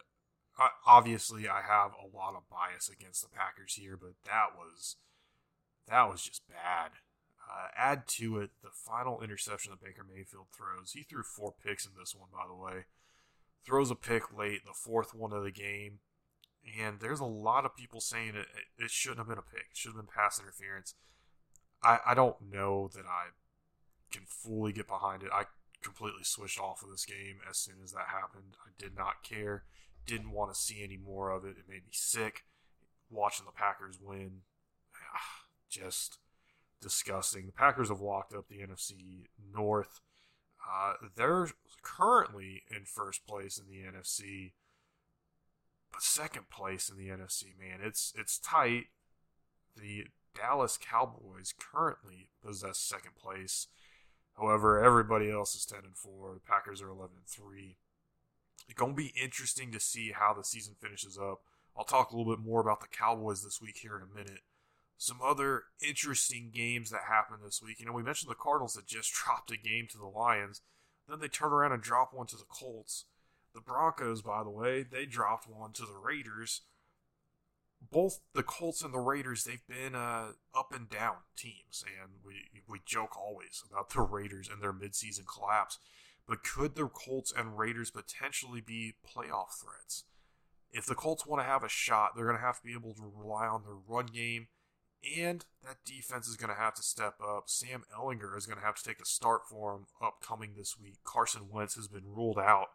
obviously 0.86 1.50
I 1.50 1.62
have 1.62 1.92
a 1.94 2.16
lot 2.16 2.36
of 2.36 2.50
bias 2.50 2.90
against 2.90 3.24
the 3.24 3.36
Packers 3.36 3.76
here, 3.76 3.98
but 3.98 4.14
that 4.26 4.56
was 4.56 4.98
that 5.88 6.10
was 6.10 6.22
just 6.24 6.48
bad. 6.48 6.92
Uh, 7.48 7.68
add 7.78 8.08
to 8.08 8.40
it 8.40 8.50
the 8.64 8.70
final 8.74 9.22
interception 9.22 9.72
that 9.72 9.86
Baker 9.86 10.04
Mayfield 10.04 10.48
throws. 10.52 10.92
He 10.94 11.04
threw 11.04 11.24
four 11.24 11.54
picks 11.64 11.86
in 11.86 11.92
this 11.98 12.16
one, 12.16 12.30
by 12.34 12.48
the 12.48 12.56
way. 12.56 12.86
Throws 13.66 13.92
a 13.92 13.96
pick 13.96 14.36
late, 14.36 14.66
the 14.66 14.74
fourth 14.74 15.14
one 15.14 15.32
of 15.32 15.44
the 15.44 15.52
game, 15.52 16.00
and 16.80 17.00
there's 17.00 17.20
a 17.20 17.26
lot 17.26 17.66
of 17.66 17.76
people 17.76 18.02
saying 18.02 18.34
it, 18.36 18.48
it 18.78 18.90
shouldn't 18.90 19.20
have 19.20 19.28
been 19.28 19.38
a 19.38 19.42
pick. 19.42 19.68
It 19.72 19.78
should 19.78 19.90
have 19.90 19.98
been 19.98 20.14
pass 20.14 20.40
interference. 20.40 20.96
I, 21.84 22.00
I 22.06 22.14
don't 22.14 22.38
know 22.52 22.90
that 22.96 23.06
I 23.06 23.30
can 24.12 24.24
fully 24.28 24.72
get 24.72 24.88
behind 24.88 25.24
it. 25.24 25.30
I 25.32 25.44
completely 25.84 26.24
switched 26.24 26.60
off 26.60 26.82
of 26.82 26.90
this 26.90 27.06
game 27.06 27.38
as 27.48 27.58
soon 27.58 27.76
as 27.84 27.92
that 27.92 28.08
happened. 28.12 28.56
I 28.66 28.72
did 28.78 28.96
not 28.96 29.24
care. 29.24 29.64
Didn't 30.06 30.32
want 30.32 30.54
to 30.54 30.60
see 30.60 30.84
any 30.84 30.98
more 30.98 31.30
of 31.30 31.46
it. 31.46 31.58
It 31.58 31.70
made 31.70 31.86
me 31.86 31.92
sick 31.92 32.46
watching 33.10 33.46
the 33.46 33.52
Packers 33.52 34.00
win. 34.02 34.42
Just 35.70 36.18
disgusting. 36.82 37.46
The 37.46 37.52
Packers 37.52 37.90
have 37.90 38.02
locked 38.02 38.34
up 38.34 38.48
the 38.48 38.60
NFC 38.60 39.28
North. 39.54 40.02
Uh, 40.68 40.94
they're 41.16 41.50
currently 41.84 42.64
in 42.70 42.86
first 42.86 43.28
place 43.28 43.60
in 43.60 43.68
the 43.68 43.84
NFC, 43.84 44.54
but 45.92 46.02
second 46.02 46.50
place 46.50 46.90
in 46.90 46.98
the 46.98 47.10
NFC. 47.10 47.58
Man, 47.60 47.80
it's 47.84 48.14
it's 48.18 48.40
tight. 48.40 48.86
The 49.78 50.06
Dallas 50.36 50.78
Cowboys 50.78 51.54
currently 51.58 52.30
possess 52.44 52.80
second 52.80 53.16
place. 53.16 53.68
However, 54.38 54.84
everybody 54.84 55.32
else 55.32 55.56
is 55.56 55.66
10 55.66 55.80
and 55.86 55.96
4. 55.96 56.34
The 56.34 56.40
Packers 56.42 56.82
are 56.82 56.90
11 56.90 57.16
and 57.16 57.28
3. 57.28 57.78
It's 58.68 58.80
to 58.80 58.94
be 58.94 59.14
interesting 59.22 59.72
to 59.72 59.80
see 59.80 60.12
how 60.12 60.34
the 60.34 60.44
season 60.44 60.76
finishes 60.80 61.18
up. 61.18 61.42
I'll 61.78 61.86
talk 61.86 62.12
a 62.12 62.18
little 62.18 62.36
bit 62.36 62.44
more 62.44 62.62
about 62.62 62.82
the 62.82 62.88
Cowboys 62.88 63.44
this 63.44 63.62
week 63.62 63.78
here 63.78 63.96
in 63.96 64.02
a 64.02 64.14
minute. 64.14 64.42
Some 64.98 65.20
other 65.24 65.64
interesting 65.86 66.52
games 66.54 66.90
that 66.90 67.04
happened 67.10 67.40
this 67.44 67.62
week. 67.62 67.80
You 67.80 67.86
know, 67.86 67.94
we 67.94 68.04
mentioned 68.04 68.32
the 68.32 68.36
Cardinals 68.36 68.74
that 68.74 68.88
just 68.88 69.14
dropped 69.26 69.52
a 69.52 69.58
game 69.58 69.88
to 69.92 69.98
the 69.98 70.06
Lions. 70.06 70.62
Then 71.08 71.20
they 71.20 71.28
turn 71.28 71.54
around 71.54 71.74
and 71.74 71.84
drop 71.84 72.14
one 72.14 72.28
to 72.28 72.38
the 72.38 72.46
Colts. 72.50 73.06
The 73.54 73.62
Broncos, 73.62 74.22
by 74.22 74.44
the 74.44 74.50
way, 74.50 74.84
they 74.84 75.06
dropped 75.06 75.48
one 75.48 75.72
to 75.74 75.84
the 75.84 75.98
Raiders 76.02 76.62
both 77.92 78.22
the 78.34 78.44
Colts 78.44 78.82
and 78.82 78.94
the 78.94 79.00
Raiders, 79.00 79.44
they've 79.44 79.68
been 79.68 79.96
uh, 79.96 80.32
up 80.56 80.74
and 80.74 80.90
down 80.90 81.18
teams, 81.38 81.84
and 82.02 82.14
we 82.26 82.62
we 82.68 82.80
joke 82.86 83.18
always 83.18 83.64
about 83.70 83.90
the 83.90 84.02
Raiders 84.02 84.50
and 84.52 84.62
their 84.62 84.74
midseason 84.74 85.26
collapse. 85.28 85.80
But 86.28 86.44
could 86.44 86.76
the 86.76 86.88
Colts 86.88 87.32
and 87.36 87.58
Raiders 87.58 87.92
potentially 87.92 88.62
be 88.62 88.96
playoff 89.06 89.60
threats? 89.62 90.06
If 90.72 90.86
the 90.86 90.96
Colts 90.96 91.26
want 91.26 91.42
to 91.42 91.48
have 91.48 91.64
a 91.64 91.70
shot, 91.70 92.12
they're 92.16 92.26
going 92.26 92.38
to 92.38 92.44
have 92.44 92.58
to 92.58 92.66
be 92.66 92.74
able 92.74 92.94
to 92.96 93.12
rely 93.16 93.46
on 93.46 93.64
their 93.64 93.78
run 93.88 94.08
game, 94.08 94.48
and 95.18 95.46
that 95.64 95.78
defense 95.86 96.28
is 96.28 96.36
going 96.36 96.50
to 96.50 96.60
have 96.60 96.74
to 96.76 96.84
step 96.84 97.16
up. 97.22 97.44
Sam 97.48 97.84
Ehlinger 97.96 98.38
is 98.38 98.46
going 98.46 98.60
to 98.60 98.66
have 98.66 98.76
to 98.76 98.84
take 98.84 99.02
a 99.02 99.06
start 99.06 99.42
for 99.50 99.74
him 99.76 99.86
upcoming 100.02 100.54
this 100.58 100.76
week. 100.82 100.98
Carson 101.04 101.50
Wentz 101.52 101.76
has 101.76 101.88
been 101.88 102.06
ruled 102.06 102.40
out 102.40 102.70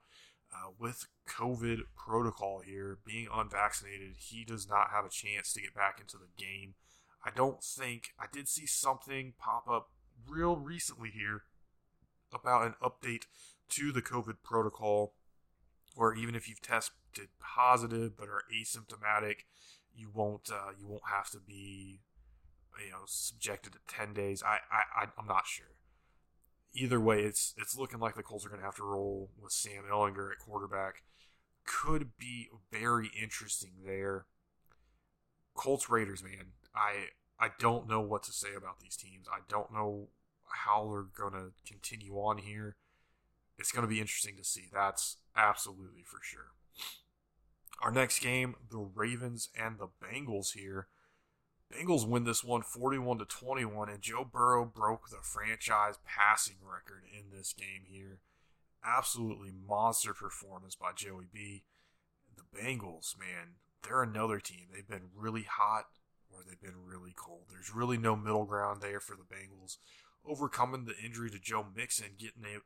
uh, 0.53 0.71
with 0.79 1.07
COVID 1.29 1.81
protocol 1.97 2.63
here, 2.65 2.99
being 3.07 3.29
unvaccinated, 3.33 4.17
he 4.19 4.45
does 4.45 4.69
not 4.69 4.91
have 4.91 5.05
a 5.05 5.11
chance 5.11 5.53
to 5.53 5.61
get 5.61 5.75
back 5.75 5.99
into 6.01 6.17
the 6.17 6.29
game. 6.37 6.75
I 7.25 7.31
don't 7.35 7.63
think 7.63 8.11
I 8.19 8.27
did 8.31 8.49
see 8.49 8.67
something 8.67 9.35
pop 9.39 9.69
up 9.69 9.91
real 10.29 10.57
recently 10.57 11.11
here 11.11 11.43
about 12.33 12.67
an 12.67 12.75
update 12.83 13.25
to 13.71 13.93
the 13.93 14.03
COVID 14.03 14.43
protocol, 14.43 15.15
where 15.95 16.15
even 16.15 16.35
if 16.35 16.49
you've 16.49 16.63
tested 16.63 17.29
positive 17.39 18.17
but 18.17 18.29
are 18.29 18.43
asymptomatic, 18.53 19.45
you 19.95 20.11
won't 20.13 20.51
uh, 20.51 20.73
you 20.79 20.87
won't 20.87 21.09
have 21.13 21.31
to 21.31 21.39
be 21.39 22.01
you 22.85 22.91
know 22.91 23.05
subjected 23.07 23.73
to 23.73 23.79
ten 23.89 24.13
days. 24.13 24.43
I 24.43 24.59
I 24.71 25.07
I'm 25.19 25.27
not 25.27 25.47
sure 25.47 25.71
either 26.75 27.01
way, 27.01 27.23
it's 27.23 27.55
it's 27.57 27.77
looking 27.77 28.01
like 28.01 28.15
the 28.15 28.23
Colts 28.23 28.45
are 28.47 28.49
going 28.49 28.61
to 28.61 28.67
have 28.67 28.77
to 28.77 28.85
roll 28.85 29.31
with 29.41 29.53
Sam 29.53 29.85
Ehlinger 29.91 30.31
at 30.31 30.39
quarterback. 30.39 31.03
Could 31.67 32.17
be 32.19 32.49
very 32.71 33.11
interesting 33.21 33.73
there. 33.85 34.27
Colts 35.55 35.91
Raiders, 35.91 36.23
man, 36.23 36.53
I 36.75 37.09
I 37.39 37.51
don't 37.59 37.89
know 37.89 38.01
what 38.01 38.23
to 38.25 38.33
say 38.33 38.55
about 38.57 38.81
these 38.81 38.97
teams. 38.97 39.27
I 39.31 39.41
don't 39.49 39.73
know 39.73 40.09
how 40.65 40.89
they're 40.91 41.29
going 41.29 41.33
to 41.33 41.53
continue 41.67 42.15
on 42.15 42.39
here. 42.39 42.77
It's 43.59 43.73
going 43.73 43.87
to 43.87 43.93
be 43.93 44.01
interesting 44.01 44.37
to 44.37 44.45
see. 44.45 44.69
That's 44.73 45.19
absolutely 45.37 46.03
for 46.05 46.19
sure. 46.23 46.53
Our 47.83 47.91
next 47.91 48.21
game, 48.21 48.57
the 48.71 48.79
Ravens 48.79 49.49
and 49.59 49.79
the 49.79 49.89
Bengals 50.03 50.53
here. 50.53 50.89
Bengals 51.73 52.07
win 52.07 52.25
this 52.25 52.43
one 52.43 52.63
41 52.63 53.19
to 53.19 53.25
21, 53.25 53.89
and 53.89 54.01
Joe 54.03 54.25
Burrow 54.25 54.65
broke 54.65 55.09
the 55.09 55.19
franchise 55.23 55.99
passing 56.05 56.57
record 56.63 57.05
in 57.13 57.37
this 57.37 57.53
game 57.53 57.85
here. 57.87 58.19
Absolutely 58.85 59.53
monster 59.69 60.13
performance 60.13 60.75
by 60.75 60.91
Joey 60.95 61.27
B. 61.33 61.63
The 62.37 62.59
Bengals, 62.59 63.17
man, 63.17 63.55
they're 63.83 64.03
another 64.03 64.41
team. 64.41 64.67
They've 64.73 64.87
been 64.87 65.11
really 65.15 65.45
hot 65.45 65.85
or 66.31 66.41
they've 66.43 66.61
been 66.61 66.87
really 66.87 67.15
cold. 67.15 67.45
There's 67.51 67.75
really 67.75 67.99
no 67.99 68.17
middle 68.17 68.47
ground 68.47 68.83
there 68.83 69.01
for 69.01 69.17
the 69.17 69.23
Bengals. 69.23 69.77
Overcoming 70.27 70.87
the 70.87 70.99
injury 71.05 71.31
to 71.31 71.39
Joe 71.39 71.67
Mixon, 71.75 72.13
getting 72.19 72.45
a, 72.45 72.61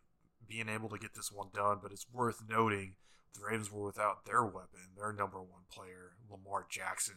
being 0.47 0.69
able 0.69 0.89
to 0.89 0.99
get 0.99 1.15
this 1.15 1.31
one 1.31 1.49
done, 1.55 1.79
but 1.83 1.93
it's 1.93 2.07
worth 2.13 2.43
noting 2.49 2.95
the 3.35 3.45
Ravens 3.45 3.71
were 3.71 3.85
without 3.85 4.25
their 4.25 4.45
weapon, 4.45 4.95
their 4.97 5.13
number 5.13 5.41
one 5.41 5.65
player, 5.71 6.13
Lamar 6.31 6.67
Jackson 6.71 7.17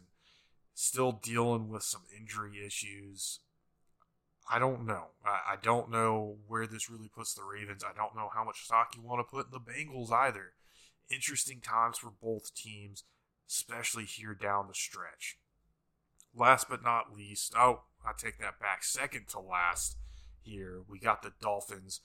still 0.80 1.12
dealing 1.12 1.70
with 1.70 1.82
some 1.82 2.04
injury 2.16 2.64
issues. 2.64 3.40
I 4.48 4.60
don't 4.60 4.86
know. 4.86 5.06
I, 5.26 5.54
I, 5.54 5.56
don't 5.60 5.90
know 5.90 6.38
where 6.46 6.68
this 6.68 6.88
really 6.88 7.10
puts 7.10 7.34
the 7.34 7.42
Ravens. 7.44 7.84
I 7.84 7.98
don't 7.98 8.16
know 8.16 8.30
how 8.32 8.44
much 8.44 8.64
stock 8.64 8.94
you 8.96 9.02
want 9.02 9.20
to 9.20 9.36
put 9.36 9.48
in 9.48 9.52
the 9.52 9.60
Bengals 9.60 10.12
either. 10.12 10.54
Interesting 11.10 11.62
times 11.62 11.98
for 11.98 12.12
both 12.22 12.54
teams, 12.54 13.04
especially 13.50 14.06
here 14.06 14.36
down 14.36 14.68
the 14.68 14.76
stretch. 14.76 15.40
Last 16.36 16.70
but 16.70 16.84
not 16.84 17.12
least, 17.12 17.56
oh, 17.58 17.82
I 18.06 18.12
take 18.16 18.38
that 18.38 18.60
back. 18.60 18.84
Second 18.84 19.30
to 19.30 19.40
last 19.40 19.98
here, 20.44 20.82
we 20.88 21.00
got 21.00 21.24
the 21.24 21.34
Dolphins 21.42 22.02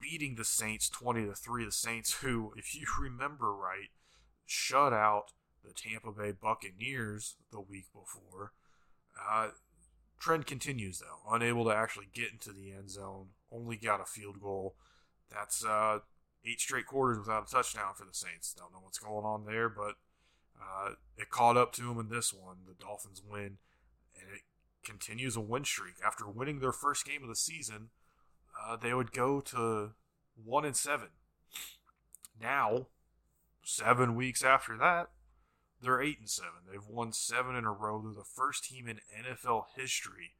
beating 0.00 0.34
the 0.34 0.44
Saints 0.44 0.88
20 0.88 1.26
to 1.26 1.34
3. 1.34 1.64
The 1.64 1.70
Saints, 1.70 2.14
who, 2.14 2.52
if 2.56 2.74
you 2.74 2.86
remember 3.00 3.54
right, 3.54 3.90
shut 4.44 4.92
out 4.92 5.30
the 5.66 5.74
Tampa 5.74 6.12
Bay 6.12 6.32
Buccaneers 6.32 7.36
the 7.50 7.60
week 7.60 7.86
before. 7.92 8.52
Uh, 9.30 9.48
trend 10.20 10.46
continues 10.46 10.98
though, 10.98 11.34
unable 11.34 11.64
to 11.64 11.70
actually 11.70 12.08
get 12.12 12.32
into 12.32 12.52
the 12.52 12.72
end 12.72 12.90
zone, 12.90 13.28
only 13.50 13.76
got 13.76 14.00
a 14.00 14.04
field 14.04 14.40
goal. 14.40 14.74
That's 15.30 15.64
uh, 15.64 16.00
eight 16.44 16.60
straight 16.60 16.86
quarters 16.86 17.18
without 17.18 17.48
a 17.48 17.50
touchdown 17.50 17.94
for 17.96 18.04
the 18.04 18.14
Saints. 18.14 18.54
Don't 18.56 18.72
know 18.72 18.80
what's 18.82 18.98
going 18.98 19.24
on 19.24 19.44
there, 19.44 19.68
but 19.68 19.96
uh, 20.60 20.90
it 21.16 21.30
caught 21.30 21.56
up 21.56 21.72
to 21.74 21.82
them 21.82 21.98
in 21.98 22.08
this 22.08 22.32
one. 22.32 22.58
The 22.66 22.74
Dolphins 22.74 23.22
win, 23.28 23.58
and 24.14 24.28
it 24.34 24.42
continues 24.84 25.36
a 25.36 25.40
win 25.40 25.64
streak. 25.64 25.94
After 26.04 26.26
winning 26.26 26.60
their 26.60 26.72
first 26.72 27.04
game 27.04 27.22
of 27.22 27.28
the 27.28 27.36
season, 27.36 27.88
uh, 28.60 28.76
they 28.76 28.94
would 28.94 29.12
go 29.12 29.40
to 29.40 29.90
one 30.42 30.64
and 30.64 30.76
seven. 30.76 31.08
Now, 32.40 32.86
seven 33.62 34.14
weeks 34.14 34.44
after 34.44 34.76
that, 34.78 35.08
they're 35.82 36.02
eight 36.02 36.18
and 36.18 36.28
seven. 36.28 36.66
They've 36.70 36.86
won 36.88 37.12
seven 37.12 37.56
in 37.56 37.64
a 37.64 37.72
row. 37.72 38.00
They're 38.02 38.12
the 38.12 38.24
first 38.24 38.64
team 38.64 38.88
in 38.88 39.00
NFL 39.16 39.64
history 39.76 40.32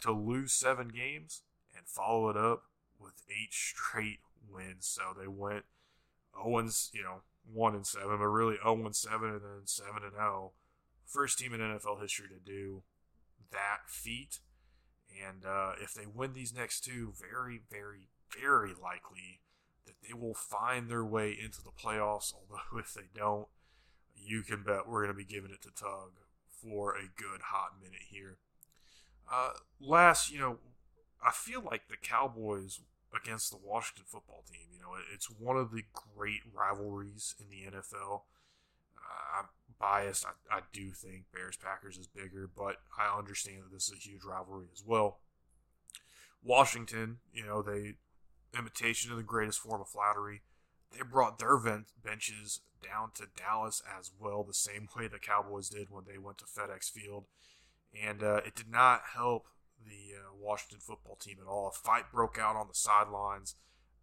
to 0.00 0.12
lose 0.12 0.52
seven 0.52 0.88
games 0.88 1.42
and 1.76 1.86
follow 1.86 2.28
it 2.30 2.36
up 2.36 2.64
with 3.00 3.22
eight 3.28 3.52
straight 3.52 4.20
wins. 4.50 4.86
So 4.86 5.02
they 5.18 5.28
went 5.28 5.64
Owens, 6.36 6.90
you 6.92 7.02
know, 7.02 7.22
one 7.52 7.74
and 7.74 7.86
seven, 7.86 8.18
but 8.18 8.26
really 8.26 8.56
zero 8.56 8.84
and 8.84 8.94
seven, 8.94 9.30
and 9.30 9.40
then 9.40 9.66
seven 9.66 10.02
and 10.04 10.12
zero. 10.12 10.52
First 11.04 11.38
team 11.38 11.54
in 11.54 11.60
NFL 11.60 12.00
history 12.00 12.28
to 12.28 12.38
do 12.38 12.82
that 13.50 13.88
feat. 13.88 14.40
And 15.26 15.44
uh, 15.44 15.72
if 15.82 15.94
they 15.94 16.06
win 16.06 16.34
these 16.34 16.54
next 16.54 16.84
two, 16.84 17.14
very, 17.18 17.60
very, 17.70 18.08
very 18.30 18.70
likely 18.70 19.40
that 19.86 19.94
they 20.06 20.12
will 20.12 20.34
find 20.34 20.88
their 20.88 21.04
way 21.04 21.30
into 21.30 21.62
the 21.62 21.70
playoffs. 21.70 22.32
Although 22.32 22.78
if 22.78 22.92
they 22.94 23.08
don't, 23.14 23.48
you 24.24 24.42
can 24.42 24.62
bet 24.62 24.88
we're 24.88 25.04
going 25.04 25.14
to 25.14 25.18
be 25.18 25.24
giving 25.24 25.50
it 25.50 25.62
to 25.62 25.70
Tug 25.70 26.12
for 26.50 26.94
a 26.94 27.08
good 27.16 27.40
hot 27.46 27.72
minute 27.80 28.02
here. 28.10 28.38
Uh, 29.30 29.50
last, 29.80 30.30
you 30.30 30.38
know, 30.38 30.58
I 31.24 31.30
feel 31.32 31.62
like 31.62 31.88
the 31.88 31.96
Cowboys 31.96 32.80
against 33.14 33.50
the 33.50 33.58
Washington 33.62 34.04
football 34.06 34.44
team. 34.50 34.68
You 34.72 34.80
know, 34.80 34.90
it's 35.14 35.30
one 35.30 35.56
of 35.56 35.70
the 35.72 35.82
great 35.92 36.40
rivalries 36.54 37.34
in 37.38 37.46
the 37.48 37.76
NFL. 37.76 38.22
Uh, 38.96 39.38
I'm 39.38 39.48
biased. 39.78 40.26
I, 40.26 40.56
I 40.56 40.60
do 40.72 40.90
think 40.90 41.24
Bears 41.34 41.56
Packers 41.56 41.98
is 41.98 42.06
bigger, 42.06 42.48
but 42.54 42.76
I 42.98 43.16
understand 43.16 43.62
that 43.64 43.72
this 43.72 43.88
is 43.88 43.94
a 43.94 44.08
huge 44.08 44.22
rivalry 44.24 44.66
as 44.72 44.82
well. 44.86 45.20
Washington, 46.42 47.18
you 47.32 47.44
know, 47.44 47.62
they 47.62 47.94
imitation 48.56 49.10
of 49.10 49.18
the 49.18 49.22
greatest 49.22 49.60
form 49.60 49.80
of 49.80 49.88
flattery. 49.88 50.42
They 50.92 51.02
brought 51.02 51.38
their 51.38 51.58
benches 51.58 52.60
down 52.82 53.10
to 53.14 53.26
Dallas 53.36 53.82
as 53.98 54.10
well, 54.18 54.42
the 54.42 54.54
same 54.54 54.88
way 54.96 55.08
the 55.08 55.18
Cowboys 55.18 55.68
did 55.68 55.88
when 55.90 56.04
they 56.06 56.18
went 56.18 56.38
to 56.38 56.44
FedEx 56.44 56.90
Field, 56.90 57.24
and 57.94 58.22
uh, 58.22 58.40
it 58.46 58.54
did 58.54 58.70
not 58.70 59.02
help 59.14 59.48
the 59.84 60.16
uh, 60.16 60.34
Washington 60.38 60.80
football 60.80 61.16
team 61.16 61.36
at 61.40 61.48
all. 61.48 61.68
A 61.68 61.72
fight 61.72 62.12
broke 62.12 62.38
out 62.38 62.56
on 62.56 62.68
the 62.68 62.74
sidelines. 62.74 63.54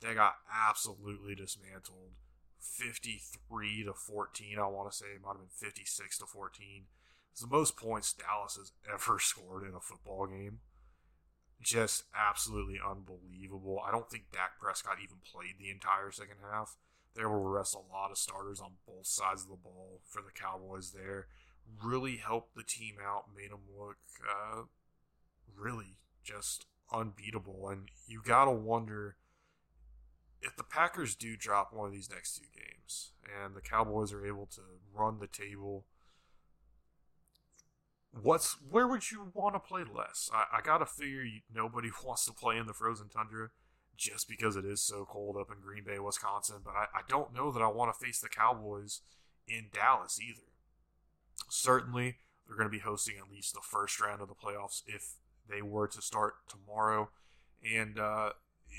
They 0.01 0.13
got 0.13 0.35
absolutely 0.51 1.35
dismantled. 1.35 2.11
53 2.59 3.83
to 3.85 3.93
14, 3.93 4.59
I 4.59 4.67
want 4.67 4.91
to 4.91 4.97
say. 4.97 5.05
It 5.15 5.21
might 5.21 5.33
have 5.33 5.37
been 5.37 5.69
56 5.69 6.17
to 6.19 6.25
14. 6.25 6.85
It's 7.31 7.41
the 7.41 7.47
most 7.47 7.77
points 7.77 8.13
Dallas 8.13 8.55
has 8.55 8.71
ever 8.91 9.19
scored 9.21 9.63
in 9.63 9.75
a 9.75 9.79
football 9.79 10.27
game. 10.27 10.59
Just 11.61 12.03
absolutely 12.15 12.79
unbelievable. 12.79 13.81
I 13.85 13.91
don't 13.91 14.09
think 14.09 14.31
Dak 14.31 14.59
Prescott 14.59 14.97
even 15.03 15.17
played 15.25 15.55
the 15.59 15.71
entire 15.71 16.11
second 16.11 16.37
half. 16.51 16.77
They 17.15 17.23
were 17.23 17.51
rest 17.51 17.75
a 17.75 17.93
lot 17.93 18.11
of 18.11 18.17
starters 18.17 18.59
on 18.59 18.73
both 18.85 19.07
sides 19.07 19.43
of 19.43 19.49
the 19.49 19.55
ball 19.55 20.01
for 20.07 20.21
the 20.21 20.31
Cowboys 20.31 20.91
there. 20.91 21.27
Really 21.81 22.17
helped 22.17 22.55
the 22.55 22.63
team 22.63 22.95
out, 23.03 23.25
made 23.35 23.51
them 23.51 23.61
look 23.75 23.97
uh, 24.29 24.63
really 25.57 25.97
just 26.23 26.65
unbeatable. 26.93 27.69
And 27.69 27.89
you 28.05 28.21
got 28.23 28.45
to 28.45 28.51
wonder 28.51 29.15
if 30.41 30.55
the 30.55 30.63
Packers 30.63 31.15
do 31.15 31.35
drop 31.35 31.73
one 31.73 31.87
of 31.87 31.93
these 31.93 32.09
next 32.09 32.35
two 32.35 32.45
games 32.53 33.11
and 33.43 33.55
the 33.55 33.61
Cowboys 33.61 34.13
are 34.13 34.25
able 34.25 34.45
to 34.47 34.61
run 34.93 35.19
the 35.19 35.27
table, 35.27 35.85
what's 38.21 38.57
where 38.69 38.87
would 38.87 39.11
you 39.11 39.31
want 39.33 39.55
to 39.55 39.59
play 39.59 39.83
less? 39.83 40.29
I, 40.33 40.57
I 40.57 40.61
gotta 40.61 40.85
figure 40.85 41.23
you, 41.23 41.41
nobody 41.53 41.89
wants 42.05 42.25
to 42.25 42.33
play 42.33 42.57
in 42.57 42.67
the 42.67 42.73
frozen 42.73 43.09
tundra 43.09 43.49
just 43.97 44.27
because 44.27 44.55
it 44.55 44.65
is 44.65 44.81
so 44.81 45.05
cold 45.09 45.37
up 45.37 45.49
in 45.49 45.61
Green 45.61 45.83
Bay, 45.83 45.99
Wisconsin. 45.99 46.57
But 46.63 46.75
I, 46.75 46.85
I 46.93 47.01
don't 47.07 47.33
know 47.33 47.51
that 47.51 47.61
I 47.61 47.67
want 47.67 47.93
to 47.93 48.05
face 48.05 48.19
the 48.19 48.29
Cowboys 48.29 49.01
in 49.47 49.67
Dallas 49.73 50.19
either. 50.21 50.47
Certainly, 51.49 52.17
they're 52.45 52.57
going 52.57 52.69
to 52.69 52.77
be 52.77 52.79
hosting 52.79 53.15
at 53.17 53.31
least 53.31 53.53
the 53.53 53.61
first 53.61 53.99
round 54.01 54.21
of 54.21 54.27
the 54.27 54.35
playoffs 54.35 54.81
if 54.85 55.15
they 55.49 55.61
were 55.61 55.87
to 55.87 56.01
start 56.01 56.33
tomorrow. 56.49 57.09
And, 57.63 57.97
uh, 57.97 58.31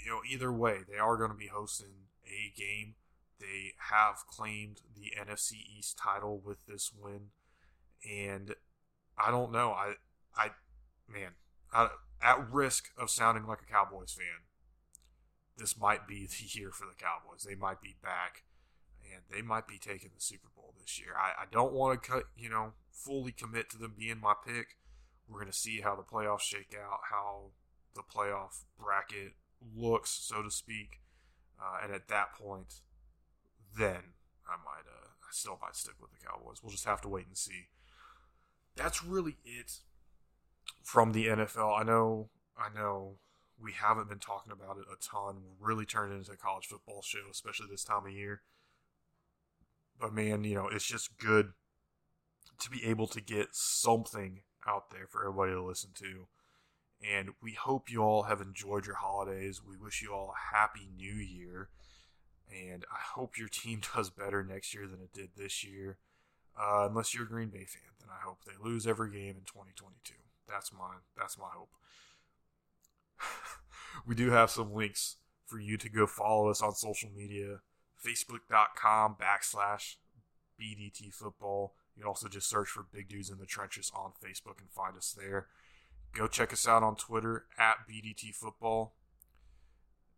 you 0.05 0.11
know, 0.11 0.21
either 0.29 0.53
way, 0.53 0.81
they 0.91 0.99
are 0.99 1.17
going 1.17 1.31
to 1.31 1.37
be 1.37 1.49
hosting 1.49 2.09
a 2.27 2.53
game. 2.59 2.95
They 3.41 3.73
have 3.91 4.27
claimed 4.31 4.81
the 4.95 5.13
NFC 5.19 5.53
East 5.79 5.99
title 5.99 6.41
with 6.45 6.67
this 6.67 6.93
win. 6.97 7.31
And 8.09 8.55
I 9.19 9.31
don't 9.31 9.53
know. 9.53 9.71
I, 9.71 9.95
I, 10.37 10.51
man, 11.09 11.33
I, 11.73 11.89
at 12.23 12.51
risk 12.51 12.91
of 12.99 13.11
sounding 13.11 13.47
like 13.47 13.61
a 13.63 13.73
Cowboys 13.73 14.13
fan, 14.13 14.45
this 15.57 15.79
might 15.79 16.07
be 16.07 16.27
the 16.31 16.59
year 16.59 16.71
for 16.73 16.85
the 16.85 16.97
Cowboys. 16.97 17.45
They 17.45 17.55
might 17.55 17.81
be 17.81 17.97
back 18.03 18.45
and 19.03 19.23
they 19.31 19.43
might 19.43 19.69
be 19.69 19.79
taking 19.79 20.11
the 20.15 20.21
Super 20.21 20.49
Bowl 20.55 20.75
this 20.81 20.99
year. 20.99 21.15
I, 21.17 21.43
I 21.43 21.45
don't 21.51 21.73
want 21.73 22.03
to 22.03 22.11
cut, 22.11 22.25
you 22.37 22.49
know, 22.49 22.73
fully 22.91 23.33
commit 23.33 23.71
to 23.71 23.79
them 23.79 23.95
being 23.97 24.21
my 24.21 24.35
pick 24.47 24.77
we're 25.29 25.41
going 25.41 25.53
to 25.53 25.57
see 25.57 25.81
how 25.81 25.97
the 25.97 26.03
playoffs 26.03 26.43
shake 26.43 26.75
out, 26.79 27.01
how 27.11 27.51
the 27.95 28.03
playoff 28.03 28.65
bracket 28.79 29.33
looks, 29.75 30.11
so 30.11 30.43
to 30.43 30.51
speak. 30.51 31.01
Uh, 31.61 31.79
and 31.83 31.93
at 31.93 32.09
that 32.09 32.35
point, 32.35 32.81
then 33.77 34.15
I 34.47 34.57
might, 34.65 34.87
uh, 34.87 35.09
I 35.23 35.31
still 35.33 35.59
might 35.61 35.75
stick 35.75 35.95
with 36.01 36.11
the 36.13 36.25
Cowboys. 36.25 36.63
We'll 36.63 36.73
just 36.73 36.85
have 36.85 37.01
to 37.03 37.09
wait 37.09 37.27
and 37.27 37.37
see. 37.37 37.69
That's 38.77 39.03
really 39.03 39.39
it 39.45 39.81
from 40.83 41.13
the 41.13 41.27
NFL. 41.27 41.81
I 41.81 41.83
know, 41.83 42.29
I 42.57 42.69
know 42.75 43.17
we 43.59 43.73
haven't 43.73 44.09
been 44.09 44.19
talking 44.19 44.53
about 44.53 44.77
it 44.79 44.85
a 44.93 44.97
ton. 45.03 45.37
We're 45.61 45.69
really 45.69 45.87
turning 45.87 46.19
into 46.19 46.33
a 46.33 46.37
college 46.37 46.67
football 46.67 47.03
show, 47.03 47.21
especially 47.31 47.67
this 47.71 47.85
time 47.85 48.07
of 48.07 48.13
year. 48.13 48.43
But 49.99 50.13
man, 50.13 50.45
you 50.45 50.55
know, 50.55 50.69
it's 50.69 50.87
just 50.87 51.19
good 51.19 51.53
to 52.61 52.71
be 52.71 52.85
able 52.85 53.07
to 53.09 53.21
get 53.21 53.49
something 53.53 54.41
out 54.67 54.91
there 54.91 55.07
for 55.09 55.23
everybody 55.23 55.53
to 55.53 55.63
listen 55.63 55.91
to. 55.95 56.27
And 57.07 57.31
we 57.43 57.53
hope 57.53 57.91
you 57.91 58.03
all 58.03 58.25
have 58.25 58.41
enjoyed 58.41 58.87
your 58.87 58.97
holidays. 58.97 59.61
We 59.67 59.77
wish 59.77 60.03
you 60.03 60.13
all 60.13 60.33
a 60.33 60.57
happy 60.57 60.89
new 60.97 61.15
year. 61.15 61.69
And 62.51 62.85
I 62.91 63.01
hope 63.15 63.39
your 63.39 63.49
team 63.49 63.81
does 63.95 64.11
better 64.11 64.45
next 64.45 64.75
year 64.75 64.87
than 64.87 65.01
it 65.01 65.13
did 65.13 65.31
this 65.37 65.65
year. 65.65 65.99
Uh, 66.59 66.87
unless 66.89 67.15
you're 67.15 67.25
a 67.25 67.29
Green 67.29 67.49
Bay 67.49 67.65
fan, 67.67 67.93
then 68.01 68.09
I 68.11 68.25
hope 68.25 68.39
they 68.45 68.53
lose 68.63 68.87
every 68.87 69.11
game 69.11 69.37
in 69.37 69.45
2022. 69.45 70.15
That's 70.49 70.73
my 70.73 70.97
that's 71.17 71.39
my 71.39 71.49
hope. 71.55 71.71
we 74.07 74.15
do 74.15 74.31
have 74.31 74.51
some 74.51 74.73
links 74.73 75.17
for 75.45 75.59
you 75.59 75.77
to 75.77 75.89
go 75.89 76.07
follow 76.07 76.49
us 76.49 76.63
on 76.63 76.75
social 76.75 77.11
media. 77.15 77.61
Facebook.com 78.05 79.17
backslash 79.21 79.97
BDT 80.61 81.13
football. 81.13 81.75
You 81.95 82.03
can 82.03 82.09
also 82.09 82.29
just 82.29 82.49
search 82.49 82.69
for 82.69 82.87
Big 82.93 83.09
Dudes 83.09 83.31
in 83.31 83.39
the 83.39 83.47
Trenches 83.47 83.91
on 83.95 84.13
Facebook 84.23 84.61
and 84.61 84.71
find 84.71 84.97
us 84.97 85.17
there. 85.17 85.47
Go 86.13 86.27
check 86.27 86.53
us 86.53 86.69
out 86.69 86.83
on 86.83 86.97
Twitter 86.97 87.47
at 87.59 87.89
BDT 87.91 88.35
Football, 88.35 88.95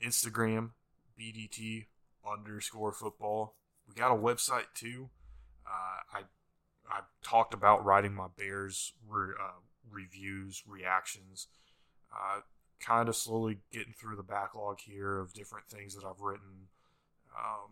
Instagram 0.05 0.71
BDT 1.19 1.87
underscore 2.29 2.93
football. 2.93 3.55
We 3.89 3.95
got 3.95 4.13
a 4.13 4.17
website 4.17 4.75
too. 4.75 5.11
Uh, 5.69 6.19
I 6.19 6.21
I 6.91 7.01
talked 7.23 7.53
about 7.53 7.85
writing 7.85 8.15
my 8.15 8.29
Bears 8.37 8.95
re, 9.07 9.35
uh, 9.41 9.61
reviews, 9.91 10.63
reactions. 10.67 11.49
Uh, 12.11 12.41
kind 12.81 13.09
of 13.09 13.17
slowly 13.17 13.59
getting 13.73 13.93
through 13.93 14.17
the 14.17 14.23
backlog 14.23 14.81
here 14.81 15.19
of 15.19 15.35
different 15.35 15.67
things 15.69 15.95
that 15.95 16.05
I've 16.05 16.21
written. 16.21 16.69
Um, 17.37 17.71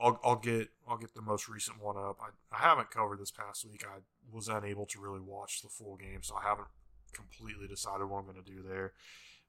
I'll, 0.00 0.20
I'll 0.24 0.36
get 0.36 0.68
I'll 0.88 0.96
get 0.96 1.14
the 1.14 1.22
most 1.22 1.48
recent 1.48 1.82
one 1.82 1.96
up. 1.96 2.18
I, 2.20 2.56
I 2.56 2.60
haven't 2.60 2.90
covered 2.90 3.18
this 3.18 3.30
past 3.30 3.66
week. 3.66 3.84
I 3.86 4.00
was 4.32 4.48
unable 4.48 4.86
to 4.86 5.00
really 5.00 5.20
watch 5.20 5.60
the 5.62 5.68
full 5.68 5.96
game, 5.96 6.20
so 6.22 6.36
I 6.36 6.48
haven't 6.48 6.68
completely 7.12 7.68
decided 7.68 8.04
what 8.04 8.18
I'm 8.18 8.24
going 8.24 8.42
to 8.42 8.50
do 8.50 8.62
there. 8.66 8.92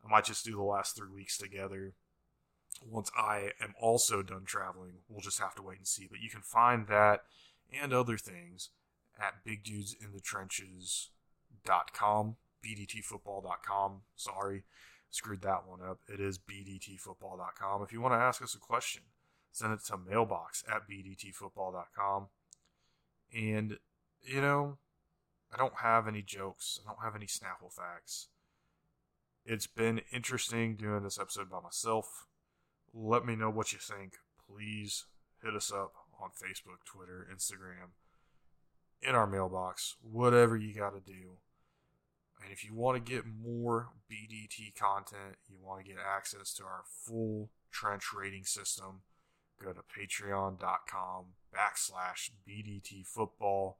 I 0.05 0.09
might 0.09 0.25
just 0.25 0.43
do 0.43 0.55
the 0.55 0.63
last 0.63 0.95
three 0.95 1.13
weeks 1.13 1.37
together. 1.37 1.93
Once 2.89 3.11
I 3.15 3.51
am 3.61 3.75
also 3.79 4.23
done 4.23 4.43
traveling, 4.45 4.93
we'll 5.07 5.21
just 5.21 5.39
have 5.39 5.55
to 5.55 5.61
wait 5.61 5.77
and 5.77 5.87
see. 5.87 6.07
But 6.09 6.21
you 6.21 6.29
can 6.29 6.41
find 6.41 6.87
that 6.87 7.21
and 7.71 7.93
other 7.93 8.17
things 8.17 8.71
at 9.19 9.45
bigdudesinthetrenches.com, 9.45 12.35
bdtfootball.com. 12.65 14.01
Sorry, 14.15 14.63
screwed 15.09 15.41
that 15.41 15.67
one 15.67 15.81
up. 15.81 15.99
It 16.11 16.19
is 16.19 16.39
bdtfootball.com. 16.39 17.83
If 17.83 17.93
you 17.93 18.01
want 18.01 18.13
to 18.13 18.19
ask 18.19 18.41
us 18.41 18.55
a 18.55 18.59
question, 18.59 19.03
send 19.51 19.73
it 19.73 19.83
to 19.85 19.97
mailbox 19.97 20.63
at 20.67 20.89
bdtfootball.com. 20.89 22.27
And, 23.33 23.77
you 24.21 24.41
know, 24.41 24.77
I 25.53 25.57
don't 25.57 25.79
have 25.81 26.07
any 26.07 26.21
jokes. 26.21 26.79
I 26.83 26.87
don't 26.89 27.03
have 27.03 27.15
any 27.15 27.27
Snapple 27.27 27.71
facts. 27.71 28.27
It's 29.45 29.67
been 29.67 30.01
interesting 30.11 30.75
doing 30.75 31.03
this 31.03 31.19
episode 31.19 31.49
by 31.49 31.61
myself. 31.61 32.27
Let 32.93 33.25
me 33.25 33.35
know 33.35 33.49
what 33.49 33.73
you 33.73 33.79
think. 33.79 34.13
Please 34.47 35.05
hit 35.41 35.55
us 35.55 35.71
up 35.71 35.93
on 36.21 36.29
Facebook, 36.29 36.85
Twitter, 36.85 37.27
Instagram, 37.33 37.91
in 39.01 39.15
our 39.15 39.27
mailbox, 39.27 39.95
whatever 40.01 40.55
you 40.55 40.73
got 40.73 40.93
to 40.93 40.99
do. 40.99 41.37
And 42.43 42.51
if 42.51 42.63
you 42.63 42.73
want 42.73 43.03
to 43.03 43.11
get 43.11 43.23
more 43.25 43.89
BDT 44.11 44.75
content, 44.75 45.37
you 45.47 45.57
want 45.61 45.83
to 45.83 45.87
get 45.87 45.97
access 45.99 46.53
to 46.55 46.63
our 46.63 46.83
full 46.85 47.49
trench 47.71 48.05
rating 48.15 48.45
system, 48.45 49.01
go 49.63 49.73
to 49.73 49.81
patreon.com 49.81 51.25
backslash 51.55 52.31
BDT 52.47 53.05
football. 53.05 53.77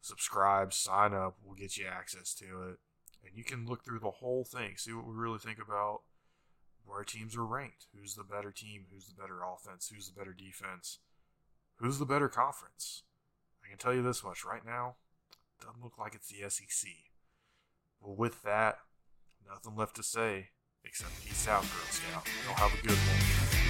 Subscribe, 0.00 0.72
sign 0.72 1.14
up, 1.14 1.36
we'll 1.44 1.54
get 1.54 1.76
you 1.76 1.86
access 1.86 2.34
to 2.34 2.44
it. 2.44 2.78
And 3.24 3.36
you 3.36 3.44
can 3.44 3.66
look 3.66 3.84
through 3.84 4.00
the 4.00 4.10
whole 4.10 4.44
thing, 4.44 4.72
see 4.76 4.92
what 4.92 5.06
we 5.06 5.14
really 5.14 5.38
think 5.38 5.58
about 5.64 6.00
where 6.84 7.04
teams 7.04 7.36
are 7.36 7.46
ranked. 7.46 7.86
Who's 7.96 8.14
the 8.14 8.24
better 8.24 8.50
team? 8.50 8.86
Who's 8.92 9.06
the 9.06 9.20
better 9.20 9.40
offense? 9.42 9.90
Who's 9.94 10.08
the 10.08 10.18
better 10.18 10.32
defense? 10.32 10.98
Who's 11.82 11.98
the 11.98 12.06
better 12.06 12.28
conference? 12.28 13.02
I 13.64 13.68
can 13.68 13.76
tell 13.76 13.92
you 13.92 14.02
this 14.02 14.22
much 14.22 14.44
right 14.44 14.64
now, 14.64 14.94
doesn't 15.60 15.82
look 15.82 15.98
like 15.98 16.14
it's 16.14 16.28
the 16.28 16.48
SEC. 16.48 16.88
But 18.00 18.16
with 18.16 18.44
that, 18.44 18.78
nothing 19.44 19.74
left 19.74 19.96
to 19.96 20.04
say 20.04 20.50
except 20.84 21.24
peace 21.24 21.48
out, 21.48 21.62
Girl 21.62 21.90
Scout. 21.90 22.28
Y'all 22.46 22.54
have 22.54 22.78
a 22.78 22.86
good 22.86 22.96
one. 22.96 23.61